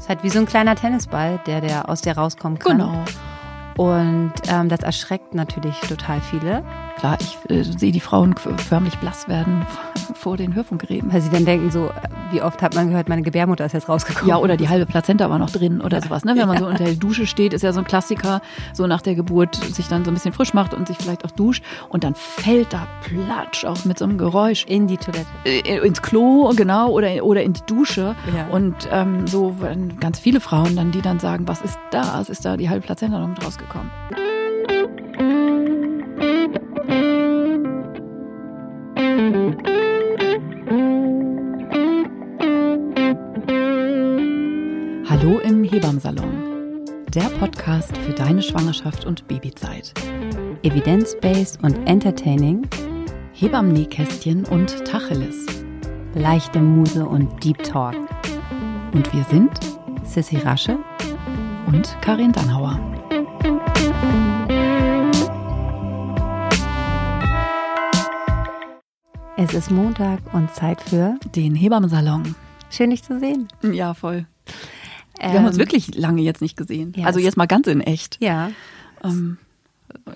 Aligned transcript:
Ist 0.00 0.08
halt 0.08 0.22
wie 0.22 0.30
so 0.30 0.38
ein 0.38 0.46
kleiner 0.46 0.76
Tennisball, 0.76 1.38
der, 1.46 1.60
der 1.60 1.90
aus 1.90 2.00
dir 2.00 2.16
rauskommen 2.16 2.58
kann. 2.58 2.78
Genau. 2.78 3.04
Und 3.76 4.32
ähm, 4.48 4.70
das 4.70 4.80
erschreckt 4.80 5.34
natürlich 5.34 5.78
total 5.80 6.22
viele. 6.22 6.64
Klar, 6.96 7.18
ich 7.20 7.36
äh, 7.50 7.62
sehe 7.62 7.92
die 7.92 8.00
Frauen 8.00 8.34
förmlich 8.34 8.96
blass 8.98 9.28
werden 9.28 9.66
vor 10.16 10.36
den 10.36 10.54
Hörfunkgeräten. 10.54 11.12
Weil 11.12 11.20
sie 11.20 11.30
dann 11.30 11.44
denken 11.44 11.70
so, 11.70 11.90
wie 12.30 12.42
oft 12.42 12.62
hat 12.62 12.74
man 12.74 12.88
gehört, 12.88 13.08
meine 13.08 13.22
Gebärmutter 13.22 13.64
ist 13.64 13.72
jetzt 13.72 13.88
rausgekommen. 13.88 14.28
Ja, 14.28 14.36
oder 14.36 14.56
die 14.56 14.68
halbe 14.68 14.86
Plazenta 14.86 15.28
war 15.30 15.38
noch 15.38 15.50
drin 15.50 15.80
oder 15.80 16.00
sowas. 16.00 16.24
Ne? 16.24 16.34
Wenn 16.36 16.48
man 16.48 16.58
so 16.58 16.66
unter 16.66 16.84
der 16.84 16.94
Dusche 16.94 17.26
steht, 17.26 17.52
ist 17.52 17.62
ja 17.62 17.72
so 17.72 17.80
ein 17.80 17.84
Klassiker, 17.86 18.40
so 18.72 18.86
nach 18.86 19.02
der 19.02 19.14
Geburt 19.14 19.54
sich 19.56 19.88
dann 19.88 20.04
so 20.04 20.10
ein 20.10 20.14
bisschen 20.14 20.32
frisch 20.32 20.54
macht 20.54 20.74
und 20.74 20.88
sich 20.88 20.96
vielleicht 20.96 21.24
auch 21.24 21.30
duscht 21.30 21.64
und 21.88 22.04
dann 22.04 22.14
fällt 22.14 22.72
da 22.72 22.86
platsch 23.02 23.64
auch 23.64 23.84
mit 23.84 23.98
so 23.98 24.04
einem 24.04 24.18
Geräusch 24.18 24.64
In 24.66 24.86
die 24.86 24.96
Toilette. 24.96 25.26
äh, 25.44 25.78
ins 25.86 26.02
Klo, 26.02 26.52
genau, 26.56 26.90
oder, 26.90 27.24
oder 27.24 27.42
in 27.42 27.52
die 27.52 27.62
Dusche. 27.66 28.14
Ja. 28.34 28.46
Und 28.50 28.74
ähm, 28.92 29.26
so 29.26 29.56
ganz 29.98 30.18
viele 30.18 30.40
Frauen 30.40 30.76
dann, 30.76 30.90
die 30.92 31.02
dann 31.02 31.18
sagen, 31.18 31.48
was 31.48 31.60
ist 31.62 31.78
da? 31.90 32.20
Es 32.20 32.28
ist 32.28 32.44
da 32.44 32.56
die 32.56 32.68
halbe 32.68 32.84
Plazenta 32.86 33.18
noch 33.18 33.28
mit 33.28 33.44
rausgekommen. 33.44 33.90
Hebammsalon. 45.80 46.84
Der 47.14 47.30
Podcast 47.38 47.96
für 47.96 48.12
deine 48.12 48.42
Schwangerschaft 48.42 49.06
und 49.06 49.26
Babyzeit. 49.26 49.94
Evidence-based 50.62 51.64
und 51.64 51.74
entertaining, 51.88 52.68
Hebammen-Nähkästchen 53.32 54.44
und 54.44 54.84
Tacheles. 54.84 55.46
leichte 56.12 56.60
Muse 56.60 57.06
und 57.06 57.42
Deep 57.42 57.62
Talk. 57.62 57.96
Und 58.92 59.10
wir 59.14 59.24
sind 59.30 59.58
Sissy 60.04 60.36
Rasche, 60.36 60.78
und 61.66 61.96
Karin 62.02 62.32
Dannhauer. 62.32 62.78
es 69.38 69.54
ist 69.54 69.70
Montag 69.70 70.20
und 70.34 70.54
Zeit 70.54 70.82
für 70.82 71.14
Den 71.34 71.54
Hebammensalon. 71.54 72.34
Schön, 72.68 72.90
dich 72.90 73.02
zu 73.02 73.18
sehen. 73.18 73.48
Ja, 73.62 73.94
voll. 73.94 74.26
Wir 75.20 75.34
haben 75.34 75.46
uns 75.46 75.56
Ähm, 75.56 75.60
wirklich 75.60 75.94
lange 75.94 76.22
jetzt 76.22 76.40
nicht 76.42 76.56
gesehen. 76.56 76.92
ja, 76.96 77.06
also 77.06 77.20
jetzt 77.20 77.36
mal 77.36 77.46
ganz 77.46 77.66
in 77.66 77.80
echt. 77.80 78.16
Ja, 78.20 78.50
Ähm, 79.04 79.38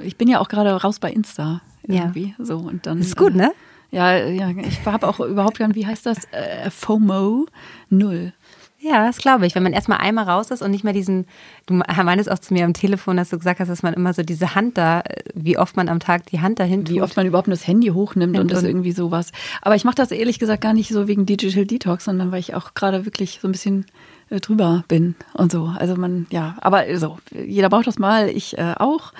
ich 0.02 0.16
bin 0.16 0.28
ja 0.28 0.40
auch 0.40 0.48
gerade 0.48 0.70
raus 0.72 0.98
bei 0.98 1.10
Insta 1.12 1.60
Ja. 1.86 2.02
irgendwie. 2.04 2.34
So 2.38 2.58
und 2.58 2.86
dann. 2.86 2.98
das 2.98 3.08
ist 3.08 3.16
gut, 3.16 3.34
äh, 3.34 3.38
ne? 3.38 3.52
Ja, 3.90 4.16
ja. 4.16 4.50
Ich 4.50 4.84
habe 4.86 5.06
auch 5.06 5.20
überhaupt 5.20 5.58
gar, 5.58 5.72
wie 5.74 5.86
heißt 5.86 6.06
das? 6.06 6.24
Äh, 6.32 6.70
FOMO 6.70 7.46
null. 7.90 8.32
Ja, 8.80 9.06
das 9.06 9.16
glaube 9.16 9.46
ich. 9.46 9.54
Wenn 9.54 9.62
man 9.62 9.72
erstmal 9.72 9.98
einmal 9.98 10.28
raus 10.28 10.50
ist 10.50 10.60
und 10.60 10.70
nicht 10.70 10.84
mehr 10.84 10.92
diesen, 10.92 11.26
du 11.64 11.74
meintest 11.74 12.30
auch 12.30 12.38
zu 12.38 12.52
mir 12.52 12.66
am 12.66 12.74
Telefon, 12.74 13.16
dass 13.16 13.30
du 13.30 13.38
gesagt 13.38 13.58
hast, 13.60 13.68
dass 13.68 13.82
man 13.82 13.94
immer 13.94 14.12
so 14.12 14.22
diese 14.22 14.54
Hand 14.54 14.76
da, 14.76 15.02
wie 15.32 15.56
oft 15.56 15.76
man 15.76 15.88
am 15.88 16.00
Tag 16.00 16.26
die 16.26 16.40
Hand 16.40 16.58
dahin 16.58 16.84
tut. 16.84 16.94
Wie 16.94 17.00
oft 17.00 17.16
man 17.16 17.26
überhaupt 17.26 17.48
nur 17.48 17.56
das 17.56 17.66
Handy 17.66 17.88
hochnimmt 17.88 18.38
und, 18.38 18.50
das 18.50 18.62
irgendwie 18.62 18.92
sowas. 18.92 19.32
Aber 19.62 19.74
ich 19.74 19.84
mache 19.84 19.94
das 19.94 20.10
ehrlich 20.10 20.38
gesagt 20.38 20.60
gar 20.60 20.74
nicht 20.74 20.90
so 20.90 21.08
wegen 21.08 21.24
Digital 21.24 21.64
Detox, 21.64 22.04
sondern 22.04 22.30
weil 22.30 22.40
ich 22.40 22.54
auch 22.54 22.74
gerade 22.74 23.06
wirklich 23.06 23.38
so 23.40 23.48
ein 23.48 23.52
bisschen 23.52 23.82
äh, 23.82 23.86
drüber 24.40 24.84
bin 24.88 25.14
und 25.34 25.50
so. 25.52 25.72
Also 25.76 25.96
man, 25.96 26.26
ja, 26.30 26.56
aber 26.60 26.84
so, 26.98 27.18
jeder 27.46 27.68
braucht 27.68 27.86
das 27.86 27.98
mal, 27.98 28.28
ich 28.28 28.56
äh, 28.58 28.74
auch, 28.78 29.12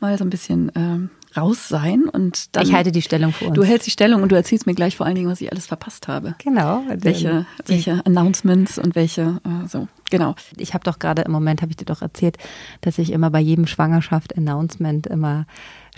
mal 0.00 0.16
so 0.18 0.24
ein 0.24 0.30
bisschen 0.30 0.70
ähm, 0.76 1.10
raus 1.36 1.68
sein 1.68 2.04
und 2.08 2.56
dann. 2.56 2.64
ich 2.64 2.72
halte 2.72 2.90
die 2.92 3.02
Stellung 3.02 3.32
für 3.32 3.46
uns. 3.46 3.54
Du 3.54 3.64
hältst 3.64 3.86
die 3.86 3.90
Stellung 3.90 4.22
und 4.22 4.30
du 4.32 4.36
erzählst 4.36 4.66
mir 4.66 4.74
gleich 4.74 4.96
vor 4.96 5.06
allen 5.06 5.14
Dingen, 5.16 5.28
was 5.30 5.40
ich 5.40 5.50
alles 5.52 5.66
verpasst 5.66 6.08
habe. 6.08 6.34
genau. 6.42 6.82
Welche, 6.88 7.46
Die- 7.66 7.70
welche 7.72 8.04
Announcements 8.06 8.78
und 8.78 8.94
welche, 8.94 9.40
äh, 9.44 9.68
so, 9.68 9.88
genau. 10.10 10.34
Ich 10.56 10.72
habe 10.74 10.84
doch 10.84 10.98
gerade 10.98 11.22
im 11.22 11.32
Moment, 11.32 11.60
habe 11.62 11.70
ich 11.70 11.76
dir 11.76 11.84
doch 11.84 12.00
erzählt, 12.02 12.38
dass 12.80 12.98
ich 12.98 13.12
immer 13.12 13.30
bei 13.30 13.40
jedem 13.40 13.66
Schwangerschaft-Announcement 13.66 15.06
immer 15.06 15.46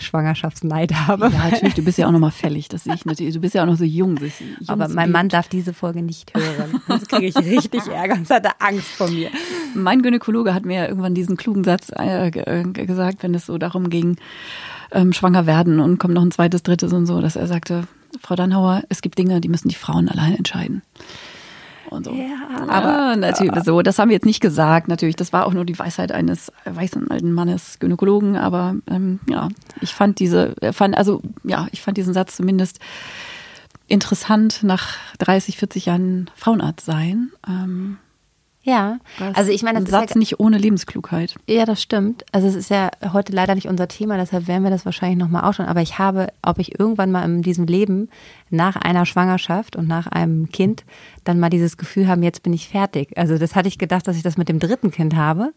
Schwangerschaftsneid 0.01 0.93
habe. 1.07 1.29
Ja, 1.31 1.49
natürlich, 1.49 1.75
du 1.75 1.83
bist 1.83 1.97
ja 1.97 2.07
auch 2.07 2.11
noch 2.11 2.19
mal 2.19 2.31
fällig, 2.31 2.67
das 2.67 2.83
sehe 2.83 2.93
ich 2.93 3.05
natürlich. 3.05 3.33
Du 3.33 3.39
bist 3.39 3.55
ja 3.55 3.63
auch 3.63 3.67
noch 3.67 3.77
so 3.77 3.83
jung. 3.83 4.17
Jungs 4.17 4.33
Aber 4.67 4.87
mein 4.87 5.11
Mann 5.11 5.29
darf 5.29 5.47
diese 5.47 5.73
Folge 5.73 6.01
nicht 6.01 6.33
hören. 6.35 6.81
Sonst 6.87 7.09
kriege 7.09 7.27
ich 7.27 7.35
richtig 7.37 7.87
Ärger. 7.87 8.15
Sonst 8.15 8.31
hat 8.31 8.45
er 8.45 8.55
Angst 8.59 8.87
vor 8.87 9.09
mir. 9.09 9.29
Mein 9.73 10.01
Gynäkologe 10.01 10.53
hat 10.53 10.65
mir 10.65 10.87
irgendwann 10.87 11.13
diesen 11.13 11.37
klugen 11.37 11.63
Satz 11.63 11.91
äh, 11.97 12.27
äh, 12.27 12.63
gesagt, 12.63 13.23
wenn 13.23 13.33
es 13.33 13.45
so 13.45 13.57
darum 13.57 13.89
ging, 13.89 14.17
ähm, 14.91 15.13
schwanger 15.13 15.45
werden 15.45 15.79
und 15.79 15.97
kommt 15.97 16.13
noch 16.13 16.23
ein 16.23 16.31
zweites, 16.31 16.63
drittes 16.63 16.93
und 16.93 17.05
so, 17.05 17.21
dass 17.21 17.35
er 17.35 17.47
sagte, 17.47 17.87
Frau 18.21 18.35
Dannhauer, 18.35 18.83
es 18.89 19.01
gibt 19.01 19.17
Dinge, 19.17 19.39
die 19.39 19.49
müssen 19.49 19.69
die 19.69 19.75
Frauen 19.75 20.09
allein 20.09 20.35
entscheiden. 20.35 20.81
Und 21.91 22.05
so. 22.05 22.13
Ja, 22.13 22.69
aber 22.69 23.17
natürlich 23.17 23.63
so, 23.65 23.81
das 23.81 23.99
haben 23.99 24.07
wir 24.07 24.15
jetzt 24.15 24.25
nicht 24.25 24.39
gesagt, 24.39 24.87
natürlich. 24.87 25.17
Das 25.17 25.33
war 25.33 25.45
auch 25.45 25.53
nur 25.53 25.65
die 25.65 25.77
Weisheit 25.77 26.13
eines 26.13 26.49
weißen 26.63 27.11
alten 27.11 27.33
Mannes, 27.33 27.79
Gynäkologen. 27.79 28.37
Aber 28.37 28.75
ähm, 28.89 29.19
ja, 29.29 29.49
ich 29.81 29.93
fand 29.93 30.19
diese, 30.19 30.55
äh, 30.61 30.71
fand 30.71 30.97
also 30.97 31.21
ja, 31.43 31.67
ich 31.73 31.81
fand 31.81 31.97
diesen 31.97 32.13
Satz 32.13 32.37
zumindest 32.37 32.79
interessant 33.89 34.63
nach 34.63 34.95
30, 35.19 35.57
40 35.57 35.87
Jahren 35.87 36.31
Frauenarzt 36.33 36.85
sein. 36.85 37.31
Ähm, 37.45 37.97
Ja, 38.63 38.99
das 39.17 39.35
also 39.35 39.51
ich 39.51 39.63
meine, 39.63 39.79
ein 39.79 39.85
das 39.85 39.93
ist 39.93 39.99
Satz 39.99 40.09
ja, 40.11 40.19
nicht 40.19 40.39
ohne 40.39 40.59
Lebensklugheit. 40.59 41.35
ja, 41.47 41.65
das 41.65 41.81
stimmt. 41.81 42.25
Also 42.31 42.47
es 42.47 42.55
ist 42.55 42.69
ja 42.69 42.91
heute 43.11 43.33
leider 43.33 43.55
nicht 43.55 43.67
unser 43.67 43.87
Thema, 43.87 44.17
deshalb 44.17 44.47
werden 44.47 44.63
wir 44.63 44.69
das 44.69 44.85
wahrscheinlich 44.85 45.17
nochmal 45.17 45.43
ausschauen. 45.43 45.67
Aber 45.67 45.81
ich 45.81 45.97
habe, 45.97 46.27
ob 46.43 46.59
ich 46.59 46.79
irgendwann 46.79 47.11
mal 47.11 47.25
in 47.25 47.41
diesem 47.41 47.65
Leben 47.65 48.09
nach 48.51 48.75
einer 48.75 49.07
Schwangerschaft 49.07 49.75
und 49.75 49.87
nach 49.87 50.05
einem 50.07 50.51
Kind 50.51 50.83
dann 51.23 51.39
mal 51.39 51.49
dieses 51.49 51.77
Gefühl 51.77 52.07
haben, 52.07 52.21
jetzt 52.21 52.43
bin 52.43 52.53
ich 52.53 52.69
fertig. 52.69 53.17
Also 53.17 53.39
das 53.39 53.55
hatte 53.55 53.67
ich 53.67 53.79
gedacht, 53.79 54.07
dass 54.07 54.15
ich 54.15 54.23
das 54.23 54.37
mit 54.37 54.47
dem 54.47 54.59
dritten 54.59 54.91
Kind 54.91 55.15
habe, 55.15 55.53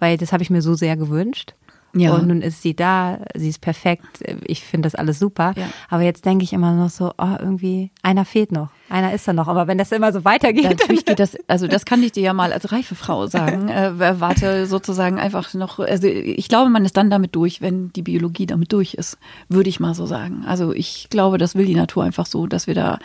weil 0.00 0.16
das 0.16 0.32
habe 0.32 0.42
ich 0.42 0.50
mir 0.50 0.62
so 0.62 0.74
sehr 0.74 0.96
gewünscht. 0.96 1.54
Ja. 1.94 2.14
Und 2.14 2.26
nun 2.26 2.42
ist 2.42 2.62
sie 2.62 2.74
da, 2.74 3.18
sie 3.34 3.48
ist 3.48 3.60
perfekt, 3.60 4.06
ich 4.44 4.64
finde 4.64 4.86
das 4.86 4.94
alles 4.94 5.18
super. 5.18 5.52
Ja. 5.56 5.68
Aber 5.88 6.02
jetzt 6.02 6.24
denke 6.24 6.44
ich 6.44 6.52
immer 6.52 6.72
noch 6.72 6.90
so, 6.90 7.12
oh, 7.18 7.36
irgendwie, 7.38 7.90
einer 8.02 8.24
fehlt 8.24 8.52
noch, 8.52 8.68
einer 8.88 9.12
ist 9.12 9.26
da 9.28 9.32
noch. 9.32 9.48
Aber 9.48 9.66
wenn 9.66 9.78
das 9.78 9.92
immer 9.92 10.12
so 10.12 10.24
weitergeht, 10.24 10.64
Natürlich 10.64 11.04
geht 11.04 11.18
das, 11.20 11.36
also 11.46 11.66
das 11.66 11.84
kann 11.84 12.02
ich 12.02 12.12
dir 12.12 12.22
ja 12.22 12.32
mal 12.32 12.52
als 12.52 12.72
reife 12.72 12.94
Frau 12.94 13.26
sagen. 13.26 13.68
Äh, 13.68 14.20
warte 14.20 14.66
sozusagen 14.66 15.18
einfach 15.18 15.54
noch, 15.54 15.78
also 15.78 16.06
ich 16.06 16.48
glaube, 16.48 16.70
man 16.70 16.84
ist 16.84 16.96
dann 16.96 17.10
damit 17.10 17.34
durch, 17.36 17.60
wenn 17.60 17.92
die 17.92 18.02
Biologie 18.02 18.46
damit 18.46 18.72
durch 18.72 18.94
ist, 18.94 19.18
würde 19.48 19.68
ich 19.68 19.80
mal 19.80 19.94
so 19.94 20.06
sagen. 20.06 20.44
Also 20.46 20.72
ich 20.72 21.08
glaube, 21.10 21.38
das 21.38 21.54
will 21.54 21.66
die 21.66 21.74
Natur 21.74 22.04
einfach 22.04 22.26
so, 22.26 22.46
dass 22.46 22.66
wir 22.66 22.74
da 22.74 22.98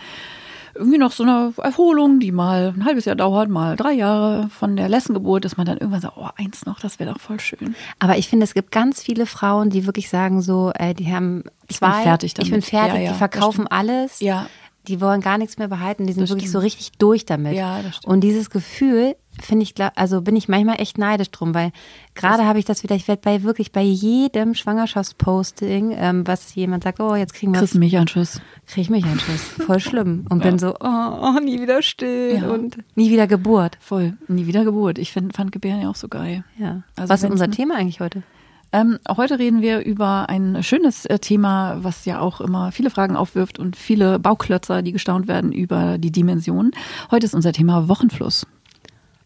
irgendwie 0.80 0.98
noch 0.98 1.12
so 1.12 1.24
eine 1.24 1.54
Erholung, 1.58 2.20
die 2.20 2.32
mal 2.32 2.74
ein 2.76 2.86
halbes 2.86 3.06
Jahr 3.06 3.16
dauert, 3.16 3.50
mal 3.50 3.76
drei 3.76 3.94
Jahre 3.94 4.50
von 4.50 4.76
der 4.76 4.90
Lessengeburt, 4.90 5.46
dass 5.46 5.58
man 5.58 5.66
dann 5.68 5.78
irgendwann 5.78 6.02
sagt, 6.02 6.16
oh, 6.18 6.28
eins 6.38 6.66
noch, 6.66 6.80
das 6.80 6.98
wäre 7.00 7.12
doch 7.14 7.20
voll 7.20 7.40
schön. 7.40 7.76
Aber 8.00 8.18
ich 8.18 8.28
finde, 8.30 8.46
es 8.46 8.54
gibt 8.54 8.72
ganz 8.72 9.02
viele 9.04 9.26
Frauen, 9.26 9.70
die 9.70 9.86
wirklich 9.86 10.10
sagen 10.10 10.42
so, 10.42 10.72
äh, 10.76 10.94
die 10.96 11.14
haben 11.14 11.44
Ich 11.68 11.80
bin 11.80 11.90
zwei, 11.92 12.02
fertig 12.04 12.32
ich 12.32 12.36
bin 12.44 12.50
damit. 12.50 12.66
fertig, 12.66 12.94
Ja, 12.96 13.00
ja, 13.02 13.12
die 13.12 13.18
verkaufen 13.18 13.68
alles, 13.68 14.20
Ja. 14.22 14.48
die 14.88 15.02
wollen 15.02 15.22
gar 15.22 15.38
nichts 15.38 15.58
mehr 15.58 15.68
behalten, 15.68 16.08
die 16.08 16.14
sind 16.14 16.24
Das 16.24 16.30
wirklich 16.30 16.46
stimmt. 16.50 16.54
so 16.54 16.66
richtig 16.66 16.92
durch 16.98 17.26
damit. 17.26 17.54
Ja, 17.56 17.82
das 17.84 17.98
stimmt. 17.98 18.12
Und 18.14 18.22
dieses 18.22 18.50
Gefühl 18.50 19.16
finde 19.42 19.64
ich, 19.64 19.74
also 19.96 20.22
bin 20.22 20.36
ich 20.36 20.48
manchmal 20.48 20.80
echt 20.82 20.98
neidisch 20.98 21.32
drum, 21.32 21.54
weil 21.54 21.72
gerade 22.16 22.46
habe 22.46 22.60
ich 22.60 22.66
das 22.66 22.84
wieder, 22.84 22.96
ich 22.96 23.08
werde 23.08 23.22
bei 23.24 23.44
wirklich 23.44 23.72
bei 23.72 23.82
jedem 23.82 24.54
Schwangerschaftsposting, 24.54 25.94
ähm, 25.98 26.28
was 26.28 26.56
jemand 26.56 26.84
sagt, 26.84 27.00
oh, 27.00 27.16
jetzt 27.16 27.34
kriegen 27.34 27.54
wir 27.54 27.60
Chris 27.60 27.74
Milchanschuss. 27.74 28.42
kriege 28.68 28.82
ich 28.82 28.90
mich 28.90 29.06
einen 29.06 29.20
Schuss. 29.20 29.42
Voll 29.66 29.80
schlimm. 29.80 30.26
Und 30.30 30.44
bin 30.44 30.60
so, 30.60 30.76
oh, 30.80 30.80
oh, 31.22 31.40
nie 31.44 31.62
wieder 31.62 31.82
still 31.82 32.40
Ja. 32.42 32.50
und 32.50 32.78
nie 32.96 33.12
wieder 33.12 33.28
Geburt. 33.28 33.78
Voll. 33.80 34.18
Nie 34.28 34.46
wieder 34.48 34.64
Geburt. 34.64 34.98
Ich 34.98 35.12
find, 35.12 35.36
fand 35.36 35.52
Gebären 35.52 35.82
ja 35.82 35.90
auch 35.90 35.96
so 35.96 36.08
geil. 36.08 36.44
Ja. 36.58 36.84
Also 36.96 37.10
Was 37.14 37.24
ist 37.24 37.32
unser 37.32 37.50
Thema 37.50 37.76
eigentlich 37.76 38.00
heute? 38.00 38.24
Ähm, 38.72 39.00
heute 39.10 39.40
reden 39.40 39.62
wir 39.62 39.84
über 39.84 40.30
ein 40.30 40.62
schönes 40.62 41.06
äh, 41.08 41.18
Thema, 41.18 41.78
was 41.84 42.06
ja 42.06 42.20
auch 42.20 42.40
immer 42.40 42.72
viele 42.72 42.92
Fragen 42.92 43.16
aufwirft 43.16 43.58
und 43.58 43.76
viele 43.76 44.20
Bauklötzer, 44.20 44.84
die 44.84 44.92
gestaunt 44.92 45.28
werden 45.28 45.52
über 45.52 45.98
die 45.98 46.12
Dimensionen. 46.12 46.72
Heute 47.10 47.26
ist 47.26 47.34
unser 47.34 47.52
Thema 47.52 47.88
Wochenfluss. 47.88 48.46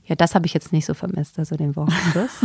Ja, 0.05 0.15
das 0.15 0.35
habe 0.35 0.45
ich 0.45 0.53
jetzt 0.53 0.73
nicht 0.73 0.85
so 0.85 0.93
vermisst, 0.93 1.39
also 1.39 1.55
den 1.55 1.75
Wochenfluss. 1.75 2.31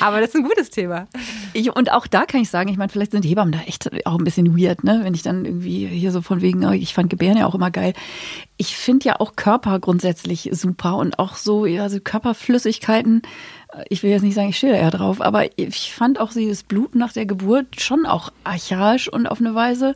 Aber 0.00 0.20
das 0.20 0.30
ist 0.30 0.36
ein 0.36 0.42
gutes 0.42 0.70
Thema. 0.70 1.06
Ich, 1.52 1.74
und 1.74 1.92
auch 1.92 2.08
da 2.08 2.24
kann 2.24 2.40
ich 2.40 2.50
sagen, 2.50 2.68
ich 2.68 2.76
meine, 2.76 2.88
vielleicht 2.88 3.12
sind 3.12 3.24
Hebammen 3.24 3.52
da 3.52 3.60
echt 3.60 3.88
auch 4.04 4.18
ein 4.18 4.24
bisschen 4.24 4.58
weird, 4.58 4.82
ne? 4.82 5.00
Wenn 5.04 5.14
ich 5.14 5.22
dann 5.22 5.44
irgendwie 5.44 5.86
hier 5.86 6.10
so 6.10 6.22
von 6.22 6.40
wegen, 6.40 6.64
oh, 6.64 6.72
ich 6.72 6.92
fand 6.92 7.08
Gebären 7.08 7.36
ja 7.36 7.46
auch 7.46 7.54
immer 7.54 7.70
geil. 7.70 7.92
Ich 8.56 8.76
finde 8.76 9.06
ja 9.06 9.20
auch 9.20 9.36
Körper 9.36 9.78
grundsätzlich 9.78 10.50
super 10.52 10.96
und 10.96 11.20
auch 11.20 11.36
so, 11.36 11.66
ja, 11.66 11.88
so 11.88 12.00
Körperflüssigkeiten. 12.00 13.22
äh, 13.72 13.84
Ich 13.90 14.02
will 14.02 14.10
jetzt 14.10 14.22
nicht 14.22 14.34
sagen, 14.34 14.48
ich 14.48 14.58
stehe 14.58 14.72
da 14.72 14.78
eher 14.80 14.90
drauf, 14.90 15.20
aber 15.20 15.46
ich 15.56 15.94
fand 15.94 16.18
auch 16.18 16.32
dieses 16.32 16.64
Blut 16.64 16.96
nach 16.96 17.12
der 17.12 17.26
Geburt 17.26 17.80
schon 17.80 18.04
auch 18.04 18.32
archaisch 18.42 19.08
und 19.08 19.28
auf 19.28 19.38
eine 19.38 19.54
Weise 19.54 19.94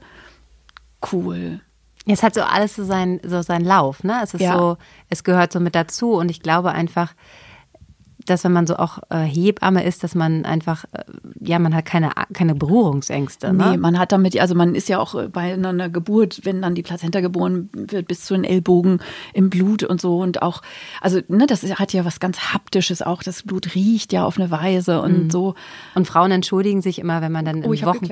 cool. 1.13 1.61
Es 2.09 2.23
hat 2.23 2.35
so 2.35 2.43
alles 2.43 2.77
so 2.77 2.85
seinen 2.85 3.21
so 3.25 3.43
seinen 3.43 3.65
Lauf, 3.65 4.05
ne? 4.05 4.21
Es 4.23 4.33
ist 4.35 4.41
Ja. 4.43 4.57
so, 4.57 4.77
es 5.11 5.25
gehört 5.25 5.53
so 5.53 5.59
mit 5.61 5.75
dazu 5.75 6.13
und 6.13 6.31
ich 6.31 6.41
glaube 6.41 6.71
einfach, 6.73 7.13
dass 8.27 8.45
wenn 8.45 8.53
man 8.53 8.67
so 8.67 8.77
auch 8.77 8.99
äh, 9.11 9.19
Hebamme 9.19 9.85
ist, 9.85 10.05
dass 10.05 10.15
man 10.15 10.45
einfach, 10.45 10.85
äh, 10.93 11.05
ja, 11.41 11.59
man 11.59 11.75
hat 11.75 11.85
keine, 11.85 12.11
keine 12.33 12.55
Berührungsängste. 12.55 13.53
Ne? 13.53 13.71
Nee, 13.71 13.77
man 13.77 13.99
hat 13.99 14.13
damit, 14.13 14.39
also 14.41 14.55
man 14.55 14.75
ist 14.75 14.89
ja 14.89 14.99
auch 14.99 15.29
bei 15.29 15.55
einer 15.55 15.89
Geburt, 15.89 16.41
wenn 16.45 16.63
dann 16.63 16.75
die 16.75 16.83
Plazenta 16.83 17.21
geboren 17.21 17.71
wird, 17.73 18.09
bis 18.09 18.25
zu 18.25 18.35
den 18.35 18.45
Ellbogen 18.45 19.01
im 19.33 19.51
Blut 19.51 19.83
und 19.83 20.01
so 20.01 20.19
und 20.19 20.43
auch, 20.43 20.63
also 21.01 21.21
ne, 21.29 21.47
das 21.47 21.63
hat 21.79 21.93
ja 21.93 22.05
was 22.05 22.21
ganz 22.21 22.53
Haptisches 22.53 23.03
auch, 23.03 23.23
das 23.23 23.43
Blut 23.43 23.75
riecht 23.75 24.13
ja 24.13 24.25
auf 24.25 24.39
eine 24.39 24.51
Weise 24.51 25.01
und 25.01 25.25
mhm. 25.25 25.31
so. 25.31 25.55
Und 25.95 26.07
Frauen 26.07 26.31
entschuldigen 26.31 26.83
sich 26.83 26.99
immer, 26.99 27.23
wenn 27.23 27.33
man 27.33 27.45
dann 27.45 27.63
im, 27.63 27.71
oh, 27.71 27.87
Wochen, 27.87 28.07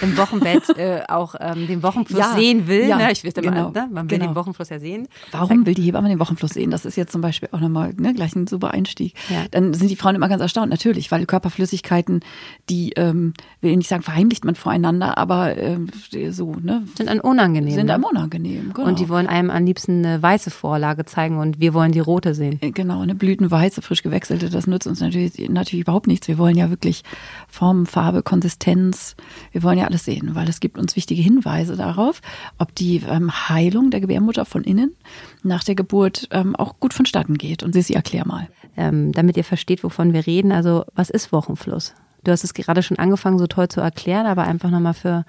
im 0.00 0.16
Wochenbett 0.16 0.68
äh, 0.76 1.02
auch 1.08 1.34
ähm, 1.40 1.66
den 1.66 1.82
Wochenfluss 1.82 2.18
ja, 2.18 2.34
sehen 2.34 2.66
will. 2.68 2.88
Ja, 2.88 2.96
ne? 2.96 3.12
Ich 3.12 3.24
weiß 3.24 3.34
genau, 3.34 3.70
mal, 3.70 3.72
ne? 3.72 3.88
man 3.92 4.10
will 4.10 4.18
genau. 4.18 4.30
den 4.30 4.36
Wochenfluss 4.36 4.68
ja 4.68 4.78
sehen. 4.78 5.08
Warum 5.32 5.66
will 5.66 5.74
die 5.74 5.82
Hebamme 5.82 6.08
den 6.08 6.20
Wochenfluss 6.20 6.52
sehen? 6.52 6.70
Das 6.70 6.84
ist 6.84 6.96
jetzt 6.96 7.12
zum 7.12 7.20
Beispiel 7.20 7.48
auch 7.52 7.60
nochmal 7.60 7.92
ne, 7.94 8.14
gleich 8.14 8.34
ein 8.36 8.46
super 8.46 8.72
Einstieg. 8.72 9.14
Ja. 9.28 9.47
Dann 9.50 9.74
sind 9.74 9.90
die 9.90 9.96
Frauen 9.96 10.14
immer 10.14 10.28
ganz 10.28 10.42
erstaunt, 10.42 10.70
natürlich, 10.70 11.10
weil 11.10 11.26
Körperflüssigkeiten, 11.26 12.20
die, 12.68 12.92
ähm, 12.96 13.34
will 13.60 13.70
ich 13.70 13.76
nicht 13.76 13.88
sagen, 13.88 14.02
verheimlicht 14.02 14.44
man 14.44 14.54
voreinander, 14.54 15.18
aber 15.18 15.56
äh, 15.56 15.78
so, 16.30 16.54
ne? 16.54 16.84
Sind 16.96 17.08
ein 17.08 17.20
unangenehm. 17.20 17.74
Sind 17.74 17.86
ne? 17.86 17.94
einem 17.94 18.04
unangenehm, 18.04 18.72
genau. 18.74 18.88
Und 18.88 18.98
die 18.98 19.08
wollen 19.08 19.26
einem 19.26 19.50
am 19.50 19.64
liebsten 19.64 20.04
eine 20.04 20.22
weiße 20.22 20.50
Vorlage 20.50 21.04
zeigen 21.04 21.38
und 21.38 21.60
wir 21.60 21.74
wollen 21.74 21.92
die 21.92 22.00
rote 22.00 22.34
sehen. 22.34 22.58
Äh, 22.60 22.70
genau, 22.70 23.00
eine 23.00 23.14
blütenweiße, 23.14 23.82
frisch 23.82 24.02
gewechselte, 24.02 24.50
das 24.50 24.66
nützt 24.66 24.86
uns 24.86 25.00
natürlich, 25.00 25.48
natürlich 25.48 25.82
überhaupt 25.82 26.06
nichts. 26.06 26.28
Wir 26.28 26.38
wollen 26.38 26.56
ja 26.56 26.70
wirklich 26.70 27.02
Form, 27.48 27.86
Farbe, 27.86 28.22
Konsistenz, 28.22 29.16
wir 29.52 29.62
wollen 29.62 29.78
ja 29.78 29.86
alles 29.86 30.04
sehen, 30.04 30.34
weil 30.34 30.48
es 30.48 30.60
gibt 30.60 30.78
uns 30.78 30.96
wichtige 30.96 31.22
Hinweise 31.22 31.76
darauf, 31.76 32.20
ob 32.58 32.74
die 32.74 33.02
ähm, 33.08 33.48
Heilung 33.48 33.90
der 33.90 34.00
Gebärmutter 34.00 34.44
von 34.44 34.64
innen 34.64 34.94
nach 35.42 35.64
der 35.64 35.74
Geburt 35.74 36.28
ähm, 36.30 36.56
auch 36.56 36.78
gut 36.80 36.94
vonstatten 36.94 37.38
geht. 37.38 37.62
Und 37.62 37.72
Sissi, 37.72 37.94
erklär 37.94 38.26
mal. 38.26 38.48
Ähm, 38.78 39.12
damit 39.12 39.36
ihr 39.36 39.44
versteht, 39.44 39.82
wovon 39.82 40.12
wir 40.12 40.26
reden. 40.26 40.52
Also, 40.52 40.84
was 40.94 41.10
ist 41.10 41.32
Wochenfluss? 41.32 41.94
Du 42.24 42.32
hast 42.32 42.44
es 42.44 42.54
gerade 42.54 42.82
schon 42.82 42.98
angefangen, 42.98 43.38
so 43.38 43.46
toll 43.46 43.68
zu 43.68 43.80
erklären, 43.80 44.26
aber 44.26 44.44
einfach 44.44 44.70
nochmal 44.70 44.94
für 44.94 45.24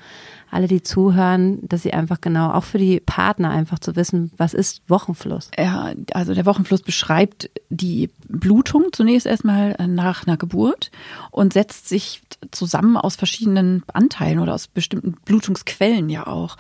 alle, 0.51 0.67
die 0.67 0.81
zuhören, 0.81 1.59
dass 1.67 1.83
sie 1.83 1.93
einfach 1.93 2.21
genau, 2.21 2.51
auch 2.51 2.63
für 2.63 2.77
die 2.77 2.99
Partner 2.99 3.49
einfach 3.49 3.79
zu 3.79 3.95
wissen, 3.95 4.31
was 4.37 4.53
ist 4.53 4.81
Wochenfluss? 4.87 5.51
Ja, 5.57 5.93
also 6.13 6.33
der 6.33 6.45
Wochenfluss 6.45 6.81
beschreibt 6.81 7.49
die 7.69 8.09
Blutung 8.27 8.87
zunächst 8.91 9.27
erstmal 9.27 9.75
nach 9.87 10.25
einer 10.25 10.37
Geburt 10.37 10.91
und 11.31 11.53
setzt 11.53 11.89
sich 11.89 12.21
zusammen 12.51 12.97
aus 12.97 13.15
verschiedenen 13.15 13.83
Anteilen 13.93 14.39
oder 14.39 14.53
aus 14.53 14.67
bestimmten 14.67 15.15
Blutungsquellen 15.25 16.09
ja 16.09 16.27
auch. 16.27 16.57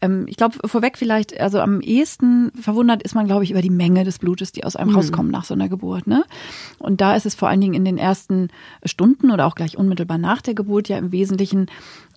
Ähm, 0.00 0.26
ich 0.28 0.36
glaube, 0.36 0.56
vorweg 0.66 0.98
vielleicht, 0.98 1.38
also 1.40 1.60
am 1.60 1.80
ehesten 1.80 2.50
verwundert 2.60 3.02
ist 3.02 3.14
man, 3.14 3.26
glaube 3.26 3.44
ich, 3.44 3.50
über 3.50 3.62
die 3.62 3.70
Menge 3.70 4.04
des 4.04 4.18
Blutes, 4.18 4.52
die 4.52 4.64
aus 4.64 4.76
einem 4.76 4.90
mhm. 4.90 4.96
rauskommt 4.96 5.30
nach 5.30 5.44
so 5.44 5.54
einer 5.54 5.68
Geburt. 5.68 6.06
Ne? 6.06 6.24
Und 6.78 7.00
da 7.00 7.14
ist 7.14 7.26
es 7.26 7.34
vor 7.34 7.48
allen 7.48 7.60
Dingen 7.60 7.74
in 7.74 7.84
den 7.84 7.98
ersten 7.98 8.48
Stunden 8.84 9.30
oder 9.30 9.46
auch 9.46 9.54
gleich 9.54 9.76
unmittelbar 9.76 10.18
nach 10.18 10.42
der 10.42 10.54
Geburt 10.54 10.88
ja 10.88 10.98
im 10.98 11.12
Wesentlichen 11.12 11.66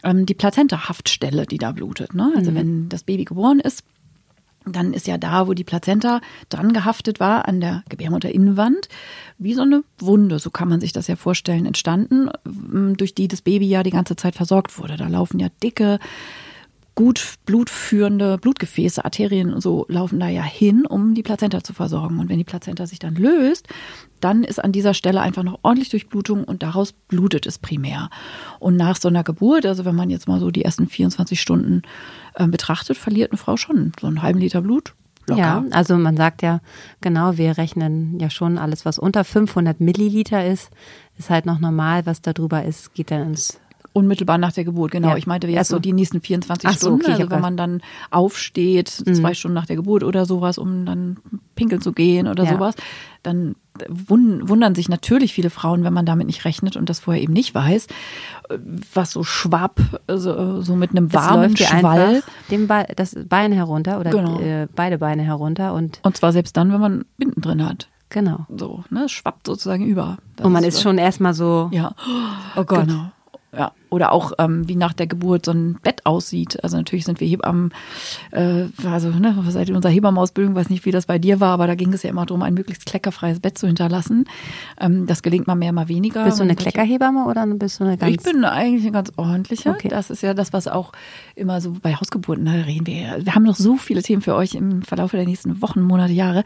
ähm, 0.04 0.26
die 0.26 0.34
Plazenta-Haftstelle, 0.34 1.46
die 1.46 1.58
da 1.58 1.72
blutet. 1.72 2.14
Ne? 2.14 2.32
Also 2.36 2.52
mhm. 2.52 2.56
wenn 2.56 2.90
das 2.90 3.04
Baby 3.04 3.26
geboren 3.26 3.60
ist, 3.60 3.84
dann 4.66 4.94
ist 4.94 5.08
ja 5.08 5.18
da, 5.18 5.48
wo 5.48 5.54
die 5.54 5.64
Plazenta 5.64 6.22
dran 6.50 6.74
gehaftet 6.74 7.20
war, 7.20 7.48
an 7.48 7.60
der 7.60 7.84
Gebärmutterinnenwand, 7.90 8.88
wie 9.38 9.54
so 9.54 9.62
eine 9.62 9.84
Wunde, 10.00 10.40
so 10.40 10.52
kann 10.52 10.70
man 10.70 10.80
sich 10.80 10.94
das 10.94 11.08
ja 11.08 11.16
vorstellen, 11.16 11.66
entstanden, 11.66 12.30
durch 12.46 13.14
die 13.14 13.28
das 13.28 13.42
Baby 13.42 13.68
ja 13.68 13.84
die 13.84 13.92
ganze 13.92 14.16
Zeit 14.16 14.36
versorgt 14.36 14.78
wurde. 14.80 14.96
Da 14.96 15.08
laufen 15.08 15.40
ja 15.40 15.50
dicke 15.62 16.00
gut 16.96 17.38
blutführende 17.46 18.38
Blutgefäße, 18.38 19.04
Arterien 19.04 19.54
und 19.54 19.62
so 19.62 19.86
laufen 19.90 20.20
da 20.20 20.28
ja 20.28 20.44
hin, 20.44 20.86
um 20.86 21.16
die 21.16 21.24
Plazenta 21.24 21.64
zu 21.64 21.74
versorgen. 21.74 22.20
Und 22.20 22.30
wenn 22.30 22.38
die 22.38 22.44
Plazenta 22.44 22.86
sich 22.86 23.00
dann 23.00 23.16
löst, 23.16 23.68
dann 24.20 24.44
ist 24.44 24.64
an 24.64 24.72
dieser 24.72 24.94
Stelle 24.94 25.22
einfach 25.22 25.44
noch 25.44 25.60
ordentlich 25.64 25.90
Durchblutung 25.90 26.44
und 26.44 26.64
daraus 26.64 26.94
blutet 26.94 27.48
es 27.48 27.58
primär. 27.58 28.10
Und 28.60 28.78
nach 28.78 28.98
so 28.98 29.08
einer 29.08 29.24
Geburt, 29.24 29.66
also 29.66 29.86
wenn 29.86 29.96
man 29.96 30.10
jetzt 30.10 30.28
mal 30.28 30.40
so 30.40 30.52
die 30.52 30.64
ersten 30.64 30.88
24 30.88 31.42
Stunden 31.42 31.82
äh, 32.36 32.48
betrachtet, 32.48 32.98
verliert 32.98 33.32
eine 33.32 33.38
Frau 33.38 33.58
schon 33.58 33.92
so 34.00 34.08
einen 34.08 34.22
halben 34.22 34.40
Liter 34.40 34.62
Blut. 34.62 34.94
Locker. 35.26 35.40
Ja, 35.40 35.64
also 35.72 35.98
man 35.98 36.18
sagt 36.18 36.42
ja, 36.42 36.60
genau, 37.00 37.38
wir 37.38 37.58
rechnen 37.58 38.20
ja 38.20 38.30
schon 38.30 38.58
alles, 38.58 38.84
was 38.84 39.00
unter 39.00 39.24
500 39.24 39.80
Milliliter 39.80 40.46
ist, 40.46 40.70
ist 41.18 41.30
halt 41.30 41.46
noch 41.46 41.60
normal, 41.60 42.06
was 42.06 42.22
darüber 42.22 42.64
ist, 42.64 42.94
geht 42.94 43.10
dann 43.10 43.28
ins 43.28 43.60
Unmittelbar 43.94 44.40
nach 44.40 44.52
der 44.52 44.64
Geburt, 44.64 44.92
genau. 44.92 45.10
Ja. 45.10 45.18
Ich 45.18 45.28
meinte 45.28 45.48
jetzt 45.48 45.58
also, 45.60 45.76
so 45.76 45.80
die 45.80 45.94
nächsten 45.94 46.20
24 46.20 46.68
Ach 46.68 46.76
Stunden. 46.76 47.02
So, 47.02 47.12
okay, 47.12 47.22
also 47.22 47.32
wenn 47.32 47.42
man 47.42 47.58
dann 47.58 47.82
aufsteht, 48.10 49.04
mhm. 49.06 49.14
zwei 49.14 49.34
Stunden 49.34 49.54
nach 49.54 49.68
der 49.68 49.76
Geburt 49.76 50.04
oder 50.04 50.26
sowas, 50.26 50.58
um 50.58 50.86
dann 50.86 51.18
pinkeln 51.56 51.82
zu 51.82 51.92
gehen 51.92 52.28
oder 52.28 52.44
ja. 52.44 52.54
sowas, 52.54 52.76
dann 53.22 53.56
wundern 53.88 54.76
sich 54.76 54.90
natürlich 54.90 55.34
viele 55.34 55.50
Frauen, 55.50 55.84
wenn 55.84 55.94
man 55.94 56.06
damit 56.06 56.28
nicht 56.28 56.46
rechnet 56.46 56.76
und 56.76 56.90
das 56.90 57.00
vorher 57.00 57.22
eben 57.22 57.34
nicht 57.34 57.56
weiß, 57.56 57.88
was 58.94 59.12
so 59.12 59.24
schwapp, 59.24 59.80
so, 60.08 60.62
so 60.62 60.76
mit 60.76 60.92
einem 60.92 61.12
warmen 61.14 61.58
Schwall. 61.58 62.24
Dem 62.52 62.68
Be 62.68 62.86
das 62.96 63.16
Bein 63.28 63.52
herunter 63.52 64.00
oder 64.00 64.12
genau. 64.12 64.40
äh, 64.40 64.68
beide 64.76 64.98
Beine 65.00 65.24
herunter 65.24 65.74
und. 65.74 66.00
Und 66.04 66.18
zwar 66.18 66.32
selbst 66.32 66.56
dann, 66.58 66.72
wenn 66.72 66.82
man 66.82 67.06
Binden 67.18 67.42
drin 67.42 67.66
hat. 67.66 67.88
Genau. 68.10 68.46
So, 68.56 68.84
ne, 68.92 69.10
schwappt 69.10 69.48
sozusagen 69.48 69.86
über. 69.88 70.18
Das 70.36 70.46
und 70.46 70.54
man 70.54 70.64
ist, 70.64 70.76
ist 70.76 70.84
schon 70.84 71.00
erstmal 71.00 71.34
so. 71.34 71.70
Ja. 71.72 71.96
Oh 72.56 72.64
Gott. 72.64 72.88
Genau. 72.88 73.12
Ja, 73.52 73.72
oder 73.94 74.12
auch 74.12 74.32
ähm, 74.40 74.68
wie 74.68 74.76
nach 74.76 74.94
der 74.94 75.06
Geburt 75.06 75.46
so 75.46 75.52
ein 75.52 75.78
Bett 75.84 76.06
aussieht. 76.06 76.64
Also 76.64 76.78
natürlich 76.78 77.06
sind 77.06 77.20
wir 77.20 77.28
Hebammen, 77.28 77.72
äh, 78.32 78.66
also 78.86 79.10
ne, 79.10 79.36
seit 79.50 79.70
unserer 79.70 79.92
Hebammenausbildung, 79.92 80.56
weiß 80.56 80.72
nicht, 80.72 80.86
wie 80.86 80.92
das 80.92 81.06
bei 81.06 81.20
dir 81.20 81.40
war, 81.40 81.52
aber 81.52 81.68
da 81.68 81.76
ging 81.76 81.94
es 81.94 82.02
ja 82.02 82.10
immer 82.10 82.26
darum, 82.26 82.42
ein 82.42 82.56
möglichst 82.56 82.88
kleckerfreies 82.88 83.40
Bett 83.40 83.58
zu 83.58 83.68
hinterlassen. 83.68 84.26
Ähm, 84.82 85.06
das 85.06 85.22
gelingt 85.22 85.46
mal 85.46 85.54
mehr, 85.54 85.72
mal 85.74 85.90
weniger. 85.90 86.24
Bist 86.24 86.40
du 86.40 86.44
eine 86.44 86.56
Kleckerhebamme 86.56 87.26
oder 87.26 87.46
bist 87.46 87.80
du 87.80 87.84
eine 87.84 87.98
ganz? 87.98 88.12
Ich 88.12 88.24
bin 88.24 88.44
eigentlich 88.44 88.84
eine 88.84 88.94
ganz 88.94 89.12
ordentliche. 89.16 89.70
Okay. 89.70 89.90
Das 89.90 90.10
ist 90.10 90.24
ja 90.24 90.34
das, 90.34 90.54
was 90.54 90.68
auch 90.68 90.92
immer 91.36 91.62
so 91.62 91.76
bei 91.80 91.94
Hausgeburten, 91.94 92.46
da 92.46 92.52
reden 92.52 92.88
wir. 92.88 93.20
Wir 93.24 93.36
haben 93.36 93.44
noch 93.44 93.56
so 93.56 93.76
viele 93.76 94.02
Themen 94.02 94.24
für 94.24 94.34
euch 94.34 94.56
im 94.56 94.82
Verlauf 94.82 95.12
der 95.12 95.26
nächsten 95.26 95.62
Wochen, 95.62 95.82
Monate, 95.82 96.14
Jahre. 96.14 96.44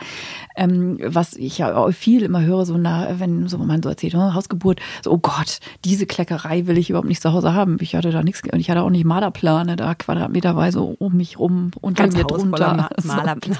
Ähm, 0.57 0.97
was 1.01 1.33
ich 1.33 1.59
ja 1.59 1.91
viel 1.91 2.23
immer 2.23 2.41
höre, 2.41 2.65
so 2.65 2.77
na, 2.77 3.19
wenn 3.19 3.47
so 3.47 3.57
man 3.57 3.81
so 3.81 3.89
erzählt, 3.89 4.15
oh, 4.15 4.33
Hausgeburt, 4.33 4.81
so, 5.01 5.11
oh 5.11 5.17
Gott, 5.17 5.59
diese 5.85 6.05
Kleckerei 6.05 6.67
will 6.67 6.77
ich 6.77 6.89
überhaupt 6.89 7.07
nicht 7.07 7.21
zu 7.21 7.33
Hause 7.37 7.53
haben. 7.53 7.77
Ich 7.81 7.95
hatte 7.95 8.11
da 8.11 8.23
nichts 8.23 8.41
und 8.51 8.59
ich 8.59 8.69
hatte 8.69 8.81
auch 8.81 8.89
nicht 8.89 9.05
Malerplane 9.05 9.75
da 9.75 9.95
quadratmeterweise 9.95 10.81
um 10.81 11.15
mich 11.15 11.39
rum 11.39 11.71
und 11.81 11.97
Ganz 11.97 12.15
mir 12.15 12.23
drunter. 12.23 12.89
Malerplan. 13.03 13.57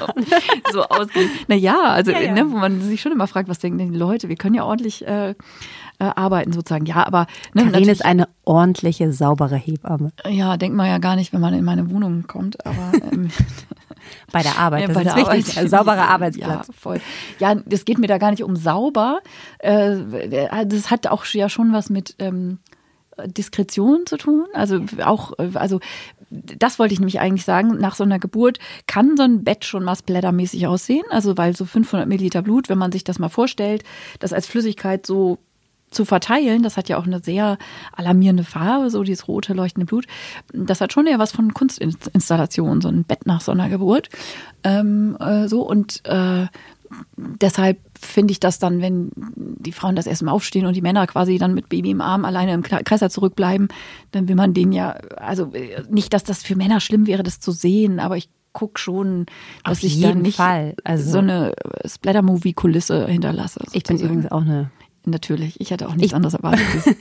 So, 0.72 0.72
so 0.74 0.84
ausgehen. 0.84 1.30
Naja, 1.48 1.78
also 1.84 2.12
ja, 2.12 2.20
ja. 2.20 2.34
Ne, 2.34 2.50
wo 2.52 2.58
man 2.58 2.82
sich 2.82 3.02
schon 3.02 3.12
immer 3.12 3.28
fragt, 3.28 3.50
was 3.50 3.60
denken 3.60 3.92
die 3.92 3.98
Leute? 3.98 4.30
Wir 4.30 4.36
können 4.36 4.56
ja 4.56 4.64
ordentlich 4.64 5.06
äh, 5.08 5.30
äh, 5.30 5.36
arbeiten 6.00 6.54
sozusagen. 6.54 6.86
Ja, 6.86 7.06
aber 7.06 7.28
ne, 7.54 7.70
Karin 7.70 7.90
ist 7.90 8.04
eine 8.04 8.28
ordentliche, 8.44 9.12
saubere 9.14 9.56
Hebamme. 9.56 10.12
Ja, 10.28 10.58
denkt 10.58 10.76
man 10.76 10.88
ja 10.88 10.98
gar 10.98 11.16
nicht, 11.16 11.34
wenn 11.34 11.42
man 11.42 11.54
in 11.54 11.64
meine 11.64 11.90
Wohnung 11.90 12.26
kommt. 12.28 12.66
Aber 12.66 12.92
ähm, 13.12 13.30
bei 14.32 14.42
der 14.42 14.58
Arbeit, 14.58 14.82
ja, 14.82 14.88
das 14.88 14.96
bei 14.96 15.02
ist 15.02 15.16
der 15.16 15.38
wichtig. 15.38 15.58
Arbeit. 15.58 15.70
sauberer 15.70 16.10
Arbeitsplatz. 16.10 16.68
Ja, 16.68 16.74
voll. 16.78 17.02
Ja, 17.40 17.56
das 17.56 17.86
geht 17.86 18.00
mir 18.00 18.08
da 18.08 18.18
gar 18.18 18.32
nicht 18.32 18.44
um 18.44 18.56
sauber. 18.56 19.20
Äh, 19.60 19.98
das 20.66 20.92
hat 20.92 21.08
auch 21.08 21.26
ja 21.26 21.50
schon 21.50 21.74
was 21.74 21.90
mit 21.90 22.16
ähm, 22.20 22.60
Diskretion 23.26 24.06
zu 24.06 24.18
tun. 24.18 24.46
Also 24.54 24.82
auch, 25.04 25.34
also 25.54 25.80
das 26.30 26.80
wollte 26.80 26.94
ich 26.94 27.00
nämlich 27.00 27.20
eigentlich 27.20 27.46
sagen. 27.46 27.78
Nach 27.80 27.96
so 27.96 28.04
einer 28.04 28.20
Geburt 28.20 28.60
kann 28.86 29.18
so 29.18 29.24
ein 29.24 29.44
Bett 29.44 29.66
schon 29.66 29.84
mal 29.84 29.96
splattermäßig 29.96 30.68
aussehen. 30.68 31.06
Also 31.10 31.38
weil 31.38 31.56
so 31.56 31.66
500 31.66 32.08
Milliliter 32.08 32.42
Blut, 32.42 32.70
wenn 32.70 32.78
man 32.78 32.92
sich 32.92 33.04
das 33.04 33.20
mal 33.20 33.30
vorstellt, 33.30 33.84
das 34.20 34.34
als 34.34 34.48
Flüssigkeit 34.48 35.06
so 35.06 35.40
zu 35.90 36.04
verteilen, 36.04 36.64
das 36.64 36.76
hat 36.76 36.90
ja 36.90 36.98
auch 36.98 37.06
eine 37.06 37.24
sehr 37.24 37.58
alarmierende 37.94 38.44
Farbe, 38.44 38.90
so 38.90 39.04
dieses 39.04 39.28
rote 39.28 39.54
leuchtende 39.54 39.86
Blut. 39.86 40.06
Das 40.52 40.82
hat 40.82 40.92
schon 40.92 41.08
eher 41.08 41.20
was 41.20 41.32
von 41.32 41.54
Kunstinstallation, 41.54 42.82
so 42.82 42.90
ein 42.90 43.06
Bett 43.06 43.26
nach 43.26 43.42
so 43.42 43.54
einer 43.54 43.70
Geburt. 43.70 44.10
Ähm, 44.64 45.16
äh, 45.20 45.48
so 45.48 45.62
und 45.62 46.06
äh, 46.06 46.48
deshalb 47.18 47.80
finde 48.00 48.32
ich 48.32 48.40
das 48.40 48.60
dann, 48.60 48.82
wenn 48.82 49.12
die 49.16 49.72
Frauen 49.72 49.96
das 49.96 50.08
erstmal 50.08 50.34
aufstehen 50.34 50.66
und 50.66 50.76
die 50.76 50.82
Männer 50.82 51.08
quasi 51.08 51.38
dann 51.38 51.54
mit 51.54 51.70
Baby 51.70 51.92
im 51.92 52.02
Arm 52.02 52.26
alleine 52.26 52.54
im 52.54 52.64
Kreislauf 52.64 53.12
zurückbleiben, 53.12 53.68
dann 54.12 54.28
will 54.28 54.36
man 54.36 54.54
den 54.54 54.72
ja, 54.72 54.92
also 55.18 55.54
äh, 55.54 55.84
nicht, 55.90 56.14
dass 56.14 56.24
das 56.24 56.44
für 56.44 56.56
Männer 56.56 56.80
schlimm 56.80 57.08
wäre, 57.08 57.24
das 57.24 57.40
zu 57.40 57.52
sehen, 57.52 58.00
aber 58.00 58.18
ich 58.18 58.30
gucke 58.54 58.80
schon, 58.80 59.28
dass 59.64 59.80
Auf 59.80 59.84
ich 59.84 60.02
dann 60.02 60.22
nicht 60.22 60.40
Also, 60.40 61.12
so 61.12 61.18
eine 61.20 61.54
Splatter-Movie-Kulisse 61.86 63.08
hinterlasse. 63.08 63.60
Sozusagen. 63.60 63.78
Ich 63.78 63.84
bin 63.84 64.00
übrigens 64.00 64.32
auch 64.32 64.42
eine 64.42 64.72
Natürlich, 65.08 65.62
ich 65.62 65.72
hatte 65.72 65.88
auch 65.88 65.96
nichts 65.96 66.08
ich, 66.08 66.16
anderes 66.16 66.34
erwartet. 66.34 66.66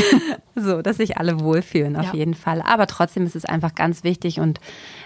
so, 0.54 0.82
dass 0.82 0.98
sich 0.98 1.16
alle 1.16 1.40
wohlfühlen, 1.40 1.96
auf 1.96 2.06
ja. 2.06 2.14
jeden 2.14 2.34
Fall. 2.34 2.60
Aber 2.62 2.86
trotzdem 2.86 3.24
ist 3.24 3.34
es 3.34 3.46
einfach 3.46 3.74
ganz 3.74 4.04
wichtig 4.04 4.38
und 4.38 4.60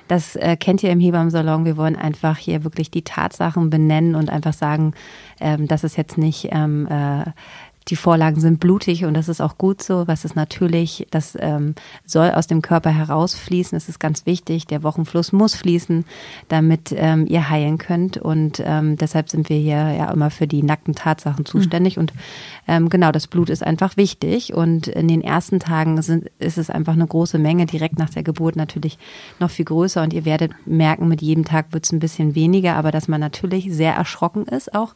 das 0.08 0.34
äh, 0.34 0.56
kennt 0.56 0.82
ihr 0.82 0.90
im 0.90 0.98
Hebammsalon. 0.98 1.64
Wir 1.64 1.76
wollen 1.76 1.94
einfach 1.94 2.36
hier 2.36 2.64
wirklich 2.64 2.90
die 2.90 3.02
Tatsachen 3.02 3.70
benennen 3.70 4.16
und 4.16 4.28
einfach 4.28 4.54
sagen, 4.54 4.92
ähm, 5.40 5.68
dass 5.68 5.84
es 5.84 5.96
jetzt 5.96 6.18
nicht 6.18 6.48
ähm, 6.50 6.88
äh, 6.88 7.30
die 7.88 7.96
Vorlagen 7.96 8.40
sind 8.40 8.58
blutig 8.58 9.04
und 9.04 9.14
das 9.14 9.28
ist 9.28 9.40
auch 9.40 9.58
gut 9.58 9.80
so, 9.82 10.08
was 10.08 10.24
ist 10.24 10.34
natürlich, 10.34 11.06
das 11.10 11.36
ähm, 11.40 11.74
soll 12.04 12.32
aus 12.32 12.48
dem 12.48 12.60
Körper 12.60 12.90
herausfließen, 12.90 13.76
das 13.76 13.88
ist 13.88 14.00
ganz 14.00 14.26
wichtig. 14.26 14.66
Der 14.66 14.82
Wochenfluss 14.82 15.32
muss 15.32 15.54
fließen, 15.54 16.04
damit 16.48 16.92
ähm, 16.96 17.26
ihr 17.28 17.48
heilen 17.48 17.78
könnt. 17.78 18.18
Und 18.18 18.60
ähm, 18.64 18.96
deshalb 18.96 19.30
sind 19.30 19.48
wir 19.48 19.58
hier 19.58 19.92
ja 19.92 20.10
immer 20.10 20.30
für 20.30 20.48
die 20.48 20.64
nackten 20.64 20.94
Tatsachen 20.94 21.44
zuständig. 21.44 21.96
Mhm. 21.96 22.00
und 22.00 22.12
ähm, 22.66 22.88
genau, 22.88 23.12
das 23.12 23.28
Blut 23.28 23.50
ist 23.50 23.62
einfach 23.62 23.96
wichtig. 23.96 24.52
Und 24.52 24.88
in 24.88 25.06
den 25.06 25.22
ersten 25.22 25.60
Tagen 25.60 26.00
sind, 26.02 26.28
ist 26.40 26.58
es 26.58 26.70
einfach 26.70 26.94
eine 26.94 27.06
große 27.06 27.38
Menge, 27.38 27.66
direkt 27.66 27.98
nach 27.98 28.10
der 28.10 28.24
Geburt 28.24 28.56
natürlich 28.56 28.98
noch 29.38 29.50
viel 29.50 29.64
größer. 29.64 30.02
Und 30.02 30.12
ihr 30.12 30.24
werdet 30.24 30.52
merken, 30.66 31.06
mit 31.06 31.22
jedem 31.22 31.44
Tag 31.44 31.66
wird 31.70 31.84
es 31.84 31.92
ein 31.92 32.00
bisschen 32.00 32.34
weniger, 32.34 32.74
aber 32.74 32.90
dass 32.90 33.06
man 33.06 33.20
natürlich 33.20 33.72
sehr 33.72 33.94
erschrocken 33.94 34.46
ist 34.46 34.74
auch, 34.74 34.94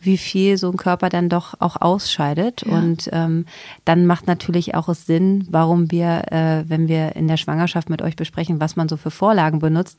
wie 0.00 0.18
viel 0.18 0.56
so 0.58 0.70
ein 0.70 0.76
Körper 0.76 1.08
dann 1.08 1.28
doch 1.28 1.54
auch 1.60 1.80
ausscheidet. 1.80 2.64
Ja. 2.66 2.78
Und 2.78 3.08
ähm, 3.12 3.46
dann 3.84 4.06
macht 4.06 4.26
natürlich 4.26 4.74
auch 4.74 4.88
es 4.88 5.06
Sinn, 5.06 5.46
warum 5.50 5.90
wir, 5.90 6.32
äh, 6.32 6.64
wenn 6.68 6.88
wir 6.88 7.16
in 7.16 7.28
der 7.28 7.36
Schwangerschaft 7.36 7.90
mit 7.90 8.02
euch 8.02 8.16
besprechen, 8.16 8.60
was 8.60 8.76
man 8.76 8.88
so 8.88 8.96
für 8.96 9.10
Vorlagen 9.10 9.58
benutzt, 9.58 9.98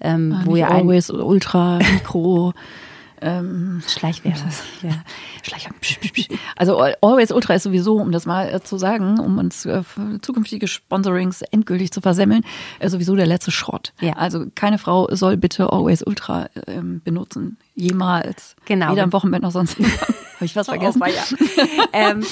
ähm, 0.00 0.36
ah, 0.36 0.42
wo 0.44 0.56
ihr 0.56 0.70
Always 0.70 1.10
Ultra 1.10 1.78
Mikro 1.78 2.52
ähm, 3.20 3.82
Schleichwerbung. 3.86 4.42
Ja. 4.82 5.02
Schleichwerbung. 5.42 5.80
Also 6.56 6.78
Always 6.78 7.32
Ultra 7.32 7.54
ist 7.54 7.62
sowieso, 7.62 7.96
um 7.96 8.12
das 8.12 8.26
mal 8.26 8.52
äh, 8.52 8.62
zu 8.62 8.78
sagen, 8.78 9.18
um 9.20 9.38
uns 9.38 9.64
äh, 9.66 9.82
zukünftige 10.20 10.68
Sponsorings 10.68 11.42
endgültig 11.42 11.92
zu 11.92 12.00
versemmeln, 12.00 12.42
äh, 12.78 12.88
sowieso 12.88 13.16
der 13.16 13.26
letzte 13.26 13.50
Schrott. 13.50 13.92
Ja. 14.00 14.14
Also 14.14 14.46
keine 14.54 14.78
Frau 14.78 15.08
soll 15.14 15.36
bitte 15.36 15.72
Always 15.72 16.02
Ultra 16.02 16.48
benutzen. 17.04 17.56
Jemals. 17.74 18.56
Genau. 18.64 18.92
Weder 18.92 19.02
am 19.02 19.12
Wochenbett 19.12 19.42
noch 19.42 19.50
sonst. 19.50 19.76
Habe 20.36 20.44
ich 20.44 20.56
was 20.56 20.66
vergessen? 20.66 21.02
Oh, 21.02 21.06
ja. 21.06 21.24
ähm, 21.92 22.24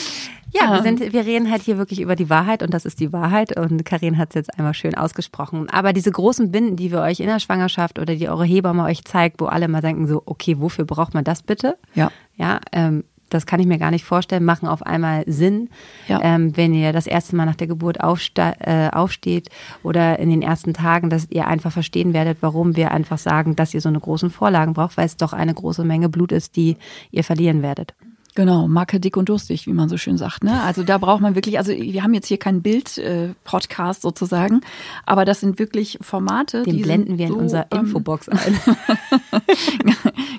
ja, 0.55 0.73
wir, 0.73 0.83
sind, 0.83 1.01
wir 1.13 1.25
reden 1.27 1.51
halt 1.51 1.63
hier 1.63 1.79
wirklich 1.79 2.01
über 2.01 2.17
die 2.17 2.31
Wahrheit 2.31 2.63
und 2.63 2.73
das 2.73 2.85
ist 2.85 3.01
die 3.01 3.13
Wahrheit 3.13 3.59
und 3.59 3.85
Karin 3.85 4.19
hat 4.19 4.31
es 4.31 4.35
jetzt 4.35 4.59
einmal 4.59 4.75
schön 4.75 4.95
ausgesprochen. 4.95 5.69
Aber 5.71 5.93
diese 5.93 6.11
großen 6.11 6.51
Binden, 6.51 6.77
die 6.77 6.93
wir 6.93 7.01
euch 7.01 7.21
in 7.21 7.27
der 7.27 7.41
Schwangerschaft 7.41 7.99
oder 7.99 8.15
die 8.15 8.29
eure 8.29 8.45
Hebamme 8.45 8.85
euch 8.85 9.05
zeigt, 9.05 9.41
wo 9.41 9.47
alle 9.47 9.69
mal 9.69 9.81
denken 9.81 10.07
so, 10.07 10.23
okay, 10.27 10.57
wofür 10.59 10.85
braucht 10.85 11.15
man 11.15 11.25
das 11.25 11.43
bitte? 11.43 11.77
Ja. 11.95 12.11
Ja, 12.37 12.61
ähm, 12.73 13.05
das 13.31 13.47
kann 13.47 13.61
ich 13.61 13.67
mir 13.67 13.79
gar 13.79 13.91
nicht 13.91 14.05
vorstellen, 14.05 14.45
machen 14.45 14.69
auf 14.69 14.85
einmal 14.85 15.25
Sinn, 15.27 15.69
ja. 16.09 16.21
ähm, 16.23 16.57
wenn 16.57 16.73
ihr 16.73 16.93
das 16.93 17.07
erste 17.07 17.35
Mal 17.35 17.47
nach 17.47 17.57
der 17.57 17.67
Geburt 17.67 17.99
äh, 17.99 18.91
aufsteht 18.93 19.49
oder 19.83 20.19
in 20.19 20.31
den 20.31 20.43
ersten 20.43 20.73
Tagen, 20.73 21.11
dass 21.11 21.31
ihr 21.31 21.47
einfach 21.47 21.73
verstehen 21.73 22.13
werdet, 22.13 22.39
warum 22.41 22.77
wir 22.77 22.93
einfach 22.93 23.19
sagen, 23.19 23.57
dass 23.57 23.75
ihr 23.75 23.81
so 23.81 23.89
eine 23.89 24.01
großen 24.01 24.31
Vorlagen 24.31 24.75
braucht, 24.75 24.97
weil 24.97 25.07
es 25.07 25.17
doch 25.17 25.33
eine 25.33 25.55
große 25.55 25.85
Menge 25.85 26.09
Blut 26.09 26.33
ist, 26.33 26.57
die 26.57 26.77
ihr 27.11 27.25
verlieren 27.25 27.63
werdet. 27.63 27.95
Genau, 28.37 28.67
Macke 28.67 28.99
dick 28.99 29.17
und 29.17 29.29
durstig, 29.29 29.69
wie 29.69 29.73
man 29.73 29.89
so 29.89 29.97
schön 29.97 30.19
sagt. 30.19 30.43
Ne? 30.43 30.61
Also 30.63 30.83
da 30.83 30.99
braucht 30.99 31.21
man 31.21 31.37
wirklich, 31.37 31.57
also 31.59 31.73
wir 31.73 32.03
haben 32.03 32.15
jetzt 32.15 32.27
hier 32.27 32.39
keinen 32.39 32.63
Bild-Podcast 32.63 34.01
äh, 34.01 34.03
sozusagen, 34.03 34.63
aber 35.07 35.25
das 35.25 35.39
sind 35.39 35.61
wirklich 35.61 35.99
Formate. 36.01 36.65
Den 36.65 36.77
die 36.77 36.83
blenden 36.83 37.17
wir 37.17 37.27
in 37.27 37.33
so, 37.33 37.39
unserer 37.39 37.67
ähm, 37.71 37.81
Infobox 37.81 38.29
ein. 38.31 38.59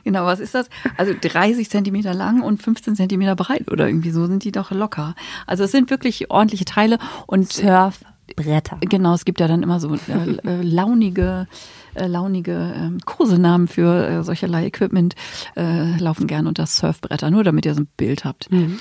genau, 0.04 0.26
was 0.26 0.42
ist 0.42 0.54
das? 0.54 0.70
Also 0.98 1.14
30 1.20 1.70
Zentimeter 1.70 2.14
lang 2.14 2.42
und 2.42 2.62
15 2.62 2.98
Zentimeter 2.98 3.36
breit 3.36 3.72
oder 3.72 3.88
irgendwie 3.88 4.12
so 4.12 4.28
sind 4.28 4.44
die 4.44 4.52
doch 4.52 4.72
locker. 4.72 5.16
Also 5.48 5.64
es 5.64 5.72
sind 5.72 5.90
wirklich 5.90 6.30
ordentliche 6.30 6.66
Teile 6.66 6.98
und 7.28 7.52
Surfbretter. 7.54 8.78
Genau, 8.82 9.14
es 9.14 9.24
gibt 9.24 9.40
ja 9.40 9.48
dann 9.48 9.64
immer 9.64 9.80
so 9.80 9.96
äh, 9.96 10.38
äh 10.44 10.62
launige 10.62 11.48
äh, 11.96 12.08
launige 12.08 12.52
äh, 12.54 12.98
Kosenamen 13.06 13.68
für 13.68 14.08
äh, 14.08 14.24
solcherlei 14.24 14.66
Equipment 14.66 15.16
äh, 15.56 15.98
laufen 15.98 16.28
gern 16.28 16.48
unter 16.48 16.66
Surfbretter, 16.66 17.32
nur 17.32 17.44
damit 17.44 17.66
ihr 17.66 17.76
so 17.76 17.82
ein 17.82 17.88
Bild 17.98 18.26
habt. 18.26 18.52
Mhm. 18.52 18.80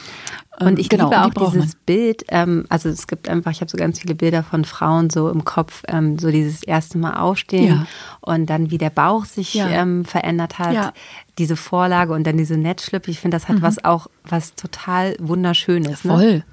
Und 0.61 0.69
ähm, 0.69 0.77
ich 0.79 0.89
genau, 0.89 1.11
liebe 1.11 1.23
auch 1.23 1.31
die 1.31 1.53
dieses 1.53 1.75
man. 1.75 1.83
Bild, 1.87 2.25
ähm, 2.29 2.65
also 2.69 2.89
es 2.89 3.07
gibt 3.07 3.29
einfach, 3.29 3.51
ich 3.51 3.61
habe 3.61 3.71
so 3.71 3.77
ganz 3.77 4.01
viele 4.01 4.15
Bilder 4.15 4.43
von 4.43 4.65
Frauen 4.65 5.11
so 5.11 5.29
im 5.29 5.45
Kopf, 5.45 5.83
ähm, 5.89 6.19
so 6.19 6.31
dieses 6.31 6.63
erste 6.63 6.99
Mal 6.99 7.15
aufstehen 7.15 7.67
ja. 7.67 7.87
und 8.21 8.47
dann 8.47 8.71
wie 8.71 8.79
der 8.79 8.91
Bauch 8.91 9.25
sich 9.25 9.55
ja. 9.55 9.69
ähm, 9.69 10.05
verändert 10.05 10.59
hat, 10.59 10.75
ja. 10.75 10.93
diese 11.39 11.57
Vorlage 11.57 12.13
und 12.13 12.25
dann 12.27 12.37
diese 12.37 12.57
Netzschlippe. 12.57 13.11
Ich 13.11 13.19
finde, 13.19 13.37
das 13.37 13.49
hat 13.49 13.57
mhm. 13.57 13.63
was 13.63 13.85
auch, 13.85 14.07
was 14.25 14.55
total 14.55 15.17
wunderschönes. 15.19 16.05
Ne? 16.05 16.13
Voll, 16.13 16.45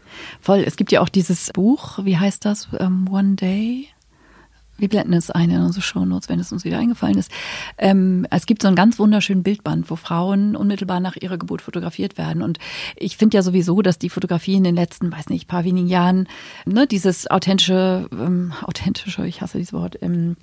voll. 0.42 0.60
Es 0.66 0.78
gibt 0.78 0.92
ja 0.92 1.02
auch 1.02 1.10
dieses 1.10 1.52
Buch, 1.54 2.00
wie 2.04 2.18
heißt 2.18 2.46
das? 2.46 2.68
Um, 2.68 2.80
ähm, 2.80 3.08
One 3.12 3.36
Day. 3.36 3.88
Wir 4.82 4.90
blenden 4.90 5.14
es 5.14 5.30
ein 5.30 5.52
in 5.52 5.62
unsere 5.62 5.84
Shownotes, 5.84 6.28
wenn 6.28 6.40
es 6.40 6.52
uns 6.52 6.66
wieder 6.66 6.80
eingefallen 6.80 7.18
ist. 7.18 7.32
Ähm, 7.78 8.26
es 8.32 8.48
gibt 8.48 8.64
so 8.64 8.68
einen 8.68 8.76
ganz 8.76 8.98
wunderschönen 8.98 9.44
Bildband, 9.44 9.92
wo 9.92 9.96
Frauen 9.96 10.56
unmittelbar 10.56 11.00
nach 11.00 11.16
ihrer 11.16 11.38
Geburt 11.38 11.62
fotografiert 11.62 12.18
werden. 12.18 12.42
Und 12.42 12.58
ich 12.96 13.16
finde 13.16 13.38
ja 13.38 13.44
sowieso, 13.44 13.84
dass 13.84 14.00
die 14.00 14.10
Fotografie 14.10 14.56
in 14.56 14.64
den 14.64 14.74
letzten, 14.74 15.12
weiß 15.12 15.30
nicht, 15.30 15.48
paar 15.48 15.66
wenigen 15.66 15.88
Jahren, 15.88 16.28
ne, 16.66 16.88
dieses 16.88 17.30
authentische, 17.30 18.10
ähm, 18.12 18.54
authentische, 18.64 19.28
ich 19.28 19.42
hasse 19.42 19.60
dieses 19.60 19.72
Wort, 19.72 20.00
ähm, 20.02 20.36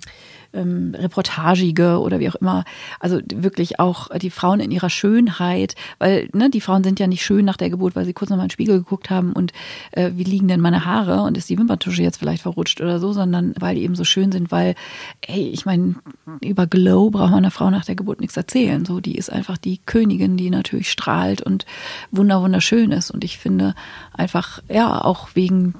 ähm, 0.53 0.95
reportagige 0.97 1.99
oder 1.99 2.19
wie 2.19 2.29
auch 2.29 2.35
immer. 2.35 2.65
Also 2.99 3.19
wirklich 3.33 3.79
auch 3.79 4.09
die 4.17 4.29
Frauen 4.29 4.59
in 4.59 4.71
ihrer 4.71 4.89
Schönheit, 4.89 5.75
weil 5.99 6.29
ne, 6.33 6.49
die 6.49 6.61
Frauen 6.61 6.83
sind 6.83 6.99
ja 6.99 7.07
nicht 7.07 7.23
schön 7.23 7.45
nach 7.45 7.57
der 7.57 7.69
Geburt, 7.69 7.95
weil 7.95 8.05
sie 8.05 8.13
kurz 8.13 8.29
nochmal 8.29 8.45
in 8.45 8.49
den 8.49 8.53
Spiegel 8.53 8.77
geguckt 8.79 9.09
haben 9.09 9.33
und 9.33 9.53
äh, 9.91 10.11
wie 10.15 10.23
liegen 10.23 10.47
denn 10.47 10.61
meine 10.61 10.85
Haare 10.85 11.21
und 11.21 11.37
ist 11.37 11.49
die 11.49 11.57
Wimperntusche 11.57 12.01
jetzt 12.01 12.17
vielleicht 12.17 12.41
verrutscht 12.41 12.81
oder 12.81 12.99
so, 12.99 13.13
sondern 13.13 13.53
weil 13.59 13.75
die 13.75 13.83
eben 13.83 13.95
so 13.95 14.03
schön 14.03 14.31
sind, 14.31 14.51
weil, 14.51 14.75
ey, 15.21 15.49
ich 15.49 15.65
meine, 15.65 15.95
über 16.41 16.67
Glow 16.67 17.09
braucht 17.09 17.31
man 17.31 17.39
einer 17.39 17.51
Frau 17.51 17.69
nach 17.69 17.85
der 17.85 17.95
Geburt 17.95 18.19
nichts 18.19 18.37
erzählen. 18.37 18.85
So, 18.85 18.99
die 18.99 19.15
ist 19.15 19.31
einfach 19.31 19.57
die 19.57 19.79
Königin, 19.85 20.37
die 20.37 20.49
natürlich 20.49 20.91
strahlt 20.91 21.41
und 21.41 21.65
wunder 22.11 22.41
wunderschön 22.41 22.91
ist. 22.91 23.11
Und 23.11 23.23
ich 23.23 23.37
finde 23.37 23.75
einfach, 24.13 24.61
ja, 24.69 25.03
auch 25.03 25.29
wegen 25.33 25.75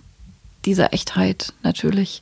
dieser 0.66 0.94
Echtheit 0.94 1.54
natürlich 1.64 2.22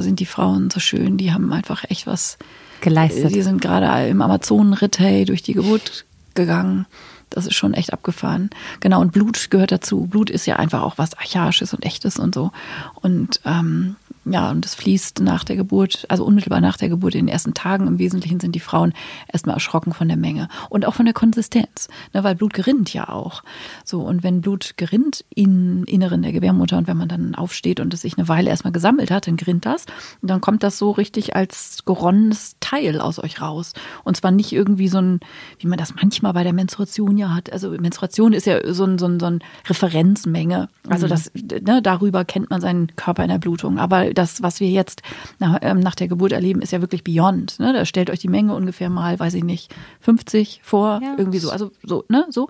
sind 0.00 0.20
die 0.20 0.26
Frauen 0.26 0.70
so 0.70 0.80
schön, 0.80 1.18
die 1.18 1.32
haben 1.32 1.52
einfach 1.52 1.84
echt 1.90 2.06
was 2.06 2.38
geleistet. 2.80 3.34
Die 3.34 3.42
sind 3.42 3.60
gerade 3.60 4.08
im 4.08 4.22
Amazonenritt 4.22 4.98
hey, 4.98 5.24
durch 5.24 5.42
die 5.42 5.54
Geburt 5.54 6.04
gegangen. 6.34 6.86
Das 7.30 7.46
ist 7.46 7.54
schon 7.54 7.72
echt 7.72 7.92
abgefahren. 7.92 8.50
Genau, 8.80 9.00
und 9.00 9.12
Blut 9.12 9.50
gehört 9.50 9.72
dazu. 9.72 10.06
Blut 10.06 10.28
ist 10.28 10.46
ja 10.46 10.56
einfach 10.56 10.82
auch 10.82 10.98
was 10.98 11.14
Archaisches 11.14 11.72
und 11.72 11.84
Echtes 11.84 12.18
und 12.18 12.34
so. 12.34 12.52
Und 12.94 13.40
ähm, 13.46 13.96
ja, 14.24 14.50
und 14.50 14.64
es 14.64 14.76
fließt 14.76 15.20
nach 15.20 15.42
der 15.42 15.56
Geburt, 15.56 16.06
also 16.08 16.24
unmittelbar 16.24 16.60
nach 16.60 16.76
der 16.76 16.88
Geburt, 16.88 17.14
in 17.14 17.26
den 17.26 17.32
ersten 17.32 17.54
Tagen 17.54 17.88
im 17.88 17.98
Wesentlichen 17.98 18.38
sind 18.38 18.54
die 18.54 18.60
Frauen 18.60 18.92
erstmal 19.32 19.56
erschrocken 19.56 19.92
von 19.92 20.06
der 20.06 20.16
Menge 20.16 20.48
und 20.68 20.86
auch 20.86 20.94
von 20.94 21.06
der 21.06 21.14
Konsistenz, 21.14 21.88
ne, 22.12 22.22
weil 22.22 22.36
Blut 22.36 22.54
gerinnt 22.54 22.92
ja 22.94 23.08
auch. 23.08 23.42
So, 23.84 24.02
und 24.02 24.22
wenn 24.22 24.40
Blut 24.40 24.74
gerinnt 24.76 25.24
im 25.34 25.84
Inneren 25.84 26.22
der 26.22 26.32
Gebärmutter 26.32 26.78
und 26.78 26.86
wenn 26.86 26.96
man 26.96 27.08
dann 27.08 27.34
aufsteht 27.34 27.80
und 27.80 27.92
es 27.92 28.02
sich 28.02 28.16
eine 28.16 28.28
Weile 28.28 28.50
erstmal 28.50 28.72
gesammelt 28.72 29.10
hat, 29.10 29.26
dann 29.26 29.36
gerinnt 29.36 29.66
das 29.66 29.86
und 30.20 30.30
dann 30.30 30.40
kommt 30.40 30.62
das 30.62 30.78
so 30.78 30.92
richtig 30.92 31.34
als 31.34 31.82
geronnenes 31.84 32.56
Teil 32.60 33.00
aus 33.00 33.18
euch 33.18 33.40
raus. 33.40 33.72
Und 34.04 34.16
zwar 34.16 34.30
nicht 34.30 34.52
irgendwie 34.52 34.88
so 34.88 34.98
ein, 34.98 35.20
wie 35.58 35.66
man 35.66 35.78
das 35.78 35.94
manchmal 35.96 36.32
bei 36.32 36.44
der 36.44 36.52
Menstruation 36.52 37.18
ja 37.18 37.34
hat. 37.34 37.52
Also 37.52 37.70
Menstruation 37.70 38.32
ist 38.32 38.46
ja 38.46 38.72
so 38.72 38.84
ein, 38.84 38.98
so 38.98 39.06
ein, 39.06 39.18
so 39.18 39.26
ein 39.26 39.40
Referenzmenge. 39.66 40.68
Also 40.88 41.06
mhm. 41.06 41.10
das, 41.10 41.32
ne, 41.34 41.82
darüber 41.82 42.24
kennt 42.24 42.50
man 42.50 42.60
seinen 42.60 42.94
Körper 42.94 43.24
in 43.24 43.30
der 43.30 43.38
Blutung. 43.38 43.78
Aber 43.78 44.11
das, 44.14 44.42
was 44.42 44.60
wir 44.60 44.68
jetzt 44.68 45.02
nach, 45.38 45.58
ähm, 45.62 45.80
nach 45.80 45.94
der 45.94 46.08
Geburt 46.08 46.32
erleben, 46.32 46.62
ist 46.62 46.72
ja 46.72 46.80
wirklich 46.80 47.04
beyond. 47.04 47.58
Ne? 47.58 47.72
Da 47.72 47.84
stellt 47.84 48.10
euch 48.10 48.20
die 48.20 48.28
Menge 48.28 48.54
ungefähr 48.54 48.90
mal, 48.90 49.18
weiß 49.18 49.34
ich 49.34 49.44
nicht, 49.44 49.74
50 50.00 50.60
vor, 50.62 51.00
ja. 51.02 51.14
irgendwie 51.16 51.38
so. 51.38 51.50
Also 51.50 51.70
so, 51.82 52.04
ne, 52.08 52.26
so. 52.30 52.48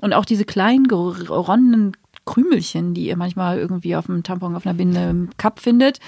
Und 0.00 0.12
auch 0.12 0.24
diese 0.24 0.44
kleinen 0.44 0.88
geronnenen 0.88 1.96
Krümelchen, 2.24 2.94
die 2.94 3.06
ihr 3.06 3.16
manchmal 3.16 3.58
irgendwie 3.58 3.96
auf 3.96 4.06
dem 4.06 4.22
Tampon, 4.22 4.54
auf 4.54 4.64
einer 4.64 4.74
Binde 4.74 5.10
im 5.10 5.30
Cup 5.38 5.58
findet. 5.58 5.98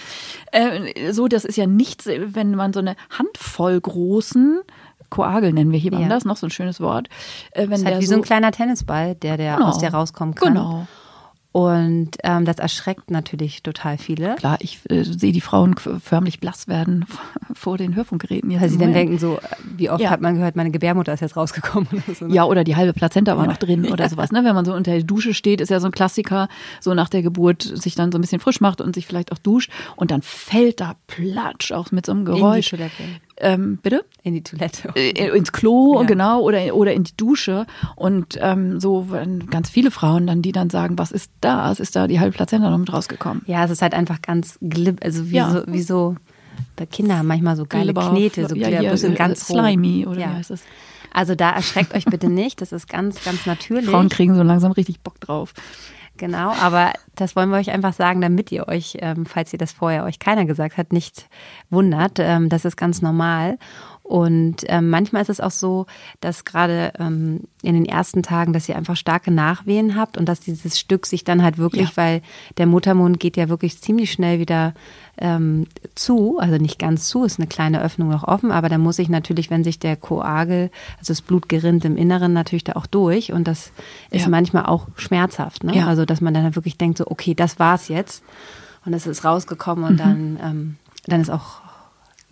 Äh, 0.52 1.12
so, 1.12 1.26
das 1.26 1.44
ist 1.44 1.56
ja 1.56 1.66
nichts, 1.66 2.06
wenn 2.06 2.54
man 2.54 2.73
so 2.73 2.80
eine 2.80 2.94
Handvoll 3.11 3.80
großen 3.80 4.61
Koagel 5.11 5.52
nennen 5.52 5.70
wir 5.70 5.78
hier 5.78 5.92
ja. 5.92 6.08
das, 6.08 6.25
noch 6.25 6.37
so 6.37 6.46
ein 6.46 6.50
schönes 6.50 6.80
Wort. 6.80 7.08
Äh, 7.52 7.62
wenn 7.62 7.70
das 7.70 7.80
ist 7.80 7.87
halt 7.87 8.00
wie 8.00 8.06
so, 8.06 8.14
so 8.14 8.20
ein 8.20 8.23
kleiner 8.23 8.50
Tennisball, 8.50 9.14
der, 9.14 9.37
der 9.37 9.56
genau, 9.56 9.68
aus 9.68 9.78
der 9.78 9.92
rauskommen 9.92 10.34
kann. 10.34 10.54
Genau. 10.54 10.87
Und 11.56 12.16
ähm, 12.25 12.44
das 12.46 12.56
erschreckt 12.56 13.12
natürlich 13.12 13.62
total 13.62 13.96
viele. 13.96 14.34
Klar, 14.34 14.56
ich 14.58 14.80
äh, 14.90 15.04
sehe 15.04 15.30
die 15.30 15.40
Frauen 15.40 15.76
förmlich 15.76 16.40
blass 16.40 16.66
werden 16.66 17.06
vor 17.54 17.78
den 17.78 17.94
Hörfunkgeräten. 17.94 18.50
Jetzt 18.50 18.61
Weil 18.61 18.68
sie 18.70 18.78
dann 18.78 18.92
denken 18.92 19.20
so, 19.20 19.38
wie 19.76 19.88
oft 19.88 20.02
ja. 20.02 20.11
hat 20.11 20.20
man 20.20 20.34
gehört, 20.34 20.56
meine 20.56 20.73
Gebärmutter 20.73 21.12
ist 21.12 21.20
jetzt 21.20 21.37
rausgekommen. 21.37 21.87
Oder 21.92 22.14
so, 22.16 22.26
ne? 22.26 22.34
Ja, 22.34 22.44
oder 22.46 22.64
die 22.64 22.75
halbe 22.75 22.92
Plazenta 22.92 23.37
war 23.37 23.44
ja. 23.44 23.52
noch 23.52 23.58
drin 23.58 23.87
oder 23.87 24.08
sowas. 24.08 24.32
Ne? 24.32 24.42
Wenn 24.42 24.56
man 24.56 24.64
so 24.64 24.75
unter 24.75 24.90
der 24.90 25.04
Dusche 25.04 25.32
steht, 25.32 25.61
ist 25.61 25.68
ja 25.68 25.78
so 25.78 25.87
ein 25.87 25.92
Klassiker, 25.92 26.49
so 26.80 26.92
nach 26.92 27.08
der 27.08 27.23
Geburt 27.23 27.62
sich 27.62 27.94
dann 27.94 28.11
so 28.11 28.18
ein 28.18 28.20
bisschen 28.20 28.40
frisch 28.40 28.61
macht 28.61 28.80
und 28.80 28.96
sich 28.96 29.06
vielleicht 29.06 29.30
auch 29.30 29.38
duscht 29.38 29.70
und 29.94 30.11
dann 30.11 30.23
fällt 30.23 30.80
da 30.80 30.96
platsch 31.06 31.70
auch 31.70 31.92
mit 31.92 32.04
so 32.04 32.11
einem 32.11 32.25
Geräusch. 32.25 32.73
In 32.73 32.78
die 32.78 32.82
Toilette. 32.82 33.20
Ähm, 33.38 33.78
bitte? 33.82 34.04
In 34.22 34.34
die 34.34 34.42
Toilette. 34.42 34.90
Äh, 34.94 35.36
ins 35.36 35.52
Klo, 35.52 36.00
ja. 36.00 36.06
genau, 36.06 36.40
oder, 36.40 36.74
oder 36.74 36.92
in 36.92 37.04
die 37.04 37.16
Dusche. 37.16 37.66
Und 37.96 38.38
ähm, 38.40 38.80
so 38.80 39.08
ganz 39.50 39.70
viele 39.70 39.90
Frauen 39.90 40.26
dann, 40.26 40.42
die 40.42 40.52
dann 40.52 40.70
sagen, 40.70 40.98
was 40.98 41.12
ist 41.12 41.30
da? 41.40 41.70
Es 41.70 41.80
ist 41.80 41.96
da 41.96 42.06
die 42.06 42.20
halbe 42.20 42.36
Plazenta 42.36 42.70
noch 42.70 42.78
mit 42.78 42.92
rausgekommen. 42.92 43.42
Ja, 43.46 43.64
es 43.64 43.70
ist 43.70 43.82
halt 43.82 43.94
einfach 43.94 44.22
ganz 44.22 44.58
glib, 44.60 45.04
also 45.04 45.30
wie, 45.30 45.36
ja. 45.36 45.50
so, 45.50 45.62
wie 45.66 45.82
so 45.82 46.16
Kinder 46.90 47.18
haben 47.18 47.26
manchmal 47.26 47.56
so 47.56 47.66
geile 47.66 47.92
Glibber, 47.92 48.10
Knete, 48.10 48.48
so 48.48 48.54
ja, 48.54 48.68
hier, 48.68 48.90
bisschen 48.90 49.14
äh, 49.14 49.16
ganz 49.16 49.46
slimy 49.46 50.06
oder 50.06 50.20
Ja. 50.20 50.30
wie 50.30 50.34
heißt 50.36 50.50
das? 50.50 50.62
Also 51.12 51.36
da 51.36 51.50
erschreckt 51.50 51.94
euch 51.94 52.04
bitte 52.06 52.28
nicht, 52.28 52.60
das 52.60 52.72
ist 52.72 52.88
ganz, 52.88 53.22
ganz 53.24 53.46
natürlich. 53.46 53.88
Frauen 53.88 54.08
kriegen 54.08 54.34
so 54.34 54.42
langsam 54.42 54.72
richtig 54.72 55.00
Bock 55.00 55.20
drauf. 55.20 55.54
Genau, 56.16 56.52
aber 56.52 56.92
das 57.16 57.35
wollen 57.35 57.50
wir 57.50 57.56
euch 57.56 57.71
einfach 57.71 57.92
sagen, 57.92 58.21
damit 58.21 58.52
ihr 58.52 58.68
euch, 58.68 58.97
ähm, 59.00 59.26
falls 59.26 59.52
ihr 59.52 59.59
das 59.59 59.73
vorher 59.73 60.04
euch 60.04 60.21
keiner 60.21 60.44
gesagt 60.44 60.76
hat, 60.76 60.92
nicht 60.92 61.28
wundert. 61.71 62.18
Ähm, 62.21 62.49
das 62.49 62.64
ist 62.64 62.76
ganz 62.76 63.02
normal. 63.02 63.59
Und 64.06 64.56
ähm, 64.66 64.90
manchmal 64.90 65.23
ist 65.23 65.30
es 65.30 65.40
auch 65.40 65.50
so, 65.50 65.87
dass 66.20 66.44
gerade 66.44 66.92
ähm, 66.99 67.40
in 67.62 67.73
den 67.75 67.87
ersten 67.87 68.23
Tagen, 68.23 68.52
dass 68.52 68.68
ihr 68.68 68.76
einfach 68.76 68.96
starke 68.96 69.30
Nachwehen 69.30 69.96
habt 69.96 70.18
und 70.18 70.26
dass 70.28 70.40
dieses 70.40 70.78
Stück 70.78 71.06
sich 71.06 71.25
dann 71.25 71.42
halt 71.42 71.56
wirklich, 71.56 71.88
Ja. 71.88 71.96
weil 71.96 72.23
der 72.58 72.66
Muttermund 72.66 73.18
geht 73.18 73.38
ja 73.38 73.49
wirklich 73.49 73.80
ziemlich 73.80 74.12
schnell 74.12 74.38
wieder 74.38 74.75
ähm, 75.16 75.66
zu, 75.94 76.38
also 76.38 76.58
nicht 76.58 76.78
ganz 76.78 77.08
zu, 77.08 77.25
ist 77.25 77.38
eine 77.40 77.46
kleine 77.49 77.80
Öffnung 77.82 78.11
noch 78.11 78.25
offen, 78.25 78.52
aber 78.52 78.68
da 78.68 78.76
muss 78.76 78.96
sich 78.96 79.08
natürlich, 79.08 79.49
wenn 79.49 79.64
sich 79.64 79.78
der 79.78 79.96
Koagel, 79.96 80.70
also 80.99 81.12
das 81.12 81.23
Blut 81.23 81.49
gerinnt 81.49 81.87
im 81.87 81.96
Inneren, 81.96 82.34
natürlich 82.34 82.64
da 82.64 82.73
auch 82.75 82.87
durch 82.87 83.32
und 83.32 83.49
das 83.49 83.73
ist 84.11 84.23
Ja. 84.25 84.28
manchmal 84.28 84.66
auch 84.66 84.88
schmerzhaft, 84.96 85.64
ne? 85.64 85.76
Ja. 85.76 85.87
Also 85.87 86.04
dass 86.04 86.20
man 86.20 86.34
dann 86.34 86.42
halt 86.44 86.56
wirklich 86.56 86.76
denkt 86.76 86.99
so, 86.99 87.06
okay, 87.06 87.34
das 87.34 87.58
war's 87.58 87.88
jetzt 87.88 88.23
und 88.84 88.92
es 88.92 89.06
ist 89.06 89.25
rausgekommen 89.25 89.84
Mhm. 89.84 89.90
und 89.90 89.96
dann, 89.99 90.38
ähm, 90.44 90.76
dann 91.06 91.23
ist 91.23 91.30
auch 91.30 91.63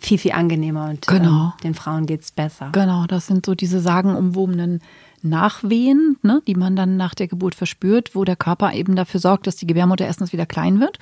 viel, 0.05 0.17
viel 0.17 0.33
angenehmer 0.33 0.89
und 0.89 1.07
Genau. 1.07 1.45
ähm, 1.45 1.51
den 1.63 1.73
Frauen 1.73 2.05
geht's 2.05 2.31
besser. 2.31 2.69
Genau, 2.71 3.05
das 3.07 3.27
sind 3.27 3.45
so 3.45 3.55
diese 3.55 3.79
sagenumwobenen 3.79 4.81
Nachwehen, 5.21 6.17
ne, 6.21 6.41
die 6.47 6.55
man 6.55 6.75
dann 6.75 6.97
nach 6.97 7.15
der 7.15 7.27
Geburt 7.27 7.55
verspürt, 7.55 8.13
wo 8.13 8.25
der 8.25 8.35
Körper 8.35 8.73
eben 8.73 8.95
dafür 8.97 9.21
sorgt, 9.21 9.47
dass 9.47 9.55
die 9.55 9.65
Gebärmutter 9.65 10.05
erstens 10.05 10.33
wieder 10.33 10.45
klein 10.45 10.81
wird 10.81 10.99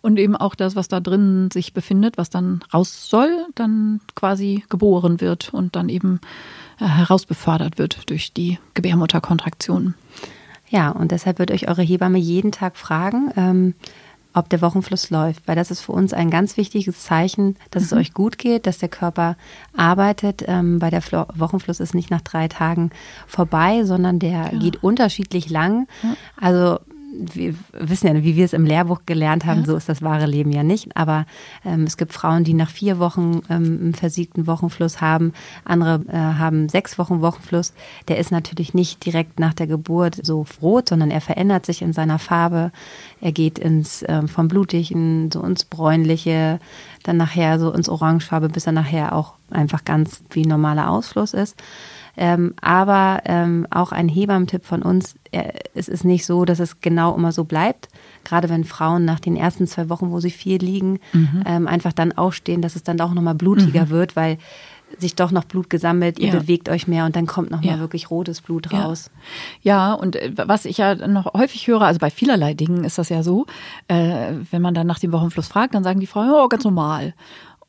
und 0.00 0.16
eben 0.18 0.36
auch 0.36 0.54
das, 0.54 0.76
was 0.76 0.86
da 0.86 1.00
drin 1.00 1.48
sich 1.52 1.74
befindet, 1.74 2.16
was 2.16 2.30
dann 2.30 2.60
raus 2.72 3.10
soll, 3.10 3.46
dann 3.56 4.00
quasi 4.14 4.62
geboren 4.68 5.20
wird 5.20 5.52
und 5.52 5.74
dann 5.74 5.88
eben 5.88 6.20
äh, 6.78 6.84
herausbefördert 6.84 7.76
wird 7.76 8.08
durch 8.10 8.32
die 8.32 8.58
Gebärmutterkontraktionen. 8.74 9.94
Ja, 10.68 10.90
und 10.90 11.10
deshalb 11.10 11.40
wird 11.40 11.50
euch 11.50 11.68
eure 11.68 11.82
Hebamme 11.82 12.18
jeden 12.18 12.52
Tag 12.52 12.76
fragen, 12.76 13.30
ähm, 13.36 13.74
ob 14.34 14.48
der 14.48 14.60
Wochenfluss 14.60 15.10
läuft, 15.10 15.46
weil 15.46 15.56
das 15.56 15.70
ist 15.70 15.80
für 15.80 15.92
uns 15.92 16.12
ein 16.12 16.28
ganz 16.30 16.56
wichtiges 16.56 17.00
Zeichen, 17.00 17.56
dass 17.70 17.84
es 17.84 17.92
Mhm. 17.92 17.98
euch 17.98 18.12
gut 18.12 18.36
geht, 18.38 18.66
dass 18.66 18.78
der 18.78 18.88
Körper 18.88 19.36
arbeitet, 19.76 20.44
ähm, 20.46 20.80
weil 20.82 20.90
der 20.90 21.02
Flo 21.02 21.24
Wochenfluss 21.34 21.80
ist 21.80 21.94
nicht 21.94 22.10
nach 22.10 22.20
drei 22.20 22.48
Tagen 22.48 22.90
vorbei, 23.26 23.84
sondern 23.84 24.18
der 24.18 24.50
geht 24.50 24.82
unterschiedlich 24.82 25.50
lang. 25.50 25.86
Also 26.40 26.78
wir 27.16 27.54
wissen 27.72 28.06
ja, 28.08 28.14
wie 28.22 28.36
wir 28.36 28.44
es 28.44 28.52
im 28.52 28.64
Lehrbuch 28.66 29.00
gelernt 29.06 29.44
haben, 29.46 29.60
Ja. 29.60 29.66
so 29.66 29.76
ist 29.76 29.88
das 29.88 30.02
wahre 30.02 30.26
Leben 30.26 30.52
ja 30.52 30.62
nicht. 30.62 30.96
Aber 30.96 31.26
ähm, 31.64 31.84
es 31.84 31.96
gibt 31.96 32.12
Frauen, 32.12 32.44
die 32.44 32.54
nach 32.54 32.70
vier 32.70 32.98
Wochen 32.98 33.42
ähm, 33.48 33.78
einen 33.80 33.94
versiegten 33.94 34.46
Wochenfluss 34.46 35.00
haben. 35.00 35.32
Andere 35.64 36.02
äh, 36.08 36.16
haben 36.16 36.68
sechs 36.68 36.98
Wochen 36.98 37.20
Wochenfluss. 37.20 37.72
Der 38.08 38.18
ist 38.18 38.30
natürlich 38.30 38.74
nicht 38.74 39.04
direkt 39.04 39.38
nach 39.38 39.54
der 39.54 39.66
Geburt 39.66 40.18
so 40.22 40.44
rot, 40.60 40.88
sondern 40.88 41.10
er 41.10 41.20
verändert 41.20 41.66
sich 41.66 41.82
in 41.82 41.92
seiner 41.92 42.18
Farbe. 42.18 42.72
Er 43.20 43.32
geht 43.32 43.58
ins 43.58 44.04
ähm, 44.08 44.28
vom 44.28 44.48
Blutigen 44.48 45.30
so 45.32 45.42
ins 45.42 45.64
Bräunliche, 45.64 46.58
dann 47.02 47.16
nachher 47.16 47.58
so 47.58 47.70
ins 47.72 47.88
Orangefarbe, 47.88 48.48
bis 48.48 48.66
er 48.66 48.72
nachher 48.72 49.14
auch 49.14 49.34
einfach 49.50 49.84
ganz 49.84 50.22
wie 50.30 50.46
normaler 50.46 50.90
Ausfluss 50.90 51.34
ist. 51.34 51.56
Ähm, 52.16 52.54
aber 52.60 53.22
ähm, 53.24 53.66
auch 53.70 53.92
ein 53.92 54.08
Hebammentipp 54.08 54.64
von 54.64 54.82
uns, 54.82 55.14
äh, 55.32 55.52
es 55.74 55.88
ist 55.88 56.04
nicht 56.04 56.24
so, 56.26 56.44
dass 56.44 56.60
es 56.60 56.80
genau 56.80 57.14
immer 57.16 57.32
so 57.32 57.44
bleibt. 57.44 57.88
Gerade 58.24 58.48
wenn 58.48 58.64
Frauen 58.64 59.04
nach 59.04 59.20
den 59.20 59.36
ersten 59.36 59.66
zwei 59.66 59.88
Wochen, 59.88 60.10
wo 60.10 60.20
sie 60.20 60.30
viel 60.30 60.58
liegen, 60.62 61.00
ähm, 61.44 61.66
einfach 61.66 61.92
dann 61.92 62.12
aufstehen, 62.12 62.62
dass 62.62 62.76
es 62.76 62.82
dann 62.84 63.00
auch 63.00 63.12
nochmal 63.14 63.34
blutiger 63.34 63.88
wird, 63.90 64.16
weil 64.16 64.38
sich 64.96 65.16
doch 65.16 65.32
noch 65.32 65.44
Blut 65.44 65.70
gesammelt, 65.70 66.20
ihr 66.20 66.28
Ja. 66.32 66.38
bewegt 66.38 66.68
euch 66.68 66.86
mehr 66.86 67.04
und 67.04 67.16
dann 67.16 67.26
kommt 67.26 67.50
nochmal 67.50 67.74
Ja. 67.76 67.80
wirklich 67.80 68.10
rotes 68.10 68.40
Blut 68.42 68.70
Ja. 68.72 68.84
raus. 68.84 69.10
Ja, 69.62 69.92
und 69.94 70.14
äh, 70.14 70.30
was 70.46 70.66
ich 70.66 70.78
ja 70.78 70.94
noch 71.08 71.32
häufig 71.34 71.66
höre, 71.66 71.82
also 71.82 71.98
bei 71.98 72.10
vielerlei 72.10 72.54
Dingen 72.54 72.84
ist 72.84 72.98
das 72.98 73.08
ja 73.08 73.22
so, 73.24 73.46
äh, 73.88 74.34
wenn 74.52 74.62
man 74.62 74.74
dann 74.74 74.86
nach 74.86 75.00
dem 75.00 75.10
Wochenfluss 75.10 75.48
fragt, 75.48 75.74
dann 75.74 75.82
sagen 75.82 75.98
die 76.00 76.06
Frauen, 76.06 76.30
oh, 76.32 76.46
ganz 76.48 76.62
normal. 76.64 77.14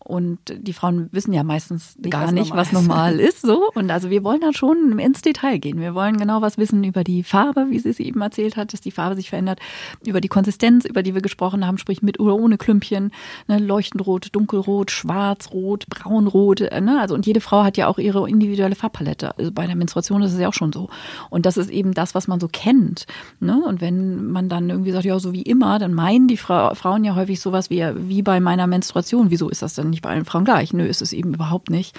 Und 0.06 0.38
die 0.56 0.74
Frauen 0.74 1.10
wissen 1.12 1.34
ja 1.34 1.44
meistens 1.44 1.98
Nicht, 1.98 2.12
gar 2.12 2.26
was 2.26 2.32
nicht, 2.32 2.50
normal 2.50 2.66
was 2.66 2.72
normal 2.72 3.20
ist. 3.20 3.42
So. 3.42 3.72
Und 3.74 3.90
also 3.90 4.12
wir 4.12 4.24
wollen 4.24 4.40
dann 4.40 4.54
schon 4.54 5.00
ins 5.00 5.24
Detail 5.24 5.58
gehen. 5.58 5.80
Wir 5.80 5.96
wollen 5.96 6.18
genau 6.18 6.42
was 6.42 6.60
wissen 6.60 6.84
über 6.84 7.04
die 7.04 7.24
Farbe, 7.24 7.66
wie 7.70 7.80
sie 7.80 7.90
es 7.90 8.00
eben 8.00 8.22
erzählt 8.22 8.56
hat, 8.56 8.72
dass 8.72 8.82
die 8.82 8.92
Farbe 8.92 9.16
sich 9.16 9.32
verändert, 9.32 9.60
über 10.06 10.22
die 10.22 10.28
Konsistenz, 10.28 10.86
über 10.86 11.02
die 11.02 11.16
wir 11.16 11.22
gesprochen 11.22 11.66
haben, 11.66 11.80
sprich 11.80 12.04
mit 12.04 12.20
oder 12.20 12.36
ohne 12.36 12.60
Klümpchen, 12.60 13.12
ne, 13.48 13.58
leuchtend 13.58 14.06
rot, 14.06 14.30
dunkelrot, 14.32 14.92
schwarz, 14.92 15.50
rot, 15.52 15.88
braunrot. 15.90 16.62
Äh, 16.62 16.82
ne? 16.82 17.00
Also 17.02 17.16
und 17.16 17.26
jede 17.26 17.42
Frau 17.42 17.64
hat 17.64 17.76
ja 17.76 17.88
auch 17.88 17.98
ihre 17.98 18.30
individuelle 18.30 18.76
Farbpalette. 18.76 19.36
Also 19.40 19.52
bei 19.52 19.66
der 19.66 19.76
Menstruation 19.76 20.22
ist 20.22 20.34
es 20.34 20.40
ja 20.40 20.50
auch 20.50 20.54
schon 20.54 20.72
so. 20.72 20.88
Und 21.32 21.48
das 21.48 21.58
ist 21.58 21.72
eben 21.72 21.96
das, 21.96 22.14
was 22.14 22.28
man 22.28 22.40
so 22.40 22.48
kennt. 22.48 23.08
Ne? 23.40 23.60
Und 23.66 23.82
wenn 23.82 24.28
man 24.28 24.50
dann 24.50 24.70
irgendwie 24.70 24.92
sagt, 24.92 25.06
ja, 25.06 25.18
so 25.18 25.34
wie 25.34 25.42
immer, 25.42 25.80
dann 25.80 25.96
meinen 25.96 26.28
die 26.28 26.38
Fra 26.38 26.76
Frauen 26.76 27.04
ja 27.04 27.16
häufig 27.16 27.40
sowas 27.40 27.72
wie, 27.72 27.84
wie 27.96 28.22
bei 28.22 28.40
meiner 28.40 28.68
Menstruation. 28.68 29.32
Wieso 29.32 29.50
ist 29.50 29.64
das 29.64 29.74
denn 29.74 29.95
nicht 29.96 30.04
bei 30.04 30.10
allen 30.10 30.26
Frauen 30.26 30.46
gleich? 30.46 30.74
Nö, 30.74 30.84
ist 30.86 31.02
es 31.02 31.14
eben 31.14 31.34
überhaupt 31.34 31.70
nicht. 31.70 31.98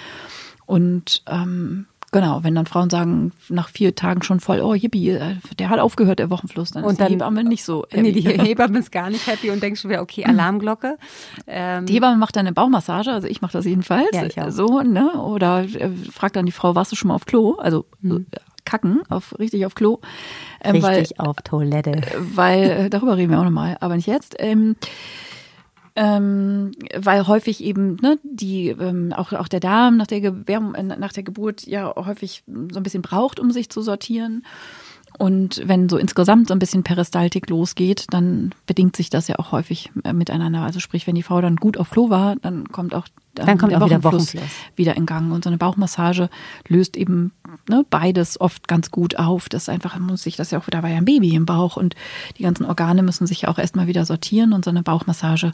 Und 0.65 1.23
ähm, 1.27 1.85
genau, 2.11 2.43
wenn 2.43 2.53
dann 2.55 2.65
Frauen 2.65 2.89
sagen, 2.89 3.31
nach 3.49 3.69
vier 3.69 3.95
Tagen 3.95 4.21
schon 4.21 4.39
voll, 4.41 4.59
oh 4.61 4.73
yippie, 4.73 5.09
äh, 5.11 5.35
der 5.59 5.69
hat 5.69 5.79
aufgehört, 5.79 6.19
der 6.19 6.29
Wochenfluss, 6.29 6.71
dann 6.71 6.83
Und 6.83 6.91
ist 6.93 6.99
dann- 6.99 7.07
die 7.07 7.13
Hebamme 7.15 7.43
nicht 7.43 7.63
so 7.63 7.85
Nee, 7.93 8.09
happy. 8.09 8.21
die 8.21 8.29
Hebamme 8.49 8.79
ist 8.79 8.91
gar 8.91 9.09
nicht 9.09 9.25
happy 9.27 9.49
und 9.51 9.63
denkt 9.63 9.79
schon 9.79 9.89
wieder, 9.91 10.01
okay, 10.01 10.25
Alarmglocke. 10.25 10.97
Ähm, 11.47 11.85
Die 11.85 11.93
Hebamme 11.93 12.17
macht 12.17 12.35
dann 12.35 12.45
eine 12.47 12.53
Bauchmassage, 12.53 13.11
also 13.11 13.27
ich 13.27 13.41
mache 13.41 13.53
das 13.53 13.65
jedenfalls. 13.65 14.09
Ja, 14.13 14.25
ich 14.25 14.41
auch. 14.41 14.51
So, 14.51 14.81
ne? 14.81 15.13
Oder 15.21 15.63
äh, 15.63 15.89
fragt 16.11 16.35
dann 16.35 16.45
die 16.45 16.51
Frau, 16.51 16.75
warst 16.75 16.91
du 16.91 16.95
schon 16.97 17.07
mal 17.09 17.15
auf 17.15 17.25
Klo? 17.25 17.55
Also 17.59 17.85
äh, 18.03 18.19
kacken, 18.65 19.01
auf, 19.07 19.39
richtig 19.39 19.65
auf 19.65 19.75
Klo. 19.75 19.99
Ähm, 20.61 20.81
weil, 20.83 20.99
richtig 20.99 21.21
auf 21.21 21.37
Toilette. 21.45 22.01
weil, 22.33 22.89
darüber 22.89 23.15
reden 23.15 23.31
wir 23.31 23.39
auch 23.39 23.45
nochmal, 23.45 23.77
aber 23.79 23.95
nicht 23.95 24.07
jetzt. 24.07 24.35
Ähm, 24.39 24.75
ähm, 25.97 26.73
weil 26.95 27.25
häufig 27.25 27.63
eben 27.63 27.95
ne, 27.95 28.19
die 28.23 28.69
ähm, 28.69 29.11
auch 29.13 29.33
auch 29.33 29.47
der 29.47 29.59
Darm 29.59 29.97
nach 29.97 30.05
der 30.05 30.21
Gebär, 30.21 30.61
äh, 30.75 30.83
nach 30.83 31.11
der 31.11 31.23
Geburt 31.23 31.65
ja 31.65 31.91
häufig 31.95 32.43
so 32.45 32.79
ein 32.79 32.83
bisschen 32.83 33.01
braucht, 33.01 33.39
um 33.39 33.49
sich 33.49 33.69
zu 33.69 33.81
sortieren. 33.81 34.45
Und 35.17 35.63
wenn 35.65 35.89
so 35.89 35.97
insgesamt 35.97 36.49
so 36.49 36.53
ein 36.53 36.59
bisschen 36.59 36.83
Peristaltik 36.83 37.49
losgeht, 37.49 38.05
dann 38.11 38.53
bedingt 38.67 38.95
sich 38.95 39.09
das 39.09 39.27
ja 39.27 39.39
auch 39.39 39.51
häufig 39.51 39.89
äh, 40.03 40.13
miteinander. 40.13 40.61
Also 40.61 40.79
sprich, 40.79 41.07
wenn 41.07 41.15
die 41.15 41.23
Frau 41.23 41.41
dann 41.41 41.55
gut 41.55 41.77
auf 41.77 41.89
Klo 41.89 42.11
war, 42.11 42.35
dann 42.35 42.67
kommt 42.67 42.93
auch 42.93 43.07
Dann 43.45 43.57
kommt 43.57 43.71
der 43.71 43.81
auch 43.81 43.85
wieder 43.85 44.03
Wochenfluss 44.03 44.35
wieder 44.75 44.95
in 44.95 45.05
Gang. 45.05 45.31
Und 45.31 45.43
so 45.43 45.49
eine 45.49 45.57
Bauchmassage 45.57 46.29
löst 46.67 46.97
eben 46.97 47.31
ne, 47.69 47.85
beides 47.89 48.39
oft 48.39 48.67
ganz 48.67 48.91
gut 48.91 49.17
auf. 49.17 49.49
Das 49.49 49.63
ist 49.63 49.69
einfach, 49.69 49.97
muss 49.99 50.23
sich 50.23 50.35
das 50.35 50.51
ja 50.51 50.59
auch, 50.59 50.65
da 50.69 50.83
war 50.83 50.89
ja 50.89 50.97
ein 50.97 51.05
Baby 51.05 51.35
im 51.35 51.45
Bauch 51.45 51.77
und 51.77 51.95
die 52.37 52.43
ganzen 52.43 52.65
Organe 52.65 53.03
müssen 53.03 53.27
sich 53.27 53.43
ja 53.43 53.49
auch 53.49 53.57
erstmal 53.57 53.87
wieder 53.87 54.05
sortieren 54.05 54.53
und 54.53 54.65
so 54.65 54.71
eine 54.71 54.83
Bauchmassage 54.83 55.53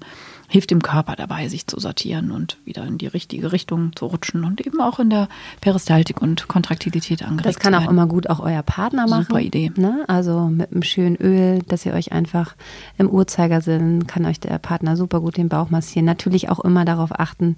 hilft 0.50 0.72
dem 0.72 0.82
Körper 0.82 1.16
dabei, 1.16 1.48
sich 1.48 1.68
zu 1.68 1.80
sortieren 1.80 2.32
und 2.32 2.58
wieder 2.66 2.86
in 2.86 2.98
die 2.98 3.08
richtige 3.08 3.52
Richtung 3.52 3.96
zu 3.96 4.06
rutschen 4.06 4.44
und 4.44 4.66
eben 4.66 4.80
auch 4.82 5.00
in 5.00 5.10
der 5.10 5.28
Peristaltik 5.62 6.22
und 6.22 6.48
Kontraktilität 6.48 7.24
angeregt 7.24 7.46
Das 7.56 7.60
kann 7.60 7.74
auch 7.74 7.82
werden. 7.82 7.92
immer 7.92 8.08
gut 8.08 8.30
auch 8.30 8.40
euer 8.40 8.62
Partner 8.62 9.08
machen. 9.08 9.26
Super 9.28 9.42
Idee. 9.42 9.72
Ne? 9.76 10.04
Also 10.08 10.48
mit 10.50 10.72
einem 10.72 10.84
schönen 10.84 11.16
Öl, 11.16 11.64
dass 11.68 11.86
ihr 11.86 11.94
euch 11.94 12.12
einfach 12.12 12.56
im 12.98 13.10
Uhrzeigersinn 13.10 14.06
kann 14.06 14.26
euch 14.26 14.40
der 14.40 14.58
Partner 14.60 14.96
super 14.96 15.22
gut 15.22 15.38
den 15.38 15.50
Bauch 15.50 15.70
massieren. 15.70 16.06
Natürlich 16.06 16.50
auch 16.50 16.60
immer 16.60 16.86
darauf 16.86 17.20
achten, 17.20 17.56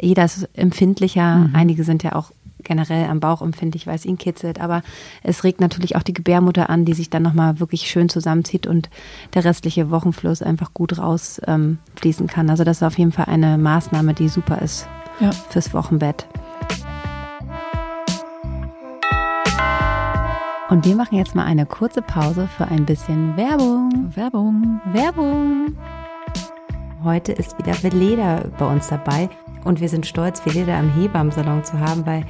jeder 0.00 0.24
ist 0.24 0.48
empfindlicher. 0.54 1.36
Mhm. 1.36 1.54
Einige 1.54 1.84
sind 1.84 2.02
ja 2.02 2.14
auch 2.14 2.30
generell 2.62 3.08
am 3.08 3.20
Bauch 3.20 3.42
empfindlich, 3.42 3.86
weil 3.86 3.94
es 3.96 4.04
ihn 4.04 4.18
kitzelt. 4.18 4.60
Aber 4.60 4.82
es 5.22 5.44
regt 5.44 5.60
natürlich 5.60 5.96
auch 5.96 6.02
die 6.02 6.12
Gebärmutter 6.12 6.70
an, 6.70 6.84
die 6.84 6.94
sich 6.94 7.10
dann 7.10 7.22
nochmal 7.22 7.60
wirklich 7.60 7.82
schön 7.88 8.08
zusammenzieht 8.08 8.66
und 8.66 8.90
der 9.34 9.44
restliche 9.44 9.90
Wochenfluss 9.90 10.42
einfach 10.42 10.74
gut 10.74 10.98
rausfließen 10.98 12.26
ähm, 12.26 12.26
kann. 12.26 12.50
Also 12.50 12.64
das 12.64 12.78
ist 12.78 12.82
auf 12.82 12.98
jeden 12.98 13.12
Fall 13.12 13.26
eine 13.26 13.58
Maßnahme, 13.58 14.14
die 14.14 14.28
super 14.28 14.60
ist 14.60 14.88
Ja. 15.20 15.30
fürs 15.50 15.72
Wochenbett. 15.74 16.26
Und 20.68 20.84
wir 20.84 20.96
machen 20.96 21.16
jetzt 21.16 21.34
mal 21.34 21.44
eine 21.46 21.64
kurze 21.64 22.02
Pause 22.02 22.46
für 22.56 22.66
ein 22.66 22.84
bisschen 22.84 23.36
Werbung. 23.38 24.12
Werbung. 24.14 24.80
Werbung. 24.92 25.76
Heute 27.02 27.32
ist 27.32 27.56
wieder 27.58 27.82
Veleda 27.82 28.44
bei 28.58 28.66
uns 28.66 28.88
dabei 28.88 29.30
und 29.64 29.80
wir 29.80 29.88
sind 29.88 30.06
stolz, 30.06 30.44
Veleda 30.44 30.78
im 30.78 30.90
Hebammensalon 30.94 31.64
zu 31.64 31.78
haben, 31.80 32.06
weil 32.06 32.24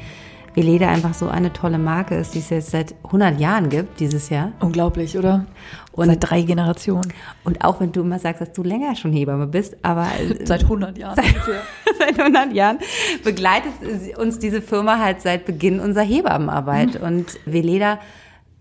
Veleda 0.55 0.89
einfach 0.89 1.15
so 1.15 1.29
eine 1.29 1.53
tolle 1.53 1.79
Marke 1.79 2.17
ist, 2.17 2.35
die 2.35 2.41
es 2.41 2.51
jetzt 2.51 2.71
seit 2.71 2.95
100 3.05 3.39
Jahren 3.39 3.69
gibt, 3.69 4.01
dieses 4.01 4.29
Jahr. 4.29 4.53
Unglaublich, 4.61 5.17
oder? 5.17 5.45
Und- 5.93 6.07
Seit 6.09 6.31
drei 6.31 6.43
Generationen. 6.43 7.13
Und 7.45 7.65
auch 7.65 7.81
wenn 7.81 7.93
du 7.93 8.01
immer 8.01 8.19
sagst, 8.19 8.41
dass 8.41 8.53
du 8.53 8.63
länger 8.65 8.97
schon 8.97 9.13
Hebamme 9.13 9.47
bist, 9.47 9.77
aber 9.83 10.07
Seit 10.45 10.63
100 10.65 10.97
Jahren. 10.99 11.17
seit 11.99 12.19
100 12.19 12.53
Jahren 12.55 12.79
begleitet 13.25 13.73
uns 14.19 14.39
diese 14.39 14.63
Firma 14.63 14.99
halt 14.99 15.21
seit 15.23 15.45
Beginn 15.45 15.79
unserer 15.81 16.05
Hebammenarbeit. 16.05 17.01
Und 17.01 17.27
Veleda 17.45 17.99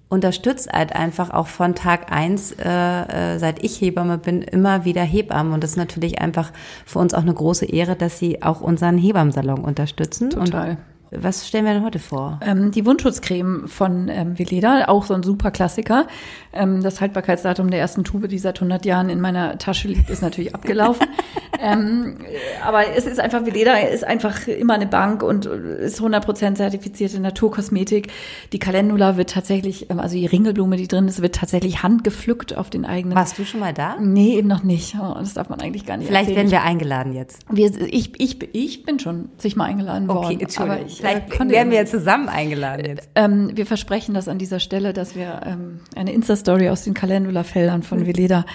unterstützt 0.10 0.72
halt 0.72 0.96
einfach 0.96 1.32
auch 1.32 1.48
von 1.48 1.76
Tag 1.76 2.12
eins, 2.12 2.54
äh, 2.54 2.66
äh, 2.66 3.40
seit 3.40 3.64
ich 3.64 3.82
Hebamme 3.82 4.18
bin, 4.18 4.42
immer 4.42 4.86
wieder 4.86 5.02
Hebammen. 5.02 5.54
Und 5.54 5.64
das 5.64 5.72
ist 5.72 5.78
natürlich 5.78 6.22
einfach 6.22 6.52
für 6.86 7.00
uns 7.00 7.14
auch 7.14 7.22
eine 7.22 7.34
große 7.34 7.66
Ehre, 7.66 7.96
dass 7.96 8.18
sie 8.18 8.42
auch 8.42 8.62
unseren 8.62 8.98
Hebammensalon 8.98 9.60
unterstützen. 9.60 10.30
Total. 10.30 10.72
Und 10.72 10.78
was 11.12 11.48
stellen 11.48 11.66
wir 11.66 11.74
denn 11.74 11.84
heute 11.84 12.00
vor? 12.00 12.40
Ähm, 12.44 12.72
die 12.72 12.86
Wundschutzcreme 12.86 13.68
von 13.68 14.10
ähm, 14.10 14.38
Veleda, 14.38 14.86
auch 14.88 15.06
so 15.06 15.14
ein 15.14 15.24
super 15.24 15.52
Klassiker. 15.52 16.08
Ähm, 16.52 16.84
das 16.84 17.00
Haltbarkeitsdatum 17.00 17.70
der 17.72 17.80
ersten 17.80 18.04
Tube, 18.04 18.28
die 18.28 18.40
seit 18.40 18.58
100 18.58 18.86
Jahren 18.86 19.10
in 19.10 19.22
meiner 19.22 19.58
Tasche 19.58 19.88
liegt, 19.88 20.10
ist 20.10 20.22
natürlich 20.22 20.54
abgelaufen. 20.54 21.08
ähm, 21.62 22.18
aber 22.66 22.96
es 22.96 23.06
ist 23.06 23.20
einfach, 23.20 23.46
Veleda 23.46 23.76
ist 23.78 24.04
einfach 24.04 24.48
immer 24.48 24.74
eine 24.76 24.88
Bank 24.88 25.24
und 25.24 25.46
ist 25.46 26.00
100% 26.02 26.56
zertifizierte 26.56 27.20
Naturkosmetik. 27.20 28.08
Die 28.54 28.60
Calendula 28.60 29.18
wird 29.18 29.30
tatsächlich, 29.30 29.90
ähm, 29.90 30.00
also 30.00 30.16
die 30.16 30.26
Ringelblume, 30.26 30.78
die 30.78 30.88
drin 30.88 31.08
ist, 31.08 31.22
wird 31.22 31.36
tatsächlich 31.36 31.84
handgepflückt 31.84 32.56
auf 32.58 32.70
den 32.70 32.86
eigenen. 32.86 33.16
Warst 33.16 33.38
du 33.40 33.46
schon 33.46 33.60
mal 33.60 33.74
da? 33.74 33.96
Nee, 34.00 34.36
eben 34.36 34.48
noch 34.48 34.64
nicht. 34.64 34.96
Oh, 35.02 35.16
das 35.18 35.34
darf 35.34 35.50
man 35.50 35.62
eigentlich 35.62 35.86
gar 35.86 35.98
nicht 35.98 36.08
Vielleicht 36.08 36.30
erzählen. 36.30 36.52
werden 36.52 36.64
wir 36.64 36.70
eingeladen 36.70 37.14
jetzt. 37.14 37.40
Wir, 37.50 37.72
ich, 37.82 38.20
ich, 38.20 38.56
ich 38.56 38.84
bin 38.84 39.00
schon 39.00 39.30
zigmal 39.38 39.70
eingeladen 39.70 40.08
worden. 40.08 40.26
Okay, 40.26 40.38
Entschuldigung. 40.42 40.80
aber 40.80 40.88
ich, 40.88 40.98
Vielleicht 40.98 41.34
äh, 41.34 41.50
werden 41.50 41.70
wir 41.72 41.78
ja 41.78 41.84
ja 41.84 41.86
zusammen 41.86 42.28
eingeladen 42.30 42.86
jetzt. 42.86 43.10
ähm, 43.16 43.52
wir 43.54 43.66
versprechen 43.66 44.14
das 44.14 44.28
an 44.28 44.38
dieser 44.38 44.60
Stelle, 44.60 44.94
dass 44.94 45.16
wir 45.16 45.42
ähm, 45.46 45.80
eine 45.96 46.12
Insta-Story 46.14 46.70
aus 46.70 46.84
den 46.84 46.94
Calendula-Feldern 46.94 47.84
von 47.84 48.06
Veleda 48.06 48.46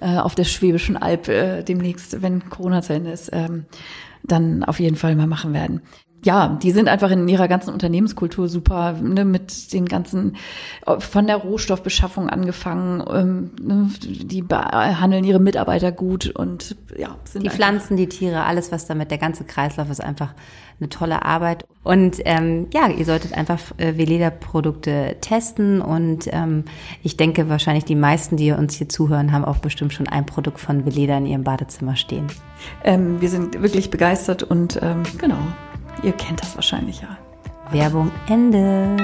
äh, 0.00 0.18
auf 0.18 0.34
der 0.34 0.44
Schwäbischen 0.44 0.96
Alb 0.96 1.28
äh, 1.28 1.62
demnächst, 1.62 2.22
wenn 2.22 2.48
Corona 2.48 2.82
zu 2.82 2.94
Ende 2.94 3.10
ist, 3.10 3.30
ähm, 3.32 3.66
dann 4.22 4.64
auf 4.64 4.80
jeden 4.80 4.96
Fall 4.96 5.16
mal 5.16 5.26
machen 5.26 5.52
werden. 5.52 5.82
Ja, 6.24 6.58
die 6.62 6.72
sind 6.72 6.88
einfach 6.88 7.10
in 7.12 7.28
ihrer 7.28 7.46
ganzen 7.46 7.72
Unternehmenskultur 7.72 8.48
super, 8.48 8.94
ne, 8.94 9.24
mit 9.24 9.72
den 9.72 9.86
ganzen, 9.86 10.36
äh, 10.84 10.98
von 10.98 11.28
der 11.28 11.36
Rohstoffbeschaffung 11.36 12.28
angefangen, 12.28 13.04
ähm, 13.08 13.50
ne, 13.62 13.90
die 14.02 14.42
behandeln 14.42 15.22
ihre 15.22 15.38
Mitarbeiter 15.38 15.92
gut 15.92 16.26
und 16.26 16.76
ja, 16.96 17.16
sind 17.24 17.44
Die 17.44 17.50
Pflanzen, 17.50 17.96
die 17.96 18.08
Tiere, 18.08 18.44
alles 18.44 18.72
was 18.72 18.86
damit, 18.86 19.12
der 19.12 19.18
ganze 19.18 19.44
Kreislauf 19.44 19.90
ist 19.90 20.02
einfach 20.02 20.34
eine 20.80 20.88
tolle 20.88 21.24
Arbeit. 21.24 21.64
Und 21.84 22.18
ähm, 22.24 22.66
ja, 22.72 22.88
ihr 22.88 23.04
solltet 23.04 23.32
einfach 23.32 23.60
äh, 23.78 23.96
Veleda-Produkte 23.96 25.16
testen 25.20 25.80
und 25.80 26.28
ähm, 26.32 26.64
ich 27.02 27.16
denke 27.16 27.48
wahrscheinlich 27.48 27.84
die 27.84 27.94
meisten, 27.94 28.36
die 28.36 28.52
uns 28.52 28.74
hier 28.74 28.88
zuhören, 28.88 29.32
haben 29.32 29.44
auch 29.44 29.58
bestimmt 29.58 29.92
schon 29.92 30.08
ein 30.08 30.26
Produkt 30.26 30.60
von 30.60 30.84
Veleda 30.84 31.16
in 31.16 31.26
ihrem 31.26 31.44
Badezimmer 31.44 31.96
stehen. 31.96 32.26
Ähm, 32.84 33.20
wir 33.20 33.28
sind 33.28 33.62
wirklich 33.62 33.90
begeistert 33.90 34.42
und 34.42 34.78
ähm, 34.82 35.02
genau, 35.18 35.38
ihr 36.02 36.12
kennt 36.12 36.42
das 36.42 36.54
wahrscheinlich 36.54 37.00
ja. 37.00 37.16
Werbung 37.70 38.10
Ende. 38.26 38.96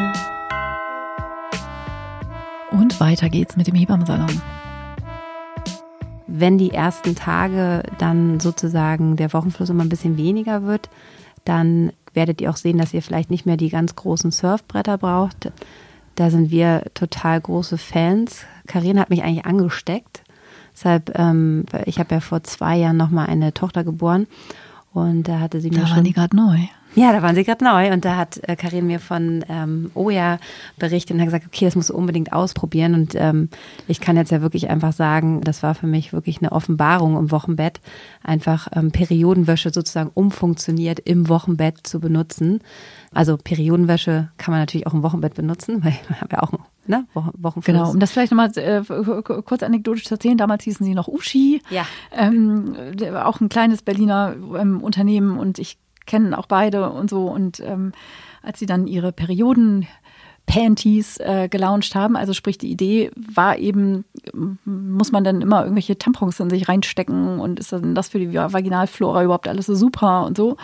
Und 2.71 2.99
weiter 3.01 3.29
geht's 3.29 3.57
mit 3.57 3.67
dem 3.67 3.75
Hebammensalon. 3.75 4.41
Wenn 6.27 6.59
die 6.59 6.73
ersten 6.73 7.15
Tage 7.15 7.83
dann 7.99 8.41
sozusagen 8.41 9.17
der 9.17 9.33
Wochenfluss 9.33 9.71
immer 9.71 9.85
ein 9.85 9.89
bisschen 9.89 10.17
weniger 10.17 10.65
wird, 10.65 10.89
dann 11.45 11.93
werdet 12.15 12.41
ihr 12.41 12.51
auch 12.51 12.57
sehen, 12.57 12.79
dass 12.79 12.95
ihr 12.95 13.03
vielleicht 13.03 13.31
nicht 13.31 13.47
mehr 13.47 13.57
die 13.57 13.69
ganz 13.69 13.95
großen 13.95 14.31
Surfbretter 14.31 14.99
braucht. 14.99 15.53
Da 16.15 16.31
sind 16.31 16.51
wir 16.51 16.85
total 16.95 17.41
große 17.41 17.77
Fans. 17.77 18.45
Karina 18.67 19.03
hat 19.03 19.11
mich 19.11 19.23
eigentlich 19.23 19.47
angesteckt. 19.47 20.23
Deshalb, 20.75 21.17
ähm, 21.19 21.67
ich 21.85 21.99
habe 21.99 22.15
ja 22.15 22.21
vor 22.21 22.43
zwei 22.43 22.77
Jahren 22.77 22.97
nochmal 22.97 23.27
eine 23.27 23.55
Tochter 23.55 23.85
geboren 23.85 24.27
und 24.93 25.25
da 25.25 25.41
hatte 25.41 25.61
sie 25.61 25.71
mir 25.71 25.81
Da 25.81 25.87
schon 25.87 25.97
waren 25.97 26.05
die 26.05 26.13
gerade 26.13 26.37
neu. 26.37 26.59
Ja, 26.95 27.13
da 27.13 27.23
waren 27.23 27.35
sie 27.35 27.45
gerade 27.45 27.65
neu 27.65 27.93
und 27.93 28.05
da 28.05 28.17
hat 28.17 28.41
äh, 28.43 28.57
Karin 28.57 28.87
mir 28.87 29.01
von 29.01 29.45
ähm, 29.49 29.91
Oja 29.95 30.39
berichtet 30.79 31.15
und 31.15 31.21
hat 31.21 31.27
gesagt, 31.27 31.47
okay, 31.47 31.65
das 31.65 31.77
musst 31.77 31.91
du 31.91 31.95
unbedingt 31.95 32.33
ausprobieren 32.33 32.95
und 32.95 33.15
ähm, 33.15 33.49
ich 33.89 34.01
kann 34.01 34.17
jetzt 34.17 34.31
ja 34.31 34.43
wirklich 34.43 34.71
einfach 34.71 34.93
sagen, 34.93 35.41
das 35.41 35.63
war 35.63 35.75
für 35.75 35.87
mich 35.87 36.13
wirklich 36.13 36.39
eine 36.39 36.53
Offenbarung 36.53 37.17
im 37.17 37.31
Wochenbett, 37.31 37.81
einfach 38.23 38.69
ähm, 38.75 38.91
Periodenwäsche 38.91 39.71
sozusagen 39.71 40.11
umfunktioniert 40.15 41.01
im 41.01 41.29
Wochenbett 41.29 41.87
zu 41.87 42.01
benutzen. 42.01 42.61
Also 43.13 43.37
Periodenwäsche 43.37 44.31
kann 44.39 44.53
man 44.53 44.61
natürlich 44.61 44.87
auch 44.87 44.95
im 44.95 45.03
Wochenbett 45.03 45.35
benutzen, 45.35 45.85
weil 45.85 45.95
wir 46.09 46.21
haben 46.21 46.29
ja 46.31 46.43
auch 46.43 46.53
ne, 46.87 47.07
Wochen 47.15 47.31
Wochenfluss. 47.39 47.75
Genau, 47.75 47.91
um 47.91 48.01
das 48.01 48.13
vielleicht 48.13 48.33
nochmal 48.33 48.51
äh, 48.57 48.83
kurz 49.23 49.63
anekdotisch 49.63 50.05
zu 50.05 50.15
erzählen, 50.15 50.37
damals 50.37 50.65
hießen 50.65 50.85
sie 50.85 50.95
noch 50.95 51.09
Uschi. 51.09 51.63
Ja. 51.71 51.87
Ähm, 52.13 52.77
auch 53.15 53.41
ein 53.41 53.49
kleines 53.49 53.83
Berliner 53.83 54.35
ähm, 54.59 54.83
Unternehmen 54.83 55.39
und 55.39 55.59
ich 55.59 55.79
kenne 56.07 56.38
auch 56.38 56.47
beide 56.47 56.90
und 56.90 57.11
so. 57.11 57.27
Und 57.27 57.61
ähm, 57.61 57.93
als 58.43 58.59
sie 58.59 58.67
dann 58.67 58.87
ihre 58.87 59.12
Perioden 59.12 59.87
Panties 60.47 61.17
äh, 61.21 61.49
gelauncht 61.49 61.95
haben. 61.95 62.17
Also 62.17 62.35
sprich, 62.35 62.59
die 62.59 62.71
Idee 62.71 63.11
war 63.17 63.57
eben, 63.57 64.05
m- 64.33 64.59
muss 64.64 65.11
man 65.11 65.25
dann 65.25 65.40
immer 65.40 65.62
irgendwelche 65.62 65.97
Tampons 65.97 66.38
in 66.38 66.51
sich 66.51 66.69
reinstecken 66.69 67.40
und 67.40 67.59
ist 67.59 67.73
dann 67.73 67.95
das 67.95 68.09
für 68.09 68.19
die 68.19 68.35
Vaginalflora 68.35 69.25
überhaupt 69.25 69.49
alles 69.49 69.64
so 69.67 69.75
super 69.75 70.27
und 70.27 70.37
so. 70.37 70.59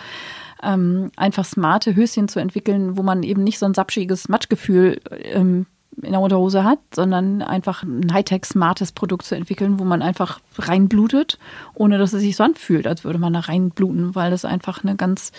Ähm, 0.61 1.09
einfach 1.15 1.45
smarte 1.45 1.95
Höschen 1.95 2.27
zu 2.27 2.39
entwickeln, 2.39 2.95
wo 2.95 3.01
man 3.01 3.23
eben 3.23 3.43
nicht 3.43 3.57
so 3.57 3.65
ein 3.65 3.73
sapschiges 3.73 4.29
Matschgefühl 4.29 5.01
ähm, 5.09 5.65
in 6.01 6.11
der 6.11 6.21
Unterhose 6.21 6.63
hat, 6.63 6.79
sondern 6.95 7.41
einfach 7.41 7.83
ein 7.83 8.13
Hightech 8.13 8.45
smartes 8.45 8.91
Produkt 8.91 9.25
zu 9.25 9.35
entwickeln, 9.35 9.79
wo 9.79 9.83
man 9.83 10.01
einfach 10.01 10.39
reinblutet, 10.57 11.37
ohne 11.73 11.97
dass 11.97 12.13
es 12.13 12.21
sich 12.21 12.35
so 12.35 12.43
anfühlt, 12.43 12.87
als 12.87 13.03
würde 13.03 13.19
man 13.19 13.33
da 13.33 13.41
reinbluten, 13.41 14.15
weil 14.15 14.31
das 14.31 14.45
einfach 14.45 14.83
eine 14.83 14.95
ganz 14.95 15.31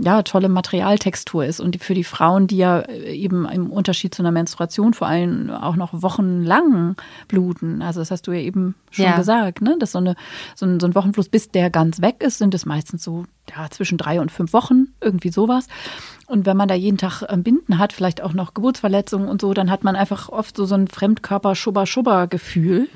ja, 0.00 0.22
tolle 0.22 0.48
Materialtextur 0.48 1.44
ist. 1.44 1.58
Und 1.58 1.82
für 1.82 1.94
die 1.94 2.04
Frauen, 2.04 2.46
die 2.46 2.58
ja 2.58 2.88
eben 2.88 3.48
im 3.48 3.70
Unterschied 3.70 4.14
zu 4.14 4.22
einer 4.22 4.30
Menstruation 4.30 4.94
vor 4.94 5.08
allem 5.08 5.50
auch 5.50 5.74
noch 5.74 5.90
wochenlang 5.92 6.94
bluten, 7.26 7.82
also 7.82 8.00
das 8.00 8.10
hast 8.10 8.26
du 8.28 8.32
ja 8.32 8.40
eben 8.40 8.76
schon 8.90 9.06
Ja. 9.06 9.16
gesagt, 9.16 9.60
ne? 9.60 9.76
dass 9.80 9.92
so, 9.92 9.98
eine, 9.98 10.14
so, 10.54 10.66
ein, 10.66 10.78
so 10.78 10.86
ein 10.86 10.94
Wochenfluss, 10.94 11.28
bis 11.28 11.50
der 11.50 11.68
ganz 11.70 12.00
weg 12.00 12.22
ist, 12.22 12.38
sind 12.38 12.54
es 12.54 12.64
meistens 12.64 13.02
so 13.02 13.24
ja, 13.56 13.68
zwischen 13.70 13.98
drei 13.98 14.20
und 14.20 14.30
fünf 14.30 14.52
Wochen, 14.52 14.88
irgendwie 15.00 15.30
sowas. 15.30 15.66
Und 16.28 16.44
wenn 16.46 16.56
man 16.58 16.68
da 16.68 16.74
jeden 16.74 16.98
Tag 16.98 17.22
ähm, 17.28 17.42
Binden 17.42 17.78
hat, 17.78 17.92
vielleicht 17.92 18.22
auch 18.22 18.34
noch 18.34 18.52
Geburtsverletzungen 18.54 19.28
und 19.28 19.40
so, 19.40 19.54
dann 19.54 19.70
hat 19.70 19.82
man 19.82 19.96
einfach 19.96 20.28
oft 20.28 20.56
so, 20.56 20.66
so 20.66 20.74
ein 20.74 20.86
Fremdkörper-Schubber-Schubber-Gefühl. 21.78 22.88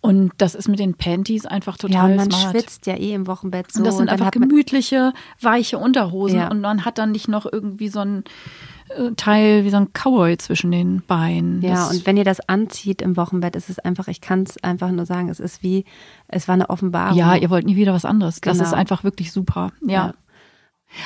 Und 0.00 0.32
das 0.38 0.54
ist 0.54 0.68
mit 0.68 0.78
den 0.78 0.94
Panties 0.94 1.44
einfach 1.44 1.74
ja, 1.74 1.88
total 1.88 2.10
und 2.12 2.16
man 2.16 2.30
smart. 2.30 2.52
schwitzt 2.52 2.86
ja 2.86 2.94
eh 2.94 3.14
im 3.14 3.26
Wochenbett 3.26 3.72
so. 3.72 3.80
Und 3.80 3.84
das 3.86 3.96
sind 3.96 4.06
dann 4.10 4.18
einfach 4.20 4.30
gemütliche, 4.30 5.12
weiche 5.40 5.76
Unterhosen. 5.78 6.38
Ja. 6.38 6.50
Und 6.50 6.60
man 6.60 6.84
hat 6.84 6.98
dann 6.98 7.10
nicht 7.10 7.26
noch 7.26 7.46
irgendwie 7.50 7.88
so 7.88 8.00
ein 8.00 8.22
äh, 8.96 9.10
Teil 9.16 9.64
wie 9.64 9.70
so 9.70 9.76
ein 9.76 9.88
Cowboy 9.92 10.38
zwischen 10.38 10.70
den 10.70 11.02
Beinen. 11.06 11.62
Ja, 11.62 11.74
Das- 11.74 11.96
und 11.96 12.06
wenn 12.06 12.16
ihr 12.16 12.22
das 12.24 12.38
anzieht 12.48 13.02
im 13.02 13.16
Wochenbett, 13.16 13.56
ist 13.56 13.70
es 13.70 13.80
einfach, 13.80 14.06
ich 14.06 14.20
kann 14.20 14.44
es 14.44 14.62
einfach 14.62 14.90
nur 14.92 15.04
sagen, 15.04 15.30
es 15.30 15.40
ist 15.40 15.64
wie, 15.64 15.84
es 16.28 16.46
war 16.46 16.54
eine 16.54 16.70
Offenbarung. 16.70 17.16
ja, 17.18 17.34
ihr 17.34 17.50
wollt 17.50 17.66
nie 17.66 17.74
wieder 17.76 17.92
was 17.92 18.04
anderes. 18.04 18.40
Das 18.40 18.56
Genau. 18.58 18.68
ist 18.68 18.74
einfach 18.74 19.02
wirklich 19.02 19.32
super. 19.32 19.72
Ja. 19.84 19.92
Ja. 19.92 20.14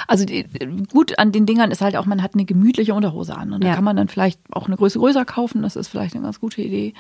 Also 0.07 0.25
die, 0.25 0.45
gut 0.93 1.19
an 1.19 1.33
den 1.33 1.45
Dingern 1.47 1.71
ist 1.71 1.81
halt 1.81 1.97
auch, 1.97 2.07
man 2.07 2.23
hat 2.23 2.35
eine 2.35 2.45
gemütliche 2.45 2.95
Unterhose 2.95 3.37
an. 3.37 3.53
Und 3.53 3.65
da 3.65 3.69
Ja. 3.69 3.75
kann 3.75 3.85
man 3.85 3.97
dann 3.97 4.09
vielleicht 4.09 4.41
auch 4.51 4.67
eine 4.67 4.77
Größe 4.77 4.99
größer 4.99 5.25
kaufen. 5.25 5.63
Das 5.63 5.77
ist 5.77 5.89
vielleicht 5.89 6.15
eine 6.15 6.25
ganz 6.25 6.41
gute 6.41 6.63
Idee. 6.63 6.95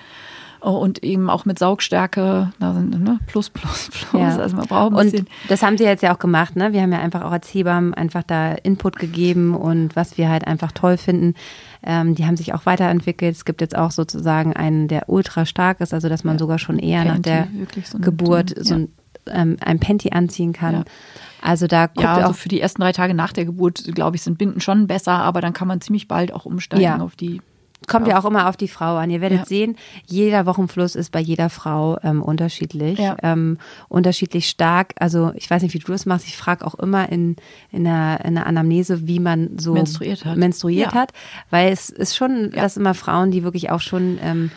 Oh, 0.64 0.76
Und 0.78 1.02
eben 1.02 1.28
auch 1.28 1.44
mit 1.44 1.58
Saugstärke, 1.58 2.52
da 2.60 2.74
sind 2.74 2.90
ne, 3.02 3.18
plus, 3.26 3.50
plus, 3.50 3.90
plus. 3.92 4.20
Ja. 4.20 4.36
Also 4.38 4.54
man 4.56 4.66
braucht 4.66 4.92
ein 4.92 4.96
Und 4.98 5.10
bisschen. 5.10 5.26
das 5.48 5.60
haben 5.62 5.76
sie 5.76 5.82
jetzt 5.82 6.02
ja 6.04 6.14
auch 6.14 6.20
gemacht, 6.20 6.54
ne? 6.54 6.72
Wir 6.72 6.82
haben 6.82 6.92
ja 6.92 7.00
einfach 7.00 7.22
auch 7.22 7.32
als 7.32 7.52
Hebammen 7.52 7.94
einfach 7.94 8.22
da 8.22 8.52
Input 8.52 8.96
gegeben 8.96 9.56
und 9.56 9.96
was 9.96 10.18
wir 10.18 10.28
halt 10.28 10.46
einfach 10.46 10.70
toll 10.70 10.98
finden. 10.98 11.34
Ähm, 11.82 12.14
die 12.14 12.26
haben 12.26 12.36
sich 12.36 12.54
auch 12.54 12.64
weiterentwickelt. 12.64 13.34
Es 13.34 13.44
gibt 13.44 13.60
jetzt 13.60 13.76
auch 13.76 13.90
sozusagen 13.90 14.52
einen, 14.52 14.86
der 14.86 15.08
ultra 15.08 15.46
stark 15.46 15.80
ist, 15.80 15.92
also 15.92 16.08
dass 16.08 16.22
man 16.22 16.38
sogar 16.38 16.60
schon 16.60 16.78
eher 16.78 17.04
nach 17.04 17.14
Panty, 17.14 17.22
der 17.30 17.48
wirklich 17.54 17.88
so 17.88 17.98
Geburt 17.98 18.54
so 18.56 18.74
ein, 18.74 18.88
ähm, 19.26 19.56
ein 19.64 19.80
Panty 19.80 20.10
anziehen 20.12 20.52
kann. 20.52 20.84
Also 21.42 21.66
da 21.66 21.86
guckt 21.88 22.00
Ja, 22.00 22.14
also 22.14 22.28
auch 22.30 22.34
für 22.34 22.48
die 22.48 22.60
ersten 22.60 22.80
drei 22.82 22.92
Tage 22.92 23.14
nach 23.14 23.32
der 23.32 23.44
Geburt, 23.44 23.84
glaube 23.94 24.16
ich, 24.16 24.22
sind 24.22 24.38
Binden 24.38 24.60
schon 24.60 24.86
besser, 24.86 25.12
aber 25.12 25.40
dann 25.40 25.52
kann 25.52 25.68
man 25.68 25.80
ziemlich 25.80 26.08
bald 26.08 26.32
auch 26.32 26.44
umsteigen 26.46 26.82
Ja. 26.84 27.00
auf 27.00 27.16
die. 27.16 27.42
Kommt 27.88 28.06
ja 28.06 28.16
auch 28.20 28.24
immer 28.24 28.48
auf 28.48 28.56
die 28.56 28.68
Frau 28.68 28.94
an. 28.96 29.10
Ihr 29.10 29.20
werdet 29.20 29.40
Ja. 29.40 29.44
sehen, 29.44 29.76
jeder 30.06 30.46
Wochenfluss 30.46 30.94
ist 30.94 31.10
bei 31.10 31.18
jeder 31.18 31.50
Frau 31.50 31.98
ähm, 32.04 32.22
unterschiedlich, 32.22 32.96
Ja. 33.00 33.16
ähm, 33.24 33.58
unterschiedlich 33.88 34.48
stark. 34.48 34.92
Also 35.00 35.32
ich 35.34 35.50
weiß 35.50 35.62
nicht, 35.64 35.74
wie 35.74 35.80
du 35.80 35.90
das 35.90 36.06
machst. 36.06 36.28
Ich 36.28 36.36
frage 36.36 36.64
auch 36.64 36.76
immer 36.76 37.08
in, 37.08 37.34
in, 37.72 37.84
einer, 37.84 38.20
in 38.24 38.38
einer 38.38 38.46
Anamnese, 38.46 39.08
wie 39.08 39.18
man 39.18 39.58
so 39.58 39.72
Menstruiert 39.72 40.24
hat. 40.24 40.36
menstruiert 40.36 40.92
Ja. 40.92 41.00
hat. 41.00 41.12
Weil 41.50 41.72
es 41.72 41.90
ist 41.90 42.14
schon, 42.16 42.52
dass 42.52 42.76
immer 42.76 42.94
Frauen, 42.94 43.32
die 43.32 43.42
wirklich 43.42 43.70
auch 43.70 43.80
schon 43.80 44.16
ähm, 44.22 44.52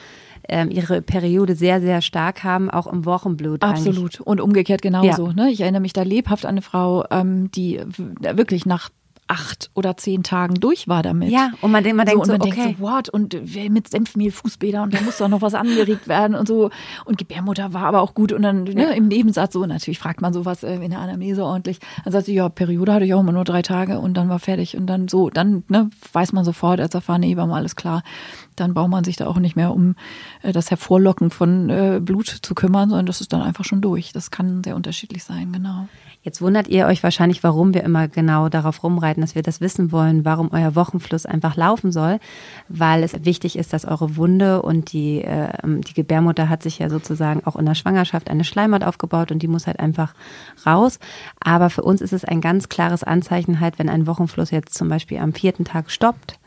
ähm, 0.49 0.69
ihre 0.71 1.01
Periode 1.01 1.55
sehr, 1.55 1.81
sehr 1.81 2.01
stark 2.01 2.43
haben, 2.43 2.69
auch 2.69 2.87
im 2.87 3.05
Wochenblut. 3.05 3.63
eigentlich. 3.63 3.87
Absolut. 3.87 4.19
Und 4.21 4.41
umgekehrt 4.41 4.81
genauso. 4.81 5.31
Ne? 5.31 5.49
Ich 5.51 5.61
erinnere 5.61 5.81
mich 5.81 5.93
da 5.93 6.03
lebhaft 6.03 6.45
an 6.45 6.51
eine 6.51 6.61
Frau, 6.61 7.05
ähm, 7.11 7.51
die 7.51 7.81
wirklich 8.19 8.65
nach 8.65 8.89
acht 9.27 9.71
oder 9.73 9.97
zehn 9.97 10.23
Tagen 10.23 10.55
durch 10.55 10.87
war 10.87 11.01
damit. 11.01 11.29
Ja, 11.29 11.51
und 11.61 11.71
man, 11.71 11.83
man 11.95 12.05
denkt 12.05 12.25
so, 12.25 12.25
so, 12.25 12.33
und 12.33 12.39
man 12.39 12.41
okay. 12.41 12.61
denkt 12.61 12.79
so, 12.79 12.83
what? 12.83 13.09
Und 13.09 13.55
mit 13.71 13.87
Senfmehl 13.89 14.31
Fußbäder 14.31 14.83
und 14.83 14.93
da 14.93 15.01
muss 15.01 15.17
doch 15.17 15.27
noch 15.27 15.41
was 15.41 15.55
angeregt 15.55 16.07
werden 16.07 16.35
und 16.35 16.47
so. 16.47 16.69
Und 17.05 17.17
Gebärmutter 17.17 17.73
war 17.73 17.85
aber 17.85 18.01
auch 18.01 18.13
gut. 18.13 18.31
Und 18.31 18.43
dann 18.43 18.63
ne, 18.63 18.95
im 18.95 19.07
Nebensatz 19.07 19.53
so, 19.53 19.65
natürlich 19.65 19.99
fragt 19.99 20.21
man 20.21 20.33
sowas 20.33 20.63
äh, 20.63 20.75
in 20.75 20.91
der 20.91 20.99
Anamnese 20.99 21.43
ordentlich. 21.43 21.79
Dann 22.03 22.13
sagt 22.13 22.27
sie, 22.27 22.35
ja, 22.35 22.49
Periode 22.49 22.93
hatte 22.93 23.05
ich 23.05 23.13
auch 23.13 23.21
immer 23.21 23.31
nur 23.31 23.45
drei 23.45 23.63
Tage 23.63 23.99
und 23.99 24.15
dann 24.15 24.29
war 24.29 24.39
fertig. 24.39 24.77
Und 24.77 24.87
dann 24.87 25.07
so, 25.07 25.29
dann 25.29 25.63
ne, 25.69 25.89
weiß 26.13 26.33
man 26.33 26.45
sofort 26.45 26.79
als 26.79 26.93
erfahrene 26.93 27.25
Hebamme, 27.25 27.55
alles 27.55 27.75
klar. 27.75 28.03
Dann 28.55 28.73
braucht 28.73 28.89
man 28.89 29.03
sich 29.03 29.15
da 29.15 29.27
auch 29.27 29.37
nicht 29.37 29.55
mehr 29.55 29.73
um 29.73 29.95
äh, 30.41 30.51
das 30.51 30.71
Hervorlocken 30.71 31.29
von 31.29 31.69
äh, 31.69 31.99
Blut 32.01 32.27
zu 32.27 32.55
kümmern, 32.55 32.89
sondern 32.89 33.05
das 33.05 33.21
ist 33.21 33.33
dann 33.33 33.41
einfach 33.41 33.65
schon 33.65 33.81
durch. 33.81 34.13
Das 34.13 34.31
kann 34.31 34.63
sehr 34.63 34.75
unterschiedlich 34.75 35.23
sein, 35.23 35.51
genau. 35.51 35.87
Jetzt 36.25 36.41
wundert 36.41 36.67
ihr 36.69 36.87
euch 36.87 37.03
wahrscheinlich, 37.03 37.43
warum 37.43 37.75
wir 37.75 37.83
immer 37.83 38.07
genau 38.07 38.49
darauf 38.49 38.83
rumreiten, 38.83 39.21
dass 39.21 39.35
wir 39.35 39.43
das 39.43 39.61
wissen 39.61 39.91
wollen, 39.91 40.25
warum 40.25 40.49
euer 40.51 40.75
Wochenfluss 40.75 41.27
einfach 41.27 41.55
laufen 41.55 41.91
soll, 41.91 42.19
weil 42.67 43.03
es 43.03 43.13
wichtig 43.25 43.55
ist, 43.55 43.73
dass 43.73 43.85
eure 43.85 44.15
Wunde 44.15 44.63
und 44.63 44.91
die, 44.91 45.21
äh, 45.21 45.49
die 45.63 45.93
Gebärmutter 45.93 46.49
hat 46.49 46.63
sich 46.63 46.79
ja 46.79 46.89
sozusagen 46.89 47.45
auch 47.45 47.55
in 47.55 47.67
der 47.67 47.75
Schwangerschaft 47.75 48.27
eine 48.31 48.43
Schleimhaut 48.43 48.83
aufgebaut 48.83 49.31
und 49.31 49.43
die 49.43 49.47
muss 49.47 49.67
halt 49.67 49.79
einfach 49.79 50.15
raus. 50.65 50.97
Aber 51.39 51.69
für 51.69 51.83
uns 51.83 52.01
ist 52.01 52.11
es 52.11 52.25
ein 52.25 52.41
ganz 52.41 52.69
klares 52.69 53.03
Anzeichen 53.03 53.59
halt, 53.59 53.77
wenn 53.77 53.87
ein 53.87 54.07
Wochenfluss 54.07 54.49
jetzt 54.49 54.73
zum 54.73 54.89
Beispiel 54.89 55.19
am 55.19 55.31
vierten 55.31 55.63
Tag 55.63 55.91
stoppt, 55.91 56.39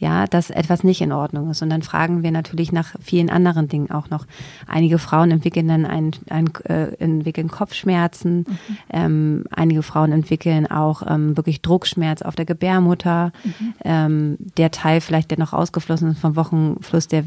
ja, 0.00 0.26
dass 0.26 0.48
etwas 0.48 0.82
nicht 0.82 1.02
in 1.02 1.12
Ordnung 1.12 1.50
ist. 1.50 1.60
Und 1.60 1.68
dann 1.68 1.82
fragen 1.82 2.22
wir 2.22 2.32
natürlich 2.32 2.72
nach 2.72 2.94
vielen 3.02 3.28
anderen 3.28 3.68
Dingen 3.68 3.90
auch 3.90 4.08
noch. 4.08 4.26
Einige 4.66 4.98
Frauen 4.98 5.30
entwickeln 5.30 5.68
dann 5.68 5.84
ein, 5.84 6.12
ein, 6.30 6.48
äh, 6.64 6.94
entwickeln 6.94 7.48
Kopfschmerzen, 7.48 8.38
mhm. 8.38 8.76
ähm, 8.88 9.44
einige 9.50 9.82
Frauen 9.82 10.12
entwickeln 10.12 10.66
auch 10.66 11.02
ähm, 11.06 11.36
wirklich 11.36 11.60
Druckschmerz 11.60 12.22
auf 12.22 12.34
der 12.34 12.46
Gebärmutter. 12.46 13.30
Mhm. 13.44 13.74
Ähm, 13.84 14.36
der 14.56 14.70
Teil 14.70 15.02
vielleicht, 15.02 15.30
der 15.30 15.38
noch 15.38 15.52
ausgeflossen 15.52 16.12
ist 16.12 16.20
vom 16.20 16.34
Wochenfluss, 16.34 17.06
der 17.06 17.24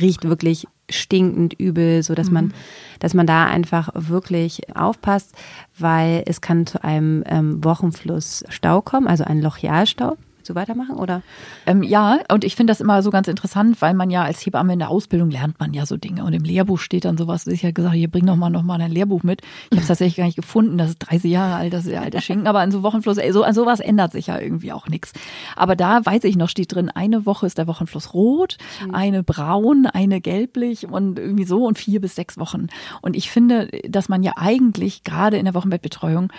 riecht 0.00 0.22
wirklich 0.22 0.68
stinkend 0.88 1.54
übel, 1.54 2.04
so 2.04 2.14
dass 2.14 2.28
mhm. 2.28 2.34
man, 2.34 2.54
dass 3.00 3.14
man 3.14 3.26
da 3.26 3.46
einfach 3.46 3.88
wirklich 3.92 4.76
aufpasst, 4.76 5.34
weil 5.76 6.22
es 6.26 6.40
kann 6.40 6.64
zu 6.64 6.84
einem 6.84 7.24
ähm, 7.26 7.64
Wochenflussstau 7.64 8.82
kommen, 8.82 9.08
also 9.08 9.24
ein 9.24 9.42
Lochialstau 9.42 10.16
so 10.46 10.54
weitermachen 10.54 10.96
oder? 10.96 11.22
Ähm, 11.66 11.82
ja, 11.82 12.18
und 12.30 12.44
ich 12.44 12.56
finde 12.56 12.70
das 12.70 12.80
immer 12.80 13.02
so 13.02 13.10
ganz 13.10 13.28
interessant, 13.28 13.80
weil 13.80 13.94
man 13.94 14.10
ja 14.10 14.22
als 14.22 14.44
Hebamme 14.44 14.72
in 14.72 14.78
der 14.78 14.90
Ausbildung 14.90 15.30
lernt 15.30 15.58
man 15.60 15.74
ja 15.74 15.86
so 15.86 15.96
Dinge 15.96 16.24
und 16.24 16.32
im 16.32 16.42
Lehrbuch 16.42 16.78
steht 16.78 17.04
dann 17.04 17.16
sowas. 17.16 17.46
Ich 17.46 17.62
habe 17.62 17.72
gesagt, 17.72 17.94
hier 17.94 18.10
bring 18.10 18.26
doch 18.26 18.36
mal 18.36 18.50
noch 18.50 18.62
mal 18.62 18.80
ein 18.80 18.90
Lehrbuch 18.90 19.22
mit. 19.22 19.42
Ich 19.70 19.76
habe 19.76 19.82
es 19.82 19.86
tatsächlich 19.88 20.16
gar 20.16 20.26
nicht 20.26 20.36
gefunden. 20.36 20.78
Das 20.78 20.90
ist 20.90 20.98
30 20.98 21.30
Jahre 21.30 21.56
alt, 21.56 21.72
das 21.72 21.84
ist 21.84 21.92
der 21.92 22.02
alte 22.02 22.20
Schinken. 22.20 22.46
Aber 22.46 22.60
an 22.60 22.70
so 22.70 22.82
Wochenfluss, 22.82 23.18
ey, 23.18 23.32
so 23.32 23.42
an 23.42 23.54
sowas 23.54 23.80
ändert 23.80 24.12
sich 24.12 24.28
ja 24.28 24.38
irgendwie 24.38 24.72
auch 24.72 24.88
nichts. 24.88 25.12
Aber 25.56 25.76
da 25.76 26.04
weiß 26.04 26.24
ich 26.24 26.36
noch, 26.36 26.48
steht 26.48 26.74
drin, 26.74 26.90
eine 26.90 27.26
Woche 27.26 27.46
ist 27.46 27.58
der 27.58 27.66
Wochenfluss 27.66 28.14
rot, 28.14 28.58
mhm. 28.84 28.94
eine 28.94 29.22
braun, 29.22 29.86
eine 29.86 30.20
gelblich 30.20 30.86
und 30.86 31.18
irgendwie 31.18 31.44
so 31.44 31.64
und 31.64 31.78
vier 31.78 32.00
bis 32.00 32.14
sechs 32.14 32.38
Wochen. 32.38 32.68
Und 33.02 33.16
ich 33.16 33.30
finde, 33.30 33.68
dass 33.88 34.08
man 34.08 34.22
ja 34.22 34.32
eigentlich 34.36 35.04
gerade 35.04 35.36
in 35.36 35.44
der 35.44 35.54
Wochenbettbetreuung 35.54 36.32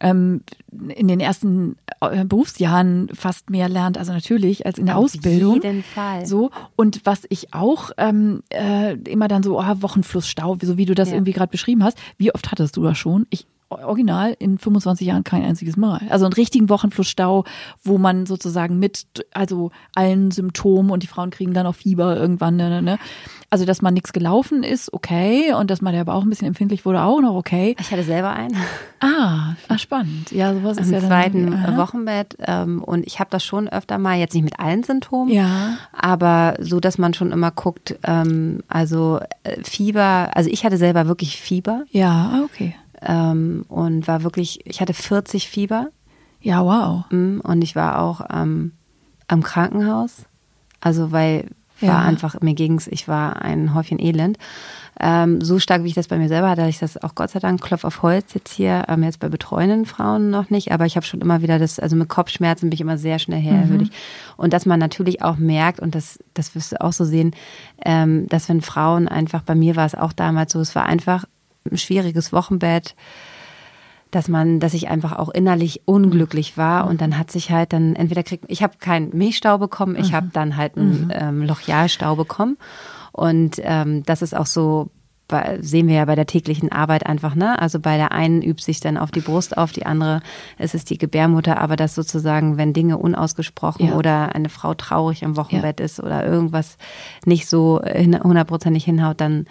ähm, 0.00 0.42
in 0.88 1.08
den 1.08 1.20
ersten 1.20 1.76
Berufsjahren 2.00 3.10
fast 3.12 3.50
mehr 3.50 3.68
lernt, 3.68 3.98
also 3.98 4.12
natürlich 4.12 4.64
als 4.64 4.78
in 4.78 4.86
der 4.86 4.96
Auf 4.96 5.04
Ausbildung. 5.04 5.58
Auf 5.58 5.64
jeden 5.64 5.82
Fall. 5.82 6.24
So 6.24 6.50
und 6.74 7.04
was 7.04 7.26
ich 7.28 7.52
auch 7.52 7.90
ähm, 7.98 8.42
äh, 8.48 8.94
immer 8.94 9.28
dann 9.28 9.42
so, 9.42 9.60
oh, 9.60 9.62
Wochenflussstau, 9.62 10.56
so 10.62 10.78
wie 10.78 10.86
du 10.86 10.94
das 10.94 11.10
ja. 11.10 11.16
irgendwie 11.16 11.32
gerade 11.32 11.50
beschrieben 11.50 11.84
hast. 11.84 11.98
Wie 12.16 12.34
oft 12.34 12.50
hattest 12.50 12.76
du 12.76 12.82
das 12.82 12.96
schon? 12.96 13.26
Ich 13.28 13.46
original 13.70 14.36
in 14.38 14.58
25 14.58 15.06
Jahren 15.06 15.24
kein 15.24 15.44
einziges 15.44 15.76
Mal. 15.76 16.02
Also 16.10 16.26
einen 16.26 16.32
richtigen 16.34 16.68
Wochenflussstau, 16.68 17.44
wo 17.82 17.98
man 17.98 18.26
sozusagen 18.26 18.78
mit, 18.78 19.06
also 19.32 19.70
allen 19.94 20.30
Symptomen 20.30 20.90
und 20.90 21.02
die 21.02 21.06
Frauen 21.06 21.30
kriegen 21.30 21.54
dann 21.54 21.66
auch 21.66 21.74
Fieber 21.74 22.16
irgendwann, 22.16 22.56
ne, 22.56 22.68
ne, 22.68 22.82
ne. 22.82 22.98
Also, 23.52 23.64
dass 23.64 23.82
man 23.82 23.94
nichts 23.94 24.12
gelaufen 24.12 24.62
ist, 24.62 24.92
okay. 24.92 25.52
Und 25.54 25.72
dass 25.72 25.82
man 25.82 25.92
der 25.92 26.04
Bauch 26.04 26.22
ein 26.22 26.28
bisschen 26.30 26.46
empfindlich 26.46 26.84
wurde, 26.84 27.02
auch 27.02 27.20
noch 27.20 27.34
okay. 27.34 27.74
Ich 27.80 27.90
hatte 27.90 28.04
selber 28.04 28.30
einen. 28.32 28.56
Ah, 29.00 29.54
ah 29.66 29.78
spannend. 29.78 30.30
Ja, 30.30 30.54
sowas 30.54 30.76
ist 30.76 30.86
Im 30.86 30.92
ja 30.92 31.00
dann. 31.00 31.08
zweiten 31.08 31.54
aha. 31.54 31.76
Wochenbett. 31.76 32.36
Ähm, 32.46 32.84
und 32.84 33.04
ich 33.06 33.18
habe 33.18 33.30
das 33.30 33.42
schon 33.42 33.68
öfter 33.68 33.98
mal, 33.98 34.18
jetzt 34.18 34.34
nicht 34.34 34.44
mit 34.44 34.60
allen 34.60 34.84
Symptomen, 34.84 35.32
Ja. 35.32 35.78
aber 35.92 36.54
so, 36.60 36.78
dass 36.78 36.98
man 36.98 37.12
schon 37.12 37.32
immer 37.32 37.50
guckt, 37.50 37.98
ähm, 38.04 38.62
also 38.68 39.18
äh, 39.42 39.56
Fieber, 39.64 40.30
also 40.34 40.48
ich 40.48 40.64
hatte 40.64 40.76
selber 40.76 41.08
wirklich 41.08 41.40
Fieber 41.40 41.84
Ja, 41.90 42.30
ah, 42.34 42.42
okay. 42.44 42.76
Ähm, 43.02 43.64
und 43.68 44.06
war 44.08 44.22
wirklich, 44.22 44.60
ich 44.66 44.80
hatte 44.80 44.94
40 44.94 45.48
Fieber 45.48 45.88
Ja, 46.40 46.64
wow. 46.64 47.04
mm, 47.10 47.40
und 47.40 47.62
ich 47.62 47.76
war 47.76 48.00
auch 48.00 48.22
ähm, 48.32 48.72
am 49.28 49.42
Krankenhaus. 49.42 50.24
Also 50.80 51.12
weil 51.12 51.46
war 51.82 51.88
Ja. 51.88 51.98
einfach, 52.00 52.38
mir 52.42 52.52
ging's, 52.54 52.86
ich 52.88 53.08
war 53.08 53.40
ein 53.40 53.72
Häufchen 53.74 53.98
Elend. 53.98 54.36
Ähm, 55.02 55.40
so 55.40 55.58
stark, 55.58 55.82
wie 55.82 55.88
ich 55.88 55.94
das 55.94 56.08
bei 56.08 56.18
mir 56.18 56.28
selber 56.28 56.50
hatte, 56.50 56.60
hatte 56.60 56.68
ich 56.70 56.78
das 56.78 57.02
auch 57.02 57.14
Gott 57.14 57.30
sei 57.30 57.38
Dank, 57.38 57.62
Klopf 57.62 57.84
auf 57.84 58.02
Holz 58.02 58.34
jetzt 58.34 58.52
hier, 58.52 58.84
ähm, 58.88 59.02
jetzt 59.02 59.18
bei 59.18 59.30
betreuenden 59.30 59.86
Frauen 59.86 60.28
noch 60.28 60.50
nicht, 60.50 60.72
aber 60.72 60.84
ich 60.84 60.96
habe 60.96 61.06
schon 61.06 61.22
immer 61.22 61.40
wieder 61.40 61.58
das, 61.58 61.78
also 61.78 61.96
mit 61.96 62.10
Kopfschmerzen 62.10 62.68
bin 62.68 62.74
ich 62.74 62.82
immer 62.82 62.98
sehr 62.98 63.18
schnell 63.18 63.40
hellhörig. 63.40 63.90
Und 64.36 64.52
dass 64.52 64.66
man 64.66 64.78
natürlich 64.78 65.22
auch 65.22 65.36
merkt, 65.38 65.80
und 65.80 65.94
das, 65.94 66.18
das 66.34 66.54
wirst 66.54 66.72
du 66.72 66.80
auch 66.82 66.92
so 66.92 67.06
sehen, 67.06 67.34
ähm, 67.82 68.28
dass 68.28 68.50
wenn 68.50 68.60
Frauen 68.60 69.08
einfach, 69.08 69.40
bei 69.40 69.54
mir 69.54 69.74
war 69.74 69.86
es 69.86 69.94
auch 69.94 70.12
damals 70.12 70.52
so, 70.52 70.60
es 70.60 70.74
war 70.74 70.84
einfach 70.84 71.24
ein 71.72 71.78
schwieriges 71.78 72.32
Wochenbett, 72.32 72.94
dass 74.10 74.28
man, 74.28 74.58
dass 74.60 74.74
ich 74.74 74.88
einfach 74.88 75.18
auch 75.18 75.28
innerlich 75.28 75.82
unglücklich 75.84 76.56
war. 76.56 76.86
Und 76.86 77.00
dann 77.00 77.16
hat 77.16 77.30
sich 77.30 77.50
halt 77.50 77.72
dann 77.72 77.94
entweder 77.94 78.22
kriegt, 78.22 78.44
ich 78.48 78.62
habe 78.62 78.78
keinen 78.78 79.16
Milchstau 79.16 79.58
bekommen, 79.58 79.96
ich 79.96 80.12
habe 80.12 80.30
dann 80.32 80.56
halt 80.56 80.76
einen 80.76 81.12
ähm, 81.14 81.42
Lochialstau 81.42 82.16
bekommen. 82.16 82.56
Und 83.12 83.60
ähm, 83.62 84.02
das 84.04 84.22
ist 84.22 84.36
auch 84.36 84.46
so 84.46 84.90
sehen 85.60 85.86
wir 85.88 85.94
ja 85.94 86.04
bei 86.04 86.16
der 86.16 86.26
täglichen 86.26 86.72
Arbeit 86.72 87.06
einfach, 87.06 87.34
ne? 87.34 87.56
Also 87.60 87.78
bei 87.78 87.96
der 87.96 88.12
einen 88.12 88.42
übt 88.42 88.62
sich 88.64 88.80
dann 88.80 88.96
auf 88.96 89.10
die 89.10 89.20
Brust 89.20 89.56
auf, 89.56 89.72
die 89.72 89.86
andere 89.86 90.22
es 90.58 90.74
ist 90.74 90.90
die 90.90 90.98
Gebärmutter, 90.98 91.58
aber 91.60 91.76
das 91.76 91.94
sozusagen, 91.94 92.56
wenn 92.56 92.72
Dinge 92.72 92.98
unausgesprochen 92.98 93.88
Ja. 93.88 93.94
oder 93.94 94.34
eine 94.34 94.48
Frau 94.48 94.74
traurig 94.74 95.22
im 95.22 95.36
Wochenbett 95.36 95.78
ist 95.80 96.00
oder 96.00 96.26
irgendwas 96.26 96.78
nicht 97.24 97.48
so 97.48 97.80
hundertprozentig 97.80 98.84
hinhaut, 98.84 99.20
dann 99.20 99.46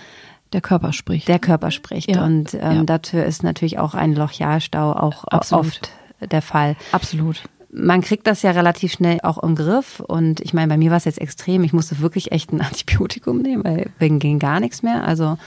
Der 0.53 0.61
Körper 0.61 0.93
spricht. 0.93 1.27
der 1.27 1.39
Körper 1.39 1.71
spricht. 1.71 2.09
Ja. 2.09 2.23
Und 2.25 2.53
ähm, 2.55 2.59
Ja. 2.77 2.83
dafür 2.83 3.25
ist 3.25 3.43
natürlich 3.43 3.77
auch 3.79 3.93
ein 3.93 4.15
Lochialstau 4.15 4.93
auch 4.93 5.23
Absolut. 5.25 5.65
oft 5.67 5.91
der 6.31 6.41
Fall. 6.41 6.75
Absolut. 6.91 7.43
Man 7.71 8.01
kriegt 8.01 8.25
das 8.25 8.41
ja 8.41 8.49
relativ 8.51 8.93
schnell 8.93 9.19
auch 9.21 9.37
im 9.43 9.55
Griff. 9.55 9.99
Und 9.99 10.39
ich 10.41 10.53
meine, 10.55 10.67
bei 10.69 10.77
mir 10.77 10.89
war 10.89 10.97
es 10.97 11.05
jetzt 11.05 11.21
extrem. 11.21 11.63
Ich 11.63 11.71
musste 11.71 11.99
wirklich 11.99 12.31
echt 12.31 12.51
ein 12.51 12.61
Antibiotikum 12.69 13.41
nehmen, 13.43 13.63
weil 13.63 13.91
wegen 13.99 14.17
ging 14.19 14.39
gar 14.39 14.59
nichts 14.59 14.81
mehr. 14.81 15.03
Also 15.03 15.37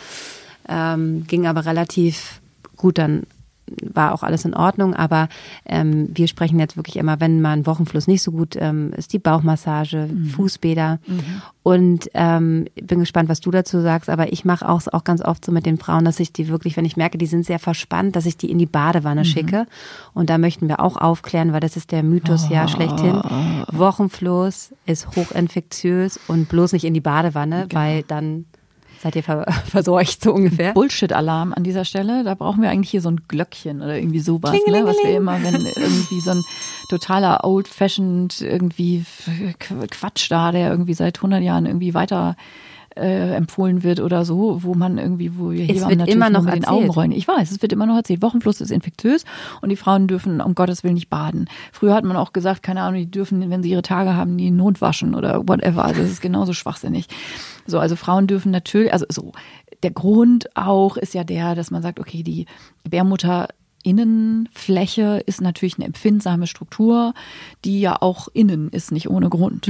ähm, 0.69 1.25
ging 1.27 1.47
aber 1.49 1.67
relativ 1.67 2.41
gut 2.77 2.99
dann 2.99 3.25
war 3.83 4.13
auch 4.13 4.23
alles 4.23 4.45
in 4.45 4.55
Ordnung, 4.55 4.95
aber 4.95 5.29
ähm, 5.67 6.09
wir 6.13 6.29
sprechen 6.29 6.59
jetzt 6.59 6.77
wirklich 6.77 6.97
immer, 6.97 7.21
wenn 7.21 7.41
mal 7.41 7.53
ein 7.53 7.67
Wochenfluss 7.67 8.07
nicht 8.07 8.23
so 8.23 8.33
gut 8.33 8.57
ähm, 8.59 8.93
ist, 8.97 9.13
die 9.13 9.19
Bauchmassage, 9.19 10.09
Fußbäder. 10.35 10.99
Und 11.65 12.11
ähm, 12.15 12.67
bin 12.75 12.99
gespannt, 12.99 13.29
was 13.29 13.41
du 13.41 13.53
dazu 13.53 13.81
sagst, 13.81 14.11
aber 14.11 14.33
ich 14.33 14.45
mache 14.45 14.69
auch, 14.69 14.83
auch 14.93 15.05
ganz 15.05 15.23
oft 15.23 15.45
so 15.45 15.53
mit 15.53 15.65
den 15.65 15.79
Frauen, 15.79 16.05
dass 16.05 16.19
ich 16.19 16.33
die 16.33 16.49
wirklich, 16.49 16.77
wenn 16.77 16.85
ich 16.85 16.97
merke, 16.97 17.19
die 17.19 17.27
sind 17.27 17.47
sehr 17.47 17.61
verspannt, 17.61 18.17
dass 18.17 18.27
ich 18.27 18.37
die 18.37 18.51
in 18.51 18.59
die 18.59 18.67
Badewanne 18.67 19.25
schicke. 19.25 19.67
Und 20.13 20.29
da 20.29 20.39
möchten 20.39 20.69
wir 20.69 20.81
auch 20.81 20.97
aufklären, 20.97 21.53
weil 21.53 21.61
das 21.61 21.77
ist 21.77 21.93
der 21.93 22.03
Mythos 22.03 22.49
ja 22.49 22.67
schlechthin. 22.67 23.21
Wochenfluss 23.71 24.75
ist 24.87 25.15
hochinfektiös 25.15 26.19
und 26.27 26.49
bloß 26.49 26.73
nicht 26.73 26.85
in 26.85 26.95
die 26.95 27.01
Badewanne, 27.01 27.69
weil 27.73 28.03
dann 28.03 28.47
seid 29.03 29.17
ihr 29.17 29.23
ver 29.23 29.45
verseucht 29.67 30.23
so 30.23 30.33
ungefähr. 30.33 30.73
Bullshit-Alarm 30.75 31.53
an 31.53 31.65
dieser 31.65 31.85
Stelle. 31.85 32.23
Da 32.25 32.35
brauchen 32.35 32.63
wir 32.63 32.71
eigentlich 32.71 32.91
hier 32.91 33.01
so 33.01 33.11
ein 33.11 33.21
Glöckchen 33.29 33.83
oder 33.83 33.97
irgendwie 33.97 34.21
sowas, 34.21 34.53
ne? 34.53 34.87
was 34.87 34.97
wir 34.97 35.17
immer, 35.17 35.43
wenn 35.43 35.55
irgendwie 35.55 36.21
so 36.21 36.31
ein 36.31 36.43
totaler 36.89 37.45
old-fashioned 37.45 38.41
irgendwie 38.43 39.05
Qu- 39.59 39.87
Quatsch 39.91 40.31
da, 40.31 40.53
der 40.53 40.71
irgendwie 40.71 40.95
seit 40.95 41.19
100 41.19 41.43
Jahren 41.43 41.67
irgendwie 41.67 41.95
weiter 41.95 42.37
äh, 42.97 43.35
empfohlen 43.35 43.83
wird 43.83 44.01
oder 44.01 44.25
so, 44.25 44.63
wo 44.63 44.75
man 44.75 44.99
irgendwie, 44.99 45.39
wo 45.39 45.51
wir 45.51 45.65
Hebammen 45.65 45.99
natürlich 45.99 46.15
immer 46.15 46.31
noch 46.31 46.45
mit 46.45 46.55
den. 46.55 46.65
Augen 46.65 46.91
rollen. 46.91 47.13
Ich 47.13 47.27
weiß, 47.27 47.51
es 47.51 47.63
wird 47.63 47.73
immer 47.73 47.87
noch 47.87 47.97
erzählt. 47.97 48.23
Wochenfluss 48.23 48.61
ist 48.61 48.71
infektiös 48.71 49.25
und 49.61 49.69
die 49.69 49.77
Frauen 49.77 50.07
dürfen 50.07 50.41
um 50.41 50.55
Gottes 50.55 50.85
Willen 50.85 50.95
nicht 50.95 51.11
baden. 51.11 51.49
Früher 51.73 51.95
hat 51.95 52.05
man 52.05 52.17
auch 52.17 52.33
gesagt, 52.33 52.63
keine 52.63 52.83
Ahnung, 52.83 53.01
die 53.01 53.11
dürfen, 53.11 53.51
wenn 53.51 53.63
sie 53.63 53.71
ihre 53.71 53.83
Tage 53.83 54.15
haben, 54.15 54.39
die 54.39 54.51
Not 54.51 54.81
waschen 54.81 55.15
oder 55.15 55.47
whatever. 55.49 55.85
Also 55.85 56.03
das 56.03 56.11
ist 56.11 56.23
genauso 56.23 56.53
schwachsinnig. 56.53 57.07
So, 57.67 57.79
also 57.79 57.97
Frauen 57.97 58.27
dürfen 58.27 58.51
natürlich, 58.51 58.93
also 58.93 59.07
so, 59.09 59.33
der 59.83 59.91
Grund 59.91 60.57
auch 60.57 60.97
ist 60.97 61.15
ja 61.15 61.25
der, 61.25 61.55
dass 61.55 61.71
man 61.71 61.83
sagt, 61.83 61.99
okay, 61.99 62.23
die 62.23 62.47
Gebärmutter 62.85 63.49
Innenfläche 63.83 65.23
ist 65.27 65.41
natürlich 65.41 65.77
eine 65.77 65.87
empfindsame 65.87 66.47
Struktur, 66.47 67.15
die 67.65 67.81
ja 67.81 68.01
auch 68.01 68.29
innen 68.33 68.69
ist, 68.69 68.93
nicht 68.93 69.11
ohne 69.11 69.29
Grund. 69.29 69.67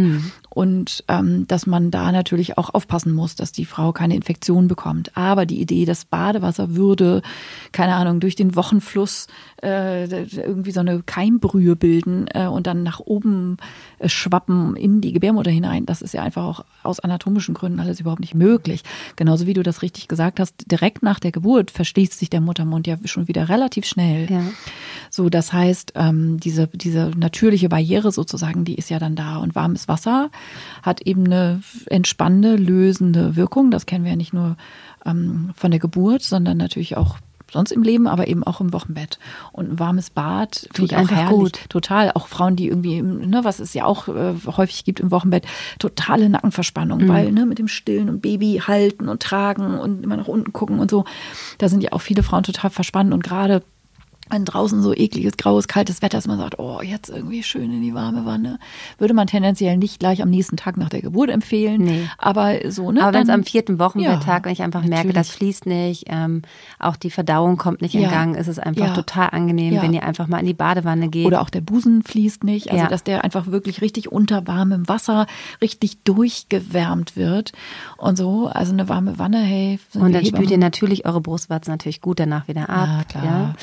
Und 0.55 1.05
ähm, 1.09 1.47
dass 1.49 1.67
man 1.67 1.91
da 1.91 2.13
natürlich 2.13 2.59
auch 2.59 2.75
aufpassen 2.75 3.15
muss, 3.15 3.35
dass 3.35 3.53
die 3.53 3.65
Frau 3.65 3.93
keine 3.93 4.15
Infektion 4.15 4.69
bekommt. 4.69 5.17
Aber 5.17 5.47
die 5.47 5.61
Idee, 5.61 5.85
das 5.85 6.05
Badewasser 6.05 6.75
würde, 6.75 7.23
keine 7.73 7.95
Ahnung, 7.95 8.21
durch 8.21 8.37
den 8.37 8.55
Wochenfluss 8.55 9.29
äh, 9.63 10.05
irgendwie 10.05 10.73
so 10.73 10.81
eine 10.81 11.03
Keimbrühe 11.03 11.75
bilden 11.77 12.27
äh, 12.35 12.47
und 12.47 12.67
dann 12.67 12.83
nach 12.83 13.01
oben 13.01 13.57
äh, 13.99 14.09
schwappen 14.09 14.77
in 14.77 15.01
die 15.01 15.13
Gebärmutter 15.13 15.51
hinein, 15.51 15.87
das 15.87 16.03
ist 16.03 16.13
ja 16.13 16.23
einfach 16.23 16.45
auch 16.45 16.65
aus 16.83 17.01
anatomischen 17.01 17.55
Gründen 17.55 17.81
alles 17.81 18.01
überhaupt 18.01 18.21
nicht 18.21 18.35
möglich. 18.35 18.83
Genauso 19.17 19.47
wie 19.47 19.55
du 19.55 19.63
das 19.63 19.83
richtig 19.83 20.09
gesagt 20.09 20.39
hast, 20.39 20.71
direkt 20.71 21.03
nach 21.03 21.19
der 21.19 21.33
Geburt 21.33 21.71
verschließt 21.71 22.19
sich 22.19 22.29
der 22.29 22.41
Muttermund 22.41 22.87
ja 22.87 22.97
schon 23.05 23.29
wieder 23.29 23.49
relativ 23.49 23.87
schnell. 23.87 24.31
Ja. 24.31 24.43
So, 25.11 25.29
das 25.29 25.53
heißt, 25.53 25.93
ähm, 25.95 26.39
diese, 26.41 26.69
diese 26.69 27.11
natürliche 27.17 27.69
Barriere 27.69 28.13
sozusagen, 28.13 28.65
die 28.65 28.75
ist 28.75 28.91
ja 28.91 28.99
dann 28.99 29.17
da. 29.17 29.37
Und 29.39 29.55
warmes 29.55 29.89
Wasser 29.89 30.31
hat 30.83 31.03
eben 31.03 31.27
eine 31.27 31.63
entspannende, 31.87 32.57
lösende 32.57 33.37
Wirkung. 33.37 33.71
Das 33.71 33.87
kennen 33.87 34.05
wir 34.05 34.13
ja 34.13 34.17
nicht 34.17 34.33
nur 34.33 34.57
ähm, 35.05 35.51
von 35.55 35.71
der 35.71 35.81
Geburt, 35.81 36.23
sondern 36.23 36.57
natürlich 36.57 36.97
auch 36.97 37.19
sonst 37.53 37.71
im 37.71 37.83
Leben, 37.83 38.09
aber 38.09 38.29
eben 38.29 38.43
auch 38.43 38.61
im 38.61 38.73
Wochenbett. 38.73 39.19
Und 39.53 39.73
ein 39.73 39.79
warmes 39.79 40.11
Bad 40.11 40.69
tut 40.73 40.93
einfach 40.95 41.17
herrlich. 41.17 41.39
gut. 41.39 41.61
Total. 41.69 42.11
Auch 42.13 42.27
Frauen, 42.27 42.57
die 42.57 42.67
irgendwie, 42.69 43.03
ne, 43.03 43.41
was 43.45 43.61
es 43.61 43.75
ja 43.75 43.85
auch 43.85 44.09
äh, 44.09 44.35
häufig 44.47 44.85
gibt 44.85 45.01
im 45.01 45.11
Wochenbett, 45.11 45.45
totale 45.79 46.29
Nackenverspannung, 46.29 47.03
mhm. 47.03 47.09
weil 47.09 47.31
ne, 47.31 47.47
mit 47.47 47.59
dem 47.59 47.69
Stillen 47.69 48.09
und 48.09 48.23
Baby 48.23 48.63
halten 48.67 49.09
und 49.09 49.23
tragen 49.23 49.79
und 49.79 50.03
immer 50.03 50.17
nach 50.17 50.29
unten 50.29 50.53
gucken 50.53 50.79
und 50.79 50.91
so, 50.91 51.05
da 51.59 51.69
sind 51.69 51.83
ja 51.83 51.93
auch 51.93 52.01
viele 52.01 52.23
Frauen 52.23 52.43
total 52.43 52.71
verspannt 52.71 53.13
und 53.13 53.23
gerade 53.23 53.63
wenn 54.31 54.45
draußen 54.45 54.81
so 54.83 54.95
ekliges, 54.95 55.37
graues, 55.37 55.69
kaltes 55.69 56.01
Wetter 56.01 56.19
ist, 56.19 56.27
man 56.27 56.39
sagt, 56.39 56.59
oh, 56.59 56.81
jetzt 56.81 57.11
irgendwie 57.11 57.43
schön 57.43 57.73
in 57.73 57.83
die 57.83 57.95
warme 57.95 58.25
Wanne, 58.25 58.59
würde 58.99 59.15
man 59.15 59.27
tendenziell 59.27 59.77
nicht 59.77 59.99
gleich 59.99 60.23
am 60.23 60.31
nächsten 60.31 60.57
Tag 60.57 60.77
nach 60.77 60.89
der 60.89 61.03
Geburt 61.03 61.29
empfehlen. 61.29 61.83
Nee. 61.83 62.09
Aber 62.19 62.71
so, 62.71 62.93
ne? 62.93 63.03
Aber 63.03 63.13
wenn 63.13 63.25
es 63.25 63.29
am 63.29 63.45
vierten 63.45 63.79
Wochenbetttag, 63.79 64.41
ja, 64.41 64.45
wenn 64.45 64.53
ich 64.53 64.63
einfach 64.63 64.81
natürlich. 64.81 65.05
merke, 65.05 65.13
das 65.13 65.31
fließt 65.31 65.67
nicht, 65.67 66.05
ähm, 66.09 66.43
auch 66.79 66.97
die 66.97 67.11
Verdauung 67.11 67.59
kommt 67.59 67.83
nicht 67.83 67.95
in 67.95 68.03
ja. 68.03 68.11
Gang, 68.11 68.35
ist 68.35 68.49
es 68.49 68.59
einfach 68.59 68.89
ja. 68.89 68.95
total 68.95 69.31
angenehm, 69.31 69.81
wenn 69.83 69.93
ihr 69.93 70.03
einfach 70.03 70.29
mal 70.29 70.39
in 70.39 70.47
die 70.47 70.55
Badewanne 70.55 71.09
geht. 71.09 71.27
Oder 71.27 71.43
auch 71.43 71.51
der 71.51 71.61
Busen 71.61 72.03
fließt 72.03 72.45
nicht, 72.45 72.71
also 72.71 72.87
dass 72.87 73.05
der 73.05 73.25
einfach 73.25 73.49
wirklich 73.49 73.83
richtig 73.83 74.11
unter 74.11 74.47
warmem 74.47 74.89
Wasser 74.89 75.27
richtig 75.61 76.03
durchgewärmt 76.05 77.17
wird 77.17 77.53
und 77.99 78.17
so. 78.17 78.47
Also 78.47 78.73
eine 78.73 78.89
warme 78.89 79.19
Wanne, 79.19 79.41
hey. 79.41 79.79
Und 79.95 80.13
dann 80.15 80.25
spült 80.25 80.51
ihr 80.51 80.59
natürlich 80.59 81.05
eure 81.05 81.21
Brustwarzen 81.21 81.71
natürlich 81.71 82.01
gut 82.01 82.19
danach 82.19 82.49
wieder 82.49 82.71
ab. 82.71 82.89
Ja, 82.89 83.05
klar. 83.05 83.55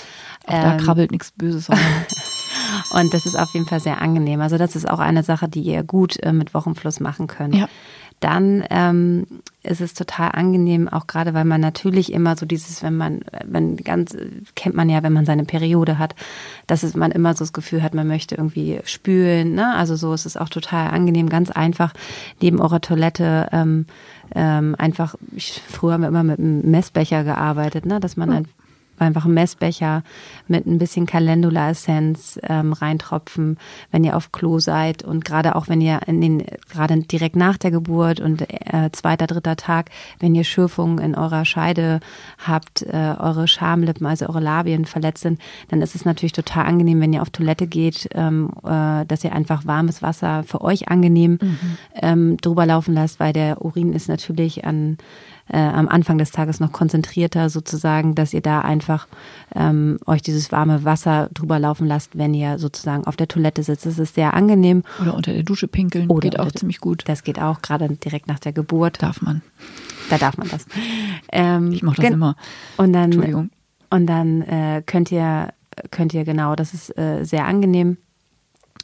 Auch 0.46 0.54
da 0.54 0.74
ähm, 0.74 0.78
krabbelt 0.80 1.12
nichts 1.12 1.32
Böses. 1.32 1.70
Und 2.92 3.14
das 3.14 3.26
ist 3.26 3.38
auf 3.38 3.54
jeden 3.54 3.66
Fall 3.66 3.80
sehr 3.80 4.02
angenehm. 4.02 4.42
Also 4.42 4.58
das 4.58 4.76
ist 4.76 4.90
auch 4.90 5.00
eine 5.00 5.24
Sache, 5.24 5.48
die 5.48 5.62
ihr 5.62 5.84
gut 5.84 6.18
äh, 6.22 6.34
mit 6.34 6.54
Wochenfluss 6.54 7.00
machen 7.00 7.28
könnt. 7.28 7.56
Ja. 7.56 7.68
Dann 8.20 8.66
ähm, 8.70 9.26
ist 9.64 9.80
es 9.80 9.94
total 9.94 10.32
angenehm, 10.34 10.90
auch 10.90 11.08
gerade 11.08 11.34
weil 11.34 11.46
man 11.46 11.62
natürlich 11.62 12.12
immer 12.12 12.36
so 12.36 12.46
dieses, 12.46 12.84
wenn 12.84 12.98
man, 12.98 13.22
wenn 13.46 13.78
ganz, 13.78 14.16
kennt 14.56 14.76
man 14.76 14.90
ja, 14.90 15.04
wenn 15.04 15.14
man 15.14 15.26
seine 15.26 15.46
Periode 15.46 15.98
hat, 15.98 16.16
dass 16.68 16.84
es, 16.84 16.96
man 16.96 17.12
immer 17.12 17.34
so 17.34 17.40
das 17.40 17.54
Gefühl 17.54 17.82
hat, 17.82 17.94
man 17.94 18.08
möchte 18.08 18.36
irgendwie 18.36 18.82
spülen. 18.84 19.56
Ne? 19.56 19.74
Also 19.74 19.96
so 19.96 20.14
ist 20.14 20.26
es 20.26 20.36
auch 20.36 20.50
total 20.50 20.90
angenehm, 20.90 21.30
ganz 21.30 21.50
einfach 21.50 21.94
neben 22.42 22.60
eurer 22.60 22.82
Toilette 22.82 23.48
ähm, 23.54 23.86
ähm, 24.36 24.76
einfach, 24.78 25.16
ich, 25.34 25.62
früher 25.70 25.94
haben 25.94 26.02
wir 26.02 26.10
immer 26.10 26.24
mit 26.24 26.40
einem 26.40 26.70
Messbecher 26.70 27.24
gearbeitet, 27.24 27.86
ne? 27.86 28.02
dass 28.02 28.18
man 28.18 28.30
oh. 28.30 28.44
Ein, 29.00 29.10
einfach 29.10 29.26
einen 29.26 29.34
Messbecher 29.34 30.04
mit 30.48 30.66
ein 30.66 30.78
bisschen 30.78 31.06
Calendula-Essenz 31.06 32.40
ähm, 32.44 32.74
reintropfen, 32.74 33.58
wenn 33.92 34.04
ihr 34.04 34.16
auf 34.16 34.32
Klo 34.32 34.60
seid 34.60 35.04
und 35.04 35.26
gerade 35.26 35.56
auch 35.56 35.68
wenn 35.68 35.82
ihr 35.82 36.00
in 36.08 36.22
den, 36.22 36.46
gerade 36.72 36.98
direkt 37.00 37.36
nach 37.36 37.58
der 37.58 37.72
Geburt 37.72 38.20
und 38.20 38.42
äh, 38.42 38.90
zweiter, 38.92 39.28
dritter 39.28 39.56
Tag, 39.56 39.90
wenn 40.20 40.36
ihr 40.36 40.44
Schürfungen 40.44 41.00
in 41.00 41.16
eurer 41.16 41.46
Scheide 41.46 42.00
habt, 42.38 42.84
äh, 42.84 43.16
eure 43.20 43.48
Schamlippen, 43.48 44.06
also 44.06 44.28
eure 44.28 44.40
Labien 44.40 44.86
verletzt 44.86 45.24
sind, 45.24 45.42
dann 45.70 45.82
ist 45.82 45.96
es 45.96 46.06
natürlich 46.06 46.34
total 46.34 46.66
angenehm, 46.66 47.02
wenn 47.02 47.14
ihr 47.14 47.22
auf 47.22 47.30
Toilette 47.30 47.68
geht, 47.68 48.10
ähm, 48.14 48.52
äh, 48.64 49.06
dass 49.06 49.24
ihr 49.24 49.34
einfach 49.34 49.66
warmes 49.66 50.02
Wasser 50.02 50.44
für 50.44 50.62
euch 50.62 50.90
angenehm 50.90 51.40
mhm. 51.42 51.78
ähm, 51.96 52.38
drüber 52.38 52.66
laufen 52.66 52.94
lasst, 52.94 53.20
weil 53.20 53.34
der 53.34 53.64
Urin 53.64 53.94
ist 53.94 54.08
natürlich 54.08 54.66
an 54.66 54.98
äh, 55.52 55.58
am 55.58 55.88
Anfang 55.88 56.18
des 56.18 56.32
Tages 56.32 56.60
noch 56.60 56.72
konzentrierter 56.72 57.50
sozusagen, 57.50 58.16
dass 58.16 58.34
ihr 58.34 58.42
da 58.42 58.62
einfach 58.62 59.08
ähm, 59.56 60.00
euch 60.06 60.22
dieses 60.22 60.52
warme 60.52 60.84
Wasser 60.86 61.30
drüber 61.34 61.60
laufen 61.60 61.88
lasst, 61.88 62.18
wenn 62.18 62.34
ihr 62.34 62.60
sozusagen 62.60 63.06
auf 63.06 63.16
der 63.16 63.28
Toilette 63.28 63.64
sitzt. 63.64 63.86
Das 63.86 64.00
ist 64.00 64.16
sehr 64.16 64.34
angenehm. 64.34 64.84
Oder 65.02 65.16
unter 65.16 65.34
der 65.34 65.44
Dusche 65.44 65.68
pinkeln 65.68 66.10
Oder 66.10 66.30
geht 66.30 66.40
auch 66.40 66.52
ziemlich 66.52 66.80
gut. 66.80 67.04
Das 67.08 67.24
geht 67.24 67.40
auch, 67.40 67.62
gerade 67.62 67.90
direkt 67.90 68.28
nach 68.28 68.40
der 68.40 68.54
Geburt. 68.54 69.02
Darf 69.02 69.22
man. 69.22 69.42
Da 70.10 70.18
darf 70.18 70.38
man 70.38 70.50
das. 70.50 70.66
Ähm, 71.32 71.72
ich 71.72 71.84
mache 71.84 72.02
das 72.02 72.12
immer. 72.12 72.36
Und 72.78 72.94
dann, 72.94 73.06
Entschuldigung. 73.06 73.50
Und 73.90 74.08
dann 74.08 74.42
äh, 74.44 74.84
könnt 74.86 75.12
ihr 75.12 75.50
könnt 75.92 76.14
ihr 76.14 76.26
genau, 76.26 76.56
das 76.56 76.74
ist 76.74 76.98
äh, 76.98 77.24
sehr 77.24 77.46
angenehm 77.46 77.98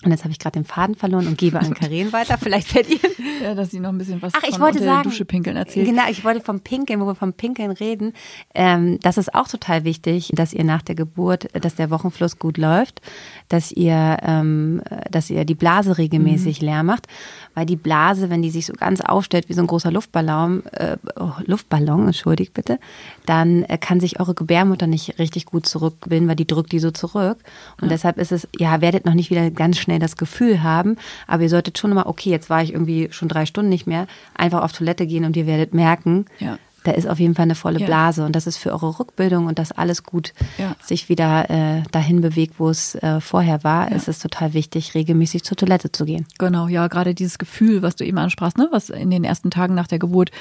und 0.03 0.11
jetzt 0.11 0.23
habe 0.23 0.31
ich 0.31 0.39
gerade 0.39 0.59
den 0.59 0.65
Faden 0.65 0.95
verloren 0.95 1.25
und 1.25 1.37
gebe 1.37 1.59
an 1.59 1.73
Karin 1.79 2.13
weiter. 2.13 2.37
Vielleicht 2.37 2.67
fällt 2.67 2.89
ihr. 2.89 2.99
Ja, 3.41 3.55
dass 3.55 3.71
sie 3.71 3.79
noch 3.79 3.89
ein 3.89 3.97
bisschen 3.97 4.21
was 4.21 4.33
Ach, 4.35 4.43
ich 4.47 4.59
wollte 4.59 4.83
sagen, 4.83 5.09
Dusche 5.09 5.25
pinkeln 5.25 5.55
erzählt. 5.55 5.87
Genau, 5.87 6.03
ich 6.09 6.23
wollte 6.23 6.41
vom 6.41 6.59
Pinkeln, 6.59 6.99
wo 6.99 7.07
wir 7.07 7.15
vom 7.15 7.33
Pinkeln 7.33 7.71
reden. 7.71 8.13
Ähm, 8.53 8.99
das 9.01 9.17
ist 9.17 9.33
auch 9.33 9.47
total 9.47 9.83
wichtig, 9.83 10.31
dass 10.33 10.53
ihr 10.53 10.63
nach 10.63 10.81
der 10.81 10.95
Geburt, 10.95 11.47
dass 11.53 11.75
der 11.75 11.89
Wochenfluss 11.89 12.37
gut 12.39 12.57
läuft, 12.57 13.01
dass 13.49 13.71
ihr, 13.71 14.17
ähm, 14.21 14.81
dass 15.09 15.29
ihr 15.29 15.45
die 15.45 15.55
Blase 15.55 15.97
regelmäßig 15.97 16.61
mhm. 16.61 16.67
leer 16.67 16.83
macht, 16.83 17.07
weil 17.53 17.65
die 17.65 17.75
Blase, 17.75 18.29
wenn 18.29 18.41
die 18.41 18.51
sich 18.51 18.65
so 18.65 18.73
ganz 18.73 19.01
aufstellt 19.01 19.49
wie 19.49 19.53
so 19.53 19.61
ein 19.61 19.67
großer 19.67 19.91
Luftballon, 19.91 20.65
äh, 20.67 20.97
oh, 21.19 21.31
Luftballon, 21.45 22.07
entschuldigt 22.07 22.53
bitte, 22.53 22.79
dann 23.25 23.63
äh, 23.63 23.77
kann 23.77 23.99
sich 23.99 24.19
eure 24.19 24.33
Gebärmutter 24.33 24.87
nicht 24.87 25.19
richtig 25.19 25.45
gut 25.45 25.65
zurückgewinnen, 25.65 26.27
weil 26.29 26.35
die 26.35 26.47
drückt 26.47 26.71
die 26.71 26.79
so 26.79 26.91
zurück. 26.91 27.37
Und 27.81 27.83
ja. 27.83 27.89
deshalb 27.89 28.17
ist 28.17 28.31
es, 28.31 28.47
ja, 28.57 28.81
werdet 28.81 29.05
noch 29.05 29.13
nicht 29.13 29.29
wieder 29.29 29.49
ganz 29.51 29.77
schnell 29.77 29.99
das 29.99 30.17
Gefühl 30.17 30.63
haben, 30.63 30.97
aber 31.27 31.43
ihr 31.43 31.49
solltet 31.49 31.77
schon 31.77 31.91
immer, 31.91 32.07
okay, 32.07 32.29
jetzt 32.29 32.49
war 32.49 32.63
ich 32.63 32.73
irgendwie 32.73 33.09
schon 33.11 33.27
drei 33.27 33.45
Stunden 33.45 33.69
nicht 33.69 33.87
mehr, 33.87 34.07
einfach 34.35 34.63
auf 34.63 34.71
Toilette 34.71 35.07
gehen 35.07 35.25
und 35.25 35.35
ihr 35.35 35.47
werdet 35.47 35.73
merken, 35.73 36.25
ja 36.39 36.57
da 36.85 36.91
ist 36.91 37.07
auf 37.07 37.19
jeden 37.19 37.35
Fall 37.35 37.43
eine 37.43 37.55
volle 37.55 37.79
Blase 37.79 38.25
und 38.25 38.35
das 38.35 38.47
ist 38.47 38.57
für 38.57 38.71
eure 38.71 38.99
Rückbildung 38.99 39.47
und 39.47 39.59
dass 39.59 39.71
alles 39.71 40.03
gut 40.03 40.33
ja. 40.57 40.75
sich 40.81 41.09
wieder 41.09 41.49
äh, 41.49 41.83
dahin 41.91 42.21
bewegt, 42.21 42.55
wo 42.59 42.69
es 42.69 42.95
äh, 42.95 43.19
vorher 43.21 43.63
war, 43.63 43.89
ja. 43.89 43.95
ist 43.95 44.07
es 44.07 44.19
total 44.19 44.53
wichtig, 44.53 44.93
regelmäßig 44.93 45.43
zur 45.43 45.57
Toilette 45.57 45.91
zu 45.91 46.05
gehen. 46.05 46.25
Genau, 46.37 46.67
ja, 46.67 46.87
gerade 46.87 47.15
dieses 47.15 47.37
Gefühl, 47.37 47.81
was 47.81 47.95
du 47.95 48.05
eben 48.05 48.17
ansprachst, 48.17 48.57
ne, 48.57 48.67
was 48.71 48.89
in 48.89 49.09
den 49.09 49.23
ersten 49.23 49.49
Tagen 49.49 49.73
nach 49.73 49.87
der 49.87 49.99
Geburt 49.99 50.31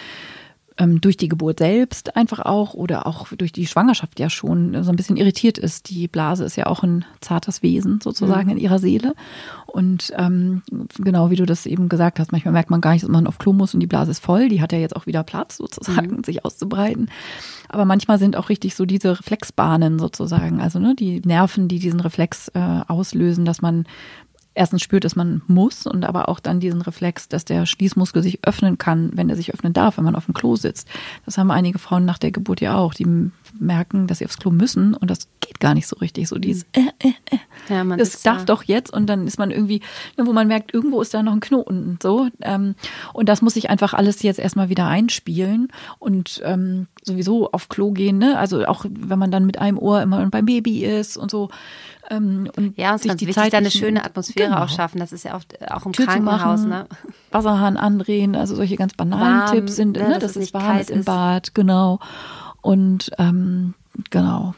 ähm, 0.77 1.01
durch 1.01 1.17
die 1.17 1.29
Geburt 1.29 1.61
selbst 1.61 2.17
einfach 2.17 2.41
auch 2.41 2.75
oder 2.75 3.07
auch 3.07 3.29
durch 3.29 3.53
die 3.53 3.67
Schwangerschaft 3.67 4.19
ja 4.19 4.29
schon 4.29 4.83
so 4.83 4.91
ein 4.91 4.97
bisschen 4.97 5.17
irritiert 5.17 5.57
ist. 5.57 5.89
Die 5.91 6.09
Blase 6.09 6.45
ist 6.45 6.57
ja 6.57 6.67
auch 6.67 6.83
ein 6.83 7.05
zartes 7.21 7.63
Wesen 7.63 8.01
sozusagen 8.03 8.47
mhm. 8.47 8.57
in 8.57 8.59
ihrer 8.59 8.79
Seele. 8.79 9.15
Und 9.67 10.13
ähm, 10.17 10.63
genau 10.99 11.31
wie 11.31 11.37
du 11.37 11.47
das 11.47 11.67
eben 11.67 11.89
gesagt 11.89 12.19
hast, 12.19 12.33
manchmal 12.33 12.53
merkt 12.53 12.71
man 12.71 12.81
gar 12.81 12.93
nicht, 12.93 13.03
dass 13.03 13.11
man 13.11 13.27
auf 13.27 13.39
Klo 13.39 13.53
muss 13.53 13.75
und 13.75 13.81
die 13.81 13.87
Blase 13.87 14.11
ist 14.11 14.25
voll. 14.25 14.49
Die 14.49 14.61
hat 14.61 14.73
ja 14.73 14.79
jetzt 14.79 14.97
auch 14.97 15.07
wieder 15.07 15.23
Platz 15.23 15.57
sozusagen, 15.59 16.17
mhm. 16.17 16.25
sich 16.25 16.45
auszubreiten. 16.45 17.09
Aber 17.69 17.85
manchmal 17.85 18.19
sind 18.19 18.37
auch 18.37 18.49
richtig 18.49 18.75
so 18.75 18.85
diese 18.85 19.19
Reflexbahnen 19.19 19.99
sozusagen, 19.99 20.61
also 20.61 20.79
ne, 20.79 20.95
die 20.95 21.21
Nerven, 21.21 21.69
die 21.69 21.79
diesen 21.79 22.01
Reflex 22.01 22.49
äh, 22.49 22.81
auslösen, 22.87 23.45
dass 23.45 23.63
man 23.63 23.85
erstens 24.55 24.83
spürt, 24.83 25.05
dass 25.05 25.17
man 25.17 25.43
muss 25.47 25.87
und 25.87 26.05
aber 26.05 26.29
auch 26.29 26.41
dann 26.41 26.61
diesen 26.61 26.81
Reflex, 26.81 27.29
dass 27.29 27.45
der 27.45 27.67
Schließmuskel 27.67 28.23
sich 28.23 28.39
öffnen 28.47 28.79
kann, 28.79 29.11
wenn 29.15 29.29
er 29.29 29.37
sich 29.37 29.53
öffnen 29.53 29.73
darf, 29.73 29.97
wenn 29.97 30.05
man 30.05 30.17
auf 30.17 30.27
dem 30.27 30.35
Klo 30.35 30.57
sitzt. 30.57 30.89
Das 31.25 31.39
haben 31.39 31.51
einige 31.51 31.79
Frauen 31.79 32.05
nach 32.05 32.19
der 32.19 32.31
Geburt 32.31 32.61
ja 32.61 32.77
auch. 32.77 32.95
Die 32.95 33.07
merken, 33.59 34.07
dass 34.07 34.19
sie 34.19 34.25
aufs 34.25 34.39
Klo 34.39 34.51
müssen 34.51 34.95
und 34.95 35.11
das 35.11 35.29
geht 35.41 35.61
gar 35.61 35.75
nicht 35.75 35.87
so 35.87 35.97
richtig. 35.97 36.29
So 36.29 36.39
dieses 36.39 36.65
äh, 36.73 36.81
äh, 37.01 37.13
äh. 37.31 37.39
Ja, 37.69 37.85
man 37.85 37.99
das 37.99 38.23
darf 38.23 38.41
ja. 38.41 38.45
doch 38.45 38.63
jetzt 38.63 38.93
und 38.93 39.07
dann 39.07 39.27
ist 39.27 39.39
man 39.39 39.51
irgendwie, 39.51 39.81
ne, 40.17 40.27
wo 40.27 40.33
man 40.33 40.47
merkt, 40.49 40.73
irgendwo 40.73 41.01
ist 41.01 41.15
da 41.15 41.23
noch 41.23 41.33
ein 41.33 41.41
Knoten 41.41 41.99
so. 42.03 42.29
Ähm, 42.41 42.75
und 43.13 43.29
das 43.29 43.43
muss 43.43 43.57
ich 43.57 43.71
einfach 43.71 43.95
alles 43.95 44.23
jetzt 44.23 44.39
erstmal 44.39 44.69
wieder 44.69 44.87
einspielen 44.87 45.69
und 45.99 46.41
ähm, 46.45 46.87
sowieso 47.03 47.51
auf 47.51 47.69
Klo 47.69 47.93
gehen. 47.93 48.19
Ne? 48.19 48.39
Also 48.39 48.65
auch 48.67 48.85
wenn 48.89 49.19
man 49.19 49.31
dann 49.31 49.47
mit 49.47 49.59
einem 49.59 49.79
Ohr 49.79 50.03
immer 50.03 50.25
beim 50.31 50.47
Baby 50.47 50.85
ist 50.85 51.17
und 51.17 51.31
so. 51.31 51.51
Ähm, 52.11 52.51
und 52.57 52.77
ja, 52.79 52.91
und 52.91 52.97
es 52.97 53.05
ist 53.05 53.21
die 53.21 53.27
wichtig, 53.27 53.51
da 53.51 53.59
eine 53.59 53.71
schöne 53.71 54.05
Atmosphäre 54.05 54.51
genau. 54.51 54.63
auch 54.63 54.69
schaffen. 54.69 54.99
Das 54.99 55.13
ist 55.13 55.25
ja 55.25 55.35
oft 55.35 55.55
äh, 55.61 55.67
auch 55.67 55.87
im 55.87 55.93
Tür 55.93 56.07
Krankenhaus. 56.07 56.61
Machen, 56.61 56.69
ne? 56.69 56.87
Wasserhahn 57.31 57.77
andrehen, 57.77 58.37
also 58.37 58.55
solche 58.55 58.77
ganz 58.77 58.95
banalen 58.95 59.41
warm, 59.41 59.55
Tipps 59.55 59.77
sind, 59.77 59.97
ne, 59.97 60.09
ne, 60.09 60.19
dass, 60.19 60.35
dass 60.35 60.43
es 60.43 60.55
warm 60.55 60.79
ist 60.79 60.91
im 60.91 61.05
Bad, 61.05 61.55
genau. 61.55 62.01
Und 62.61 63.11
ähm, 63.19 63.75
genau, 64.11 64.55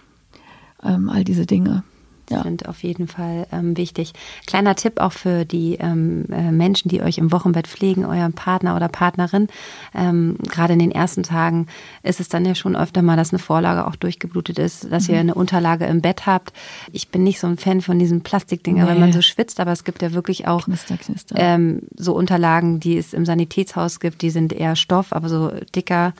ähm, 0.83 1.09
all 1.09 1.25
diese 1.25 1.47
Dinge. 1.47 1.85
Ja. 2.31 2.43
sind 2.43 2.69
auf 2.69 2.83
jeden 2.83 3.09
Fall 3.09 3.47
ähm, 3.53 3.77
wichtig. 3.77 4.13
Kleiner 4.47 4.75
Tipp 4.75 5.01
auch 5.01 5.13
für 5.13 5.45
die 5.45 5.77
ähm, 5.81 6.27
äh, 6.31 6.51
Menschen, 6.51 6.89
die 6.89 7.03
euch 7.03 7.19
im 7.19 7.33
Wochenbett 7.33 7.67
pflegen, 7.67 8.05
euren 8.05 8.33
Partner 8.33 8.77
oder 8.77 8.89
Partnerin. 8.89 9.49
Ähm, 9.95 10.37
Gerade 10.49 10.75
in 10.75 10.79
den 10.79 10.91
ersten 10.91 11.23
Tagen 11.23 11.67
ist 12.03 12.21
es 12.21 12.29
dann 12.29 12.45
ja 12.45 12.55
schon 12.55 12.77
öfter 12.77 13.03
mal, 13.03 13.17
dass 13.17 13.33
eine 13.33 13.39
Vorlage 13.39 13.87
auch 13.87 13.97
durchgeblutet 13.97 14.59
ist, 14.59 14.91
dass 14.91 15.09
mhm. 15.09 15.15
ihr 15.15 15.21
eine 15.21 15.35
Unterlage 15.35 15.87
im 15.87 16.01
Bett 16.01 16.27
habt. 16.27 16.53
Ich 16.93 17.09
bin 17.09 17.25
nicht 17.25 17.41
so 17.41 17.47
ein 17.47 17.59
Fan 17.59 17.81
von 17.81 17.99
diesen 17.99 18.23
Plastikdinger, 18.23 18.85
nee. 18.85 18.91
wenn 18.91 19.01
man 19.01 19.13
so 19.13 19.23
schwitzt, 19.23 19.61
aber 19.61 19.73
es 19.73 19.85
gibt 19.85 20.03
ja 20.03 20.13
wirklich 20.13 20.47
auch 20.47 20.65
knister, 20.65 20.97
knister. 20.97 21.35
Ähm, 21.39 21.83
so 21.97 22.15
Unterlagen, 22.15 22.81
die 22.81 22.97
es 22.97 23.13
im 23.13 23.25
Sanitätshaus 23.25 24.01
gibt, 24.01 24.23
die 24.23 24.31
sind 24.31 24.53
eher 24.53 24.77
Stoff, 24.77 25.13
aber 25.13 25.29
so 25.29 25.53
dicker 25.75 26.13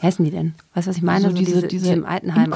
heißen 0.00 0.24
die 0.24 0.30
denn? 0.30 0.54
Weißt 0.74 0.86
du, 0.86 0.90
was 0.90 0.96
ich 0.96 1.02
meine? 1.02 1.26
Also 1.26 1.30
so 1.30 1.34
diese, 1.36 1.54
diese, 1.54 1.68
diese 1.68 1.92
im 1.92 2.06
Altenheim. 2.06 2.52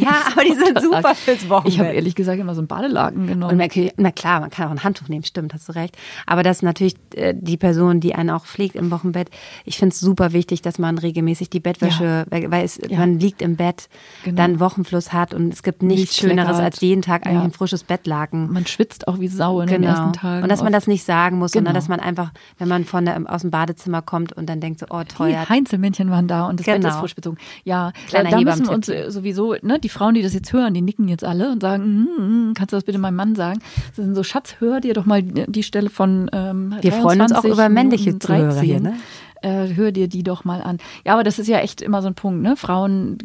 Ja, 0.00 0.22
aber 0.32 0.42
die 0.42 0.54
sind 0.54 0.80
super 0.82 1.14
fürs 1.14 1.48
Wochenbett. 1.48 1.72
Ich 1.72 1.78
habe 1.78 1.90
ehrlich 1.90 2.16
gesagt 2.16 2.40
immer 2.40 2.54
so 2.54 2.60
einen 2.60 2.66
Badelaken 2.66 3.28
genommen. 3.28 3.60
Und 3.60 3.92
na 3.96 4.10
klar, 4.10 4.40
man 4.40 4.50
kann 4.50 4.66
auch 4.66 4.72
ein 4.72 4.82
Handtuch 4.82 5.08
nehmen, 5.08 5.24
stimmt, 5.24 5.54
hast 5.54 5.68
du 5.68 5.72
recht. 5.72 5.96
Aber 6.26 6.42
das 6.42 6.58
ist 6.58 6.62
natürlich 6.62 6.96
äh, 7.14 7.34
die 7.36 7.56
Person, 7.56 8.00
die 8.00 8.14
einen 8.14 8.30
auch 8.30 8.44
pflegt 8.44 8.74
im 8.74 8.90
Wochenbett. 8.90 9.30
Ich 9.64 9.78
finde 9.78 9.92
es 9.92 10.00
super 10.00 10.32
wichtig, 10.32 10.62
dass 10.62 10.78
man 10.78 10.98
regelmäßig 10.98 11.50
die 11.50 11.60
Bettwäsche, 11.60 12.26
ja. 12.30 12.50
weil 12.50 12.64
es, 12.64 12.80
ja. 12.88 12.98
man 12.98 13.20
liegt 13.20 13.40
im 13.40 13.54
Bett, 13.54 13.88
genau. 14.24 14.36
dann 14.36 14.58
Wochenfluss 14.58 15.12
hat 15.12 15.32
und 15.32 15.52
es 15.52 15.62
gibt 15.62 15.82
nichts 15.82 16.16
Schöneres 16.16 16.58
als 16.58 16.80
jeden 16.80 17.02
Tag 17.02 17.24
eigentlich 17.24 17.38
ja. 17.38 17.44
ein 17.44 17.52
frisches 17.52 17.84
Bettlaken. 17.84 18.52
Man 18.52 18.66
schwitzt 18.66 19.06
auch 19.06 19.20
wie 19.20 19.28
Sau 19.28 19.60
in 19.60 19.68
genau. 19.68 19.78
den 19.78 19.88
ersten 19.88 20.12
Tagen. 20.14 20.42
Und 20.42 20.48
dass 20.48 20.62
man 20.62 20.72
das 20.72 20.88
nicht 20.88 21.04
sagen 21.04 21.38
muss, 21.38 21.52
genau. 21.52 21.60
sondern 21.60 21.74
dass 21.74 21.88
man 21.88 22.00
einfach, 22.00 22.32
wenn 22.58 22.68
man 22.68 22.84
von 22.84 23.04
der, 23.04 23.22
aus 23.26 23.42
dem 23.42 23.52
Badezimmer 23.52 24.02
kommt 24.02 24.32
und 24.32 24.48
dann 24.48 24.60
denkt 24.60 24.80
so, 24.80 24.86
oh 24.90 25.02
toll. 25.04 25.28
Die 25.28 25.36
Heinzelmännchen 25.36 26.10
waren 26.10 26.26
da 26.26 26.46
und 26.46 26.58
das 26.58 26.66
genau. 26.66 26.79
Bett 26.82 26.92
ist 26.92 26.98
frisch 26.98 27.14
bezogen. 27.14 27.38
Ja, 27.64 27.92
Kleiner 28.08 28.30
da 28.30 28.40
müssen 28.40 28.66
wir 28.66 28.72
uns 28.72 28.88
äh, 28.88 29.10
sowieso, 29.10 29.54
ne, 29.62 29.78
die 29.78 29.88
Frauen, 29.88 30.14
die 30.14 30.22
das 30.22 30.34
jetzt 30.34 30.52
hören, 30.52 30.74
die 30.74 30.82
nicken 30.82 31.08
jetzt 31.08 31.24
alle 31.24 31.50
und 31.50 31.60
sagen, 31.60 31.84
mm, 32.04 32.54
kannst 32.54 32.72
du 32.72 32.76
das 32.76 32.84
bitte 32.84 32.98
meinem 32.98 33.16
Mann 33.16 33.34
sagen? 33.34 33.60
Das 33.88 34.04
sind 34.04 34.14
so, 34.14 34.22
Schatz, 34.22 34.56
hör 34.58 34.80
dir 34.80 34.94
doch 34.94 35.06
mal 35.06 35.22
die 35.22 35.62
Stelle 35.62 35.90
von 35.90 36.30
ähm, 36.32 36.74
Wir 36.80 36.92
freuen 36.92 37.20
uns 37.20 37.32
auch 37.32 37.44
über 37.44 37.68
männliche 37.68 38.18
Zuhörer 38.18 38.60
hier, 38.60 38.80
ne? 38.80 38.94
Äh, 39.42 39.74
hör 39.74 39.90
dir 39.90 40.06
die 40.06 40.22
doch 40.22 40.44
mal 40.44 40.60
an. 40.60 40.78
Ja, 41.06 41.14
aber 41.14 41.24
das 41.24 41.38
ist 41.38 41.46
ja 41.48 41.60
echt 41.60 41.80
immer 41.80 42.02
so 42.02 42.08
ein 42.08 42.14
Punkt, 42.14 42.42
ne? 42.42 42.56
Frauen, 42.56 43.16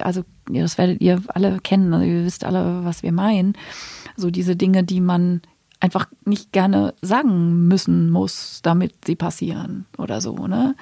also 0.00 0.22
das 0.50 0.78
werdet 0.78 1.00
ihr 1.02 1.20
alle 1.28 1.58
kennen, 1.62 1.92
also 1.92 2.06
ihr 2.06 2.24
wisst 2.24 2.44
alle, 2.44 2.84
was 2.84 3.02
wir 3.02 3.12
meinen. 3.12 3.52
So 4.16 4.30
diese 4.30 4.56
Dinge, 4.56 4.82
die 4.82 5.00
man 5.00 5.42
einfach 5.80 6.06
nicht 6.24 6.52
gerne 6.52 6.94
sagen 7.02 7.68
müssen 7.68 8.10
muss, 8.10 8.60
damit 8.62 9.04
sie 9.06 9.14
passieren 9.14 9.86
oder 9.96 10.20
so. 10.20 10.46
Ne? 10.46 10.74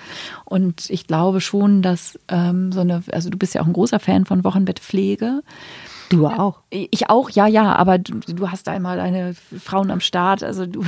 Und 0.44 0.88
ich 0.90 1.06
glaube 1.06 1.40
schon, 1.40 1.82
dass 1.82 2.18
ähm, 2.28 2.72
so 2.72 2.80
eine, 2.80 3.02
also 3.12 3.28
du 3.28 3.36
bist 3.36 3.54
ja 3.54 3.62
auch 3.62 3.66
ein 3.66 3.72
großer 3.72 4.00
Fan 4.00 4.24
von 4.24 4.44
Wochenbettpflege. 4.44 5.42
Du 6.08 6.26
auch. 6.26 6.60
Ich 6.70 7.10
auch, 7.10 7.30
ja, 7.30 7.46
ja, 7.46 7.74
aber 7.74 7.98
du, 7.98 8.20
du 8.20 8.50
hast 8.50 8.68
einmal 8.68 8.96
deine 8.96 9.34
Frauen 9.34 9.90
am 9.90 10.00
Start, 10.00 10.42
also 10.42 10.66
du, 10.66 10.84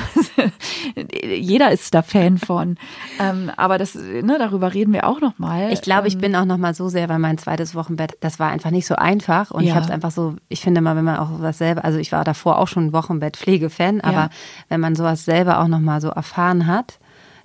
jeder 1.22 1.70
ist 1.72 1.94
da 1.94 2.02
Fan 2.02 2.38
von. 2.38 2.76
Ähm, 3.18 3.50
aber 3.56 3.78
das, 3.78 3.94
ne, 3.94 4.36
darüber 4.38 4.74
reden 4.74 4.92
wir 4.92 5.06
auch 5.06 5.20
nochmal. 5.20 5.72
Ich 5.72 5.82
glaube, 5.82 6.08
ich 6.08 6.14
ähm, 6.14 6.20
bin 6.20 6.36
auch 6.36 6.44
nochmal 6.44 6.74
so 6.74 6.88
sehr, 6.88 7.08
weil 7.08 7.18
mein 7.18 7.38
zweites 7.38 7.74
Wochenbett, 7.74 8.16
das 8.20 8.38
war 8.38 8.50
einfach 8.50 8.70
nicht 8.70 8.86
so 8.86 8.94
einfach 8.94 9.50
und 9.50 9.62
ja. 9.62 9.70
ich 9.70 9.74
habe 9.74 9.86
es 9.86 9.90
einfach 9.90 10.10
so, 10.10 10.36
ich 10.48 10.60
finde 10.60 10.80
mal, 10.80 10.96
wenn 10.96 11.04
man 11.04 11.18
auch 11.18 11.30
was 11.40 11.58
selber, 11.58 11.84
also 11.84 11.98
ich 11.98 12.12
war 12.12 12.24
davor 12.24 12.58
auch 12.58 12.68
schon 12.68 12.92
Wochenbett-Pflegefan, 12.92 14.00
aber 14.00 14.12
ja. 14.12 14.30
wenn 14.68 14.80
man 14.80 14.94
sowas 14.94 15.24
selber 15.24 15.60
auch 15.60 15.68
nochmal 15.68 16.00
so 16.00 16.08
erfahren 16.08 16.66
hat, 16.66 16.98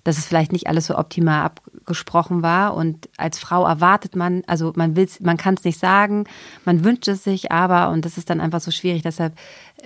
dass 0.04 0.18
es 0.18 0.26
vielleicht 0.26 0.52
nicht 0.52 0.68
alles 0.68 0.88
so 0.88 0.98
optimal 0.98 1.52
abgesprochen 1.84 2.42
war. 2.42 2.76
Und 2.76 3.10
als 3.18 3.38
Frau 3.40 3.66
erwartet 3.66 4.16
man, 4.16 4.44
also 4.48 4.72
man 4.76 4.96
will 4.96 5.08
man 5.20 5.38
kann 5.38 5.56
es 5.56 5.66
nicht 5.66 5.80
sagen, 5.80 6.26
man 6.64 6.84
wünscht 6.86 7.08
es 7.10 7.24
sich 7.24 7.52
aber 7.52 7.90
und 7.90 8.06
das 8.06 8.18
ist 8.18 8.30
dann 8.30 8.40
einfach 8.40 8.62
so 8.62 8.72
schwierig. 8.72 9.02
Deshalb 9.02 9.34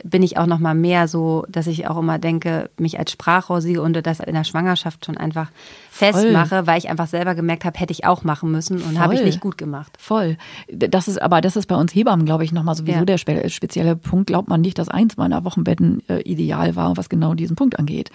bin 0.03 0.23
ich 0.23 0.37
auch 0.37 0.45
noch 0.45 0.59
mal 0.59 0.75
mehr 0.75 1.07
so, 1.07 1.45
dass 1.49 1.67
ich 1.67 1.87
auch 1.87 1.97
immer 1.97 2.19
denke, 2.19 2.69
mich 2.77 2.99
als 2.99 3.11
Sprachrohr 3.11 3.61
sehe 3.61 3.81
und 3.81 3.93
das 4.05 4.19
in 4.19 4.33
der 4.33 4.43
Schwangerschaft 4.43 5.05
schon 5.05 5.17
einfach 5.17 5.49
festmache, 5.89 6.67
weil 6.67 6.77
ich 6.77 6.89
einfach 6.89 7.07
selber 7.07 7.33
gemerkt 7.33 7.65
habe, 7.65 7.79
hätte 7.79 7.91
ich 7.91 8.05
auch 8.05 8.23
machen 8.23 8.51
müssen 8.51 8.81
und 8.81 8.99
habe 8.99 9.15
ich 9.15 9.23
nicht 9.23 9.39
gut 9.39 9.57
gemacht. 9.57 9.91
Voll. 9.97 10.37
Das 10.71 11.07
ist 11.07 11.19
aber 11.21 11.41
das 11.41 11.55
ist 11.55 11.65
bei 11.65 11.75
uns 11.75 11.93
Hebammen, 11.95 12.25
glaube 12.25 12.43
ich, 12.43 12.51
nochmal 12.51 12.75
sowieso 12.75 12.99
ja. 12.99 13.05
der 13.05 13.17
spe 13.17 13.49
spezielle 13.49 13.95
Punkt. 13.95 14.27
Glaubt 14.27 14.47
man 14.47 14.61
nicht, 14.61 14.77
dass 14.77 14.89
eins 14.89 15.17
meiner 15.17 15.43
Wochenbetten 15.43 16.03
äh, 16.07 16.21
ideal 16.21 16.75
war, 16.75 16.97
was 16.97 17.09
genau 17.09 17.33
diesen 17.33 17.55
Punkt 17.55 17.79
angeht. 17.79 18.11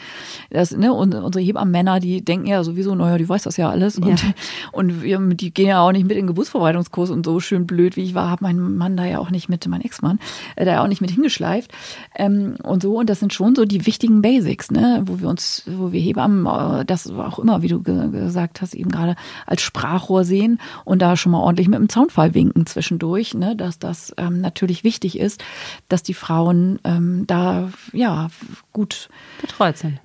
Das, 0.50 0.76
ne, 0.76 0.92
und 0.92 1.14
unsere 1.14 1.44
Hebammenmänner, 1.44 1.98
die 1.98 2.24
denken 2.24 2.46
ja 2.46 2.62
sowieso, 2.62 2.94
naja, 2.94 3.18
die 3.18 3.28
weiß 3.28 3.42
das 3.42 3.56
ja 3.56 3.70
alles 3.70 3.98
und, 3.98 4.22
ja. 4.22 4.28
und 4.72 5.02
wir, 5.02 5.18
die 5.18 5.52
gehen 5.52 5.68
ja 5.68 5.80
auch 5.80 5.92
nicht 5.92 6.04
mit 6.04 6.12
in 6.12 6.18
den 6.18 6.26
Geburtsvorbereitungskurs 6.28 7.10
und 7.10 7.26
so 7.26 7.40
schön 7.40 7.66
blöd, 7.66 7.96
wie 7.96 8.04
ich 8.04 8.14
war, 8.14 8.30
habe 8.30 8.44
mein 8.44 8.76
Mann 8.76 8.96
da 8.96 9.04
ja 9.04 9.18
auch 9.18 9.30
nicht 9.30 9.48
mit, 9.48 9.66
mein 9.66 9.80
Ex-Mann, 9.80 10.20
äh, 10.54 10.64
da 10.64 10.72
ja 10.72 10.84
auch 10.84 10.88
nicht 10.88 11.00
mit 11.00 11.10
hingeschleift 11.10 11.71
ähm, 12.14 12.56
und 12.62 12.82
so. 12.82 12.96
Und 12.98 13.10
das 13.10 13.20
sind 13.20 13.32
schon 13.32 13.54
so 13.54 13.64
die 13.64 13.86
wichtigen 13.86 14.22
Basics, 14.22 14.70
ne, 14.70 15.02
wo 15.06 15.20
wir 15.20 15.28
uns, 15.28 15.64
wo 15.66 15.92
wir 15.92 16.00
Hebammen, 16.00 16.46
äh, 16.46 16.84
das 16.84 17.10
auch 17.10 17.38
immer 17.38 17.62
wieder 17.62 17.72
du 17.72 17.82
gesagt 17.82 18.60
hast, 18.60 18.74
eben 18.74 18.90
gerade 18.90 19.16
als 19.46 19.62
Sprachrohr 19.62 20.24
sehen 20.24 20.58
und 20.84 21.00
da 21.00 21.16
schon 21.16 21.32
mal 21.32 21.40
ordentlich 21.40 21.68
mit 21.68 21.78
dem 21.78 21.88
Zaunfall 21.88 22.34
winken 22.34 22.66
zwischendurch, 22.66 23.34
ne, 23.34 23.56
dass 23.56 23.78
das 23.78 24.14
ähm, 24.18 24.40
natürlich 24.40 24.84
wichtig 24.84 25.18
ist, 25.18 25.42
dass 25.88 26.02
die 26.02 26.14
Frauen 26.14 26.78
ähm, 26.84 27.24
da 27.26 27.70
ja 27.92 28.28
gut 28.72 29.08
betreut 29.40 29.78
sind 29.78 30.00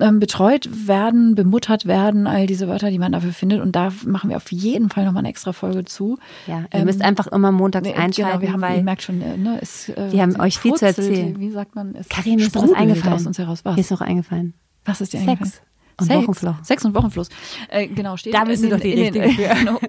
ähm, 0.00 0.18
betreut 0.18 0.68
werden, 0.88 1.34
bemuttert 1.34 1.86
werden, 1.86 2.26
all 2.26 2.46
diese 2.46 2.68
Wörter, 2.68 2.90
die 2.90 2.98
man 2.98 3.12
dafür 3.12 3.32
findet. 3.32 3.60
Und 3.60 3.76
da 3.76 3.92
machen 4.04 4.30
wir 4.30 4.36
auf 4.36 4.50
jeden 4.50 4.90
Fall 4.90 5.04
nochmal 5.04 5.20
eine 5.20 5.28
extra 5.28 5.52
Folge 5.52 5.84
zu. 5.84 6.18
Ja, 6.46 6.60
ihr 6.72 6.80
ähm, 6.80 6.84
müsst 6.84 7.02
einfach 7.02 7.26
immer 7.28 7.52
montags 7.52 7.86
einschalten. 7.88 8.40
Genau, 8.40 8.40
wir 8.40 8.52
haben, 8.52 8.60
weil 8.60 8.78
ihr 8.78 8.84
merkt 8.84 9.02
schon, 9.02 9.20
äh, 9.22 9.36
ne, 9.36 9.58
es, 9.60 9.88
äh, 9.88 10.12
wir 10.12 10.22
haben 10.22 10.38
euch 10.40 10.58
viel 10.58 10.74
zu 10.74 10.86
erzählen. 10.86 11.38
Wie 11.38 11.50
sagt 11.50 11.74
man? 11.74 11.94
Es 11.94 12.08
Karin, 12.08 12.38
ist 12.38 12.54
was 12.54 12.72
eingefallen? 12.72 13.14
Aus 13.14 13.26
uns 13.26 13.38
heraus. 13.38 13.64
Was? 13.64 13.78
Ist 13.78 13.90
noch 13.90 14.00
eingefallen. 14.00 14.54
Was 14.84 15.00
ist 15.00 15.12
dir 15.12 15.18
Sex. 15.18 15.28
eingefallen? 15.28 15.66
Und 15.98 16.08
Sex. 16.08 16.22
Wochenfluss. 16.22 16.54
Sex 16.62 16.84
und 16.84 16.94
Wochenfluss. 16.94 17.28
Äh, 17.70 17.86
genau, 17.88 18.18
steht 18.18 18.34
Da 18.34 18.44
bist 18.44 18.62
du 18.62 18.68
doch 18.68 18.80
die 18.80 18.92
Richtige 18.92 19.30
für. 19.30 19.46
Genau, 19.56 19.80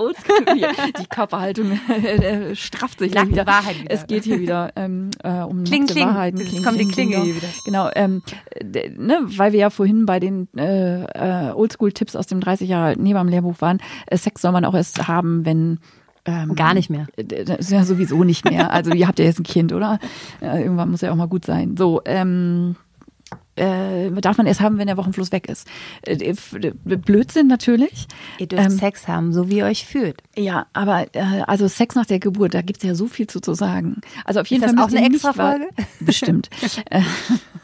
die 0.99 1.05
Körperhaltung 1.07 1.71
äh, 2.03 2.55
strafft 2.55 2.99
sich 2.99 3.11
wieder. 3.11 3.45
Wahrheit 3.45 3.81
wieder. 3.81 3.91
Es 3.91 4.07
geht 4.07 4.23
hier 4.23 4.39
wieder 4.39 4.71
ähm, 4.77 5.09
äh, 5.21 5.41
um 5.41 5.65
kling, 5.65 5.85
kling. 5.85 6.07
Wahrheiten. 6.07 6.39
Kling, 6.39 6.63
kommt 6.63 6.79
die 6.79 6.87
Klinge 6.87 7.21
hier 7.21 7.35
wieder. 7.35 7.47
Genau, 7.65 7.89
ähm, 7.95 8.21
ne, 8.63 9.19
weil 9.25 9.51
wir 9.51 9.59
ja 9.59 9.69
vorhin 9.69 10.05
bei 10.05 10.21
den 10.21 10.47
äh, 10.55 11.03
äh, 11.03 11.51
Oldschool-Tipps 11.51 12.15
aus 12.15 12.27
dem 12.27 12.39
30 12.39 12.69
Jahre 12.69 12.87
alten 12.87 13.05
Hebammen-Lehrbuch 13.05 13.59
waren. 13.59 13.79
Äh, 14.05 14.17
Sex 14.17 14.41
soll 14.41 14.53
man 14.53 14.63
auch 14.63 14.75
erst 14.75 15.09
haben, 15.09 15.45
wenn 15.45 15.79
ähm, 16.27 16.55
Gar 16.55 16.73
nicht 16.73 16.89
mehr. 16.89 17.07
Das 17.15 17.59
ist 17.59 17.71
ja 17.71 17.85
sowieso 17.85 18.25
nicht 18.25 18.49
mehr. 18.49 18.73
Also 18.73 18.91
ihr 18.91 19.07
habt 19.07 19.17
ja 19.17 19.23
jetzt 19.23 19.39
ein 19.39 19.43
Kind, 19.43 19.71
oder? 19.71 19.97
Äh, 20.41 20.61
irgendwann 20.61 20.91
muss 20.91 20.99
ja 20.99 21.11
auch 21.11 21.15
mal 21.15 21.27
gut 21.27 21.45
sein. 21.45 21.77
So, 21.77 22.01
ähm, 22.03 22.75
äh, 23.57 24.11
darf 24.21 24.37
man 24.37 24.47
erst 24.47 24.61
haben, 24.61 24.77
wenn 24.77 24.87
der 24.87 24.97
Wochenfluss 24.97 25.31
weg 25.31 25.49
ist. 25.49 25.67
Äh, 26.03 26.33
Blödsinn 26.83 27.47
natürlich. 27.47 28.07
Ihr 28.37 28.47
dürft 28.47 28.71
ähm, 28.71 28.77
Sex 28.77 29.07
haben, 29.07 29.33
so 29.33 29.49
wie 29.49 29.57
ihr 29.57 29.65
euch 29.65 29.85
fühlt. 29.85 30.21
Ja, 30.35 30.67
aber 30.73 31.07
äh, 31.13 31.41
also 31.47 31.67
Sex 31.67 31.95
nach 31.95 32.05
der 32.05 32.19
Geburt, 32.19 32.53
da 32.53 32.61
gibt 32.61 32.83
es 32.83 32.87
ja 32.87 32.95
so 32.95 33.07
viel 33.07 33.27
zu, 33.27 33.39
zu 33.39 33.53
sagen. 33.53 34.01
Also 34.25 34.39
auf 34.39 34.47
jeden 34.47 34.63
ist 34.63 34.69
Fall 34.69 34.75
das 34.75 34.93
auch 34.93 34.97
eine 34.97 35.07
extra 35.07 35.33
Folge? 35.33 35.67
Bestimmt. 35.99 36.49
Äh, 36.89 37.01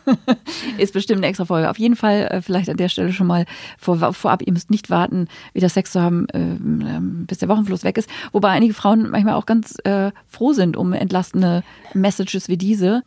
ist 0.78 0.94
bestimmt 0.94 1.20
eine 1.20 1.28
extra 1.28 1.46
Folge. 1.46 1.70
Auf 1.70 1.80
jeden 1.80 1.96
Fall 1.96 2.28
äh, 2.30 2.42
vielleicht 2.42 2.70
an 2.70 2.78
der 2.78 2.90
Stelle 2.90 3.14
schon 3.14 3.28
mal 3.28 3.46
vor, 3.78 4.14
vorab, 4.14 4.42
ihr 4.42 4.54
müsst 4.54 4.70
nicht 4.70 4.90
warten, 4.90 5.28
wieder 5.54 5.70
Sex 5.70 5.92
zu 5.92 6.02
haben, 6.02 6.28
äh, 6.30 7.26
bis 7.26 7.38
der 7.38 7.50
Wochenfluss 7.50 7.84
weg 7.84 7.98
ist. 7.98 8.10
Wobei 8.32 8.50
einige 8.50 8.74
Frauen 8.74 9.10
manchmal 9.10 9.36
auch 9.36 9.46
ganz 9.46 9.76
äh, 9.84 10.12
froh 10.28 10.54
sind 10.54 10.78
um 10.78 10.94
entlastende 10.94 11.64
Messages 11.94 12.50
wie 12.50 12.58
diese 12.58 13.04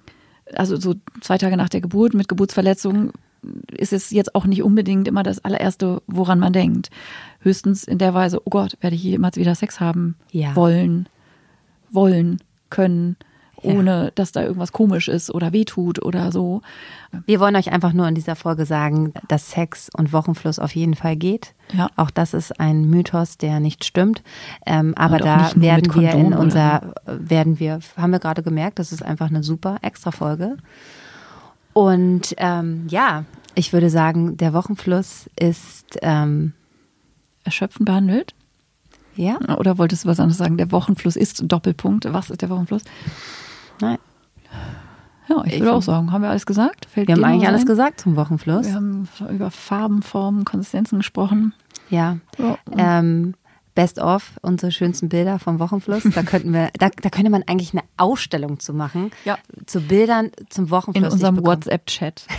also 0.54 0.76
so 0.76 0.94
zwei 1.20 1.38
Tage 1.38 1.56
nach 1.56 1.68
der 1.68 1.80
Geburt 1.80 2.14
mit 2.14 2.28
Geburtsverletzung 2.28 3.12
ist 3.72 3.92
es 3.92 4.10
jetzt 4.10 4.34
auch 4.34 4.46
nicht 4.46 4.62
unbedingt 4.62 5.06
immer 5.06 5.22
das 5.22 5.44
allererste, 5.44 6.02
woran 6.06 6.38
man 6.38 6.52
denkt. 6.52 6.90
Höchstens 7.40 7.84
in 7.84 7.98
der 7.98 8.14
Weise, 8.14 8.40
oh 8.44 8.50
Gott, 8.50 8.76
werde 8.80 8.96
ich 8.96 9.02
jemals 9.02 9.36
wieder 9.36 9.54
Sex 9.54 9.78
haben 9.78 10.16
ja. 10.32 10.56
wollen, 10.56 11.08
wollen, 11.90 12.42
können 12.70 13.16
ohne 13.62 14.04
ja. 14.04 14.10
dass 14.14 14.32
da 14.32 14.42
irgendwas 14.42 14.72
komisch 14.72 15.08
ist 15.08 15.32
oder 15.34 15.52
wehtut 15.52 16.02
oder 16.02 16.32
so. 16.32 16.62
Wir 17.26 17.40
wollen 17.40 17.56
euch 17.56 17.72
einfach 17.72 17.92
nur 17.92 18.06
in 18.08 18.14
dieser 18.14 18.36
Folge 18.36 18.66
sagen, 18.66 19.12
dass 19.28 19.50
Sex 19.50 19.88
und 19.96 20.12
Wochenfluss 20.12 20.58
auf 20.58 20.74
jeden 20.74 20.94
Fall 20.94 21.16
geht. 21.16 21.54
Ja. 21.72 21.88
Auch 21.96 22.10
das 22.10 22.34
ist 22.34 22.60
ein 22.60 22.88
Mythos, 22.88 23.38
der 23.38 23.60
nicht 23.60 23.84
stimmt. 23.84 24.22
Ähm, 24.66 24.94
aber 24.96 25.18
da 25.18 25.50
werden 25.54 25.94
wir 25.94 26.12
in 26.12 26.34
unser, 26.34 26.94
werden 27.06 27.58
wir, 27.58 27.80
haben 27.96 28.12
wir 28.12 28.18
gerade 28.18 28.42
gemerkt, 28.42 28.78
das 28.78 28.92
ist 28.92 29.02
einfach 29.02 29.28
eine 29.28 29.42
super 29.42 29.78
Extra-Folge. 29.82 30.56
Und 31.72 32.34
ähm, 32.38 32.86
ja, 32.88 33.24
ich 33.54 33.72
würde 33.72 33.90
sagen, 33.90 34.36
der 34.36 34.52
Wochenfluss 34.52 35.28
ist 35.38 35.98
ähm, 36.02 36.52
erschöpfend 37.44 37.86
behandelt. 37.86 38.34
Ja. 39.16 39.38
Oder 39.56 39.78
wolltest 39.78 40.04
du 40.04 40.08
was 40.08 40.20
anderes 40.20 40.38
sagen? 40.38 40.58
Der 40.58 40.70
Wochenfluss 40.72 41.16
ist 41.16 41.42
Doppelpunkt. 41.46 42.12
Was 42.12 42.30
ist 42.30 42.42
der 42.42 42.50
Wochenfluss? 42.50 42.82
Nein. 43.80 43.98
Ja, 45.28 45.42
ich, 45.44 45.54
ich 45.54 45.60
würde 45.60 45.74
auch 45.74 45.82
sagen, 45.82 46.12
haben 46.12 46.22
wir 46.22 46.30
alles 46.30 46.46
gesagt? 46.46 46.86
Fällt 46.86 47.08
wir 47.08 47.16
haben 47.16 47.24
eigentlich 47.24 47.48
alles 47.48 47.66
gesagt 47.66 48.00
zum 48.00 48.16
Wochenfluss. 48.16 48.66
Wir 48.66 48.74
haben 48.74 49.08
über 49.30 49.50
Farben, 49.50 50.02
Formen, 50.02 50.44
Konsistenzen 50.44 50.98
gesprochen. 50.98 51.52
Ja. 51.90 52.18
ja. 52.38 52.58
Ähm, 52.76 53.34
Best 53.74 53.98
of, 53.98 54.32
unsere 54.40 54.72
schönsten 54.72 55.08
Bilder 55.08 55.38
vom 55.38 55.58
Wochenfluss. 55.58 56.04
Da 56.14 56.22
könnten 56.24 56.52
wir, 56.52 56.70
da, 56.78 56.88
da 56.88 57.10
könnte 57.10 57.30
man 57.30 57.42
eigentlich 57.46 57.72
eine 57.72 57.82
Ausstellung 57.96 58.58
zu 58.58 58.72
machen. 58.72 59.10
Ja. 59.24 59.36
Zu 59.66 59.80
Bildern 59.82 60.30
zum 60.48 60.70
Wochenfluss. 60.70 61.04
In 61.04 61.12
unserem 61.12 61.44
WhatsApp-Chat. 61.44 62.26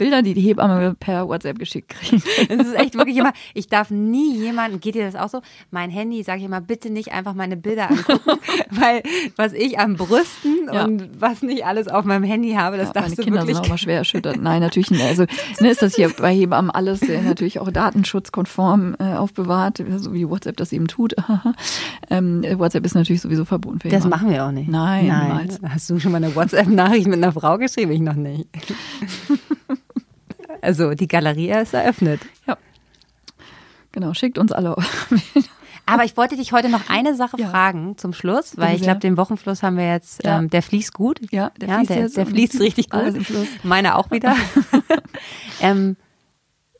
Bilder, 0.00 0.22
die 0.22 0.32
die 0.32 0.40
Hebamme 0.40 0.96
per 0.98 1.28
WhatsApp 1.28 1.58
geschickt 1.58 1.90
kriegen. 1.90 2.22
Das 2.48 2.66
ist 2.66 2.74
echt 2.74 2.94
wirklich 2.94 3.18
immer, 3.18 3.34
ich 3.52 3.68
darf 3.68 3.90
nie 3.90 4.34
jemanden, 4.34 4.80
geht 4.80 4.94
dir 4.94 5.04
das 5.04 5.14
auch 5.14 5.28
so? 5.28 5.42
Mein 5.70 5.90
Handy, 5.90 6.22
sage 6.22 6.38
ich 6.38 6.46
immer, 6.46 6.62
bitte 6.62 6.88
nicht 6.88 7.12
einfach 7.12 7.34
meine 7.34 7.58
Bilder 7.58 7.90
angucken, 7.90 8.40
weil 8.70 9.02
was 9.36 9.52
ich 9.52 9.78
an 9.78 9.96
Brüsten 9.96 10.70
ja. 10.72 10.84
und 10.84 11.20
was 11.20 11.42
nicht 11.42 11.66
alles 11.66 11.88
auf 11.88 12.06
meinem 12.06 12.24
Handy 12.24 12.52
habe, 12.52 12.78
das 12.78 12.88
ja, 12.88 12.92
darfst 12.94 13.10
meine 13.10 13.16
du 13.16 13.22
Kinder 13.24 13.40
wirklich. 13.40 13.56
sind 13.56 13.66
auch 13.66 13.68
mal 13.68 13.78
schwer 13.78 13.98
erschüttert. 13.98 14.40
Nein, 14.40 14.62
natürlich 14.62 14.90
nicht. 14.90 15.02
Also 15.02 15.26
ne, 15.60 15.70
ist 15.70 15.82
das 15.82 15.96
hier 15.96 16.08
bei 16.08 16.34
Hebammen 16.34 16.70
alles 16.70 17.02
äh, 17.02 17.20
natürlich 17.20 17.58
auch 17.58 17.70
datenschutzkonform 17.70 18.96
äh, 18.98 19.14
aufbewahrt, 19.16 19.84
so 19.98 20.14
wie 20.14 20.26
WhatsApp 20.26 20.56
das 20.56 20.72
eben 20.72 20.88
tut. 20.88 21.14
ähm, 22.10 22.42
WhatsApp 22.56 22.86
ist 22.86 22.94
natürlich 22.94 23.20
sowieso 23.20 23.44
verboten 23.44 23.80
für 23.80 23.90
Das 23.90 24.06
machen 24.06 24.30
wir 24.30 24.46
auch 24.46 24.50
nicht. 24.50 24.70
Nein, 24.70 25.08
Nein. 25.08 25.28
niemals. 25.28 25.60
Hast 25.62 25.90
du 25.90 26.00
schon 26.00 26.12
mal 26.12 26.24
eine 26.24 26.34
WhatsApp-Nachricht 26.34 27.06
mit 27.06 27.22
einer 27.22 27.32
Frau 27.32 27.58
geschrieben? 27.58 27.92
Ich 27.92 28.00
noch 28.00 28.14
nicht. 28.14 28.46
Also 30.62 30.94
die 30.94 31.08
Galerie 31.08 31.50
ist 31.50 31.74
eröffnet. 31.74 32.20
Ja. 32.46 32.56
Genau, 33.92 34.14
schickt 34.14 34.38
uns 34.38 34.52
alle. 34.52 34.76
Aber 35.86 36.04
ich 36.04 36.16
wollte 36.16 36.36
dich 36.36 36.52
heute 36.52 36.68
noch 36.68 36.88
eine 36.88 37.16
Sache 37.16 37.36
Ja. 37.40 37.48
fragen 37.48 37.98
zum 37.98 38.12
Schluss, 38.12 38.56
weil 38.56 38.76
ich 38.76 38.82
glaube, 38.82 39.00
den 39.00 39.16
Wochenfluss 39.16 39.62
haben 39.64 39.76
wir 39.76 39.88
jetzt, 39.90 40.22
Ja. 40.24 40.38
ähm, 40.38 40.48
der 40.48 40.62
fließt 40.62 40.94
gut. 40.94 41.18
Ja, 41.32 41.50
der 41.60 41.68
fließt 41.78 41.90
der, 41.90 42.08
der 42.08 42.26
fließt 42.26 42.60
richtig 42.60 42.90
gut. 42.90 43.14
Meiner 43.64 43.96
auch 43.96 44.10
wieder. 44.12 44.36
ähm, 45.60 45.96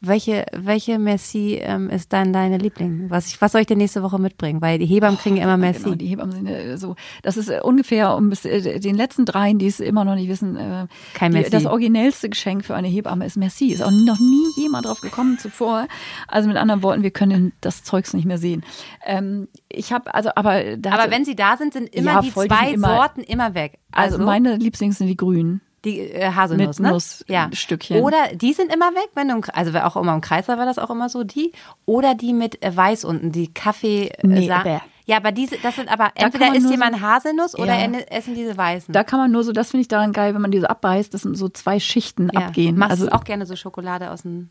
welche, 0.01 0.47
welche 0.53 0.99
Merci 0.99 1.57
ähm, 1.63 1.91
ist 1.91 2.13
dann 2.13 2.33
deine 2.33 2.57
Liebling? 2.59 3.11
Was, 3.11 3.27
ich, 3.29 3.41
was 3.41 3.53
soll 3.53 3.61
ich 3.61 3.67
dir 3.67 3.77
nächste 3.77 4.03
Woche 4.03 4.19
mitbringen? 4.19 4.63
Weil 4.63 4.79
die 4.79 4.87
Hebammen 4.87 5.19
kriegen 5.19 5.37
immer 5.37 5.57
Merci. 5.57 5.83
Genau, 5.85 5.95
die 5.95 6.07
Hebammen 6.07 6.33
sind 6.33 6.47
äh, 6.47 6.79
so. 6.79 6.97
Das 7.23 7.37
ist 7.37 7.49
äh, 7.49 7.61
ungefähr 7.63 8.17
um 8.17 8.31
bis 8.31 8.45
äh, 8.45 8.81
den 8.81 8.95
letzten 8.97 9.27
dreien, 9.27 9.59
die 9.59 9.67
es 9.67 9.79
immer 9.81 10.05
noch 10.05 10.15
nicht 10.15 10.29
wissen. 10.29 10.57
Äh, 10.57 10.87
Kein 11.15 11.33
die, 11.33 11.39
Merci. 11.39 11.51
Das 11.51 11.67
originellste 11.67 12.31
Geschenk 12.31 12.65
für 12.65 12.75
eine 12.75 12.89
Hebamme 12.89 13.27
ist 13.27 13.37
Merci. 13.37 13.73
Ist 13.73 13.83
auch 13.83 13.91
noch 13.91 14.19
nie 14.19 14.63
jemand 14.63 14.87
drauf 14.87 15.01
gekommen 15.03 15.39
zuvor. 15.39 15.87
Also 16.29 16.49
mit 16.49 16.57
anderen 16.57 16.83
Worten, 16.83 17.03
wir 17.03 17.11
können 17.11 17.53
das 17.61 17.85
Zeugs 17.85 18.15
nicht 18.15 18.25
mehr 18.25 18.39
sehen. 18.39 18.65
Ähm, 19.05 19.49
ich 19.69 19.93
habe 19.93 20.15
also, 20.15 20.31
aber 20.35 20.77
da 20.79 20.93
Aber 20.93 21.11
wenn 21.11 21.25
sie 21.25 21.37
da 21.37 21.57
sind, 21.57 21.75
sind 21.75 21.95
immer 21.95 22.13
Ja, 22.13 22.21
die 22.23 22.29
die 22.29 22.35
zwei 22.35 22.73
immer- 22.73 22.97
Sorten 22.97 23.21
immer 23.21 23.55
weg. 23.55 23.79
also, 23.93 24.19
meine 24.19 24.57
Lieblings 24.57 24.99
sind 24.99 25.09
die 25.09 25.17
Grünen. 25.17 25.61
Die 25.85 26.01
äh, 26.01 26.33
Haselnuss, 26.33 26.79
Mit 26.79 26.87
ne? 26.87 27.47
Nussstückchen. 27.49 28.03
Oder 28.03 28.35
die 28.35 28.53
sind 28.53 28.73
immer 28.73 28.91
weg, 28.93 29.09
wenn 29.15 29.29
du, 29.29 29.41
also 29.55 29.77
auch 29.79 29.97
immer 29.97 30.13
im 30.15 30.21
Kreislauf 30.21 30.59
war 30.59 30.67
das 30.67 30.79
auch 30.79 30.91
immer 30.91 31.09
so, 31.09 31.25
die. 31.25 31.53
Oder 31.87 32.15
die 32.15 32.33
mit 32.35 32.63
äh, 32.63 32.77
Weiß 32.77 33.05
unten, 33.05 33.33
die 33.33 33.53
Kaffee. 33.53 34.09
Äh, 34.09 34.27
Nee, 34.27 34.49
bäh. 34.49 34.79
ja, 35.07 35.17
aber 35.17 35.33
diese, 35.33 35.57
das 35.59 35.77
sind 35.77 35.91
aber, 35.91 36.11
entweder 36.15 36.55
isst 36.55 36.71
jemand 36.71 37.01
Haselnuss 37.01 37.59
oder 37.59 37.79
Ja. 37.79 37.91
essen 38.11 38.35
diese 38.35 38.57
Weißen. 38.57 38.93
Da 38.93 39.05
kann 39.05 39.19
man 39.21 39.31
nur 39.33 39.43
so, 39.43 39.53
das 39.53 39.71
finde 39.71 39.83
ich 39.83 39.89
daran 39.89 40.13
geil, 40.13 40.35
wenn 40.35 40.43
man 40.43 40.51
diese 40.51 40.69
abbeißt, 40.69 41.15
dass 41.15 41.23
so 41.23 41.49
zwei 41.49 41.81
Schichten 41.81 42.29
ja. 42.33 42.41
abgehen. 42.41 42.77
Machst 42.77 42.91
also 42.93 43.07
du 43.07 43.15
auch 43.15 43.25
gerne 43.25 43.47
so 43.47 43.57
Schokolade 43.57 44.11
aus 44.11 44.23
dem, 44.23 44.51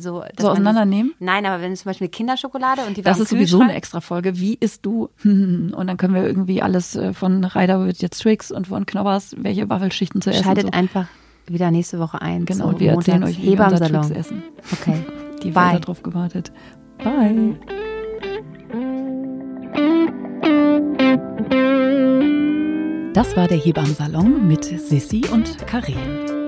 so, 0.00 0.22
So 0.38 0.50
auseinandernehmen? 0.50 1.12
Das, 1.18 1.26
nein, 1.26 1.46
aber 1.46 1.62
wenn 1.62 1.70
du 1.70 1.76
zum 1.76 1.90
Beispiel 1.90 2.08
Kinderschokolade 2.08 2.82
und 2.86 2.96
die 2.96 3.02
Das 3.02 3.20
ist 3.20 3.30
sowieso 3.30 3.60
eine 3.60 3.74
extra 3.74 4.00
Folge. 4.00 4.38
Wie 4.38 4.54
isst 4.54 4.84
du? 4.86 5.10
Und 5.24 5.86
dann 5.86 5.96
können 5.96 6.14
wir 6.14 6.24
irgendwie 6.24 6.62
alles 6.62 6.96
äh, 6.96 7.12
von 7.12 7.44
Reider 7.44 7.84
wird 7.84 8.02
jetzt 8.02 8.22
Tricks 8.22 8.50
und 8.50 8.66
von 8.68 8.86
Knobbers, 8.86 9.34
welche 9.38 9.68
Waffelschichten 9.68 10.20
zu 10.20 10.30
essen. 10.30 10.44
Schaltet 10.44 10.66
so. 10.66 10.70
einfach 10.72 11.06
wieder 11.46 11.70
nächste 11.70 11.98
Woche 11.98 12.20
ein. 12.20 12.44
Genau, 12.44 12.68
und 12.68 12.80
wir 12.80 12.92
erzählen 12.92 13.24
euch, 13.24 13.40
wie 13.40 13.58
wir 13.58 13.64
unser 13.64 13.86
Hebammsalon. 13.86 14.02
Tricks 14.02 14.18
essen. 14.18 14.42
Okay. 14.72 15.04
Die 15.42 15.50
Bye. 15.50 15.72
Bye. 15.72 15.80
drauf 15.80 16.02
gewartet. 16.02 16.52
Bye. 16.98 17.56
Das 23.12 23.36
war 23.36 23.48
der 23.48 23.58
Hebammsalon 23.58 24.46
mit 24.46 24.64
Sissi 24.64 25.24
und 25.32 25.66
Karin. 25.66 26.39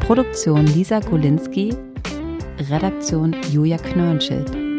Produktion 0.00 0.66
Lisa 0.66 1.00
Golinski, 1.00 1.72
Redaktion 2.70 3.34
Julia 3.52 3.78
Knörnschild. 3.78 4.69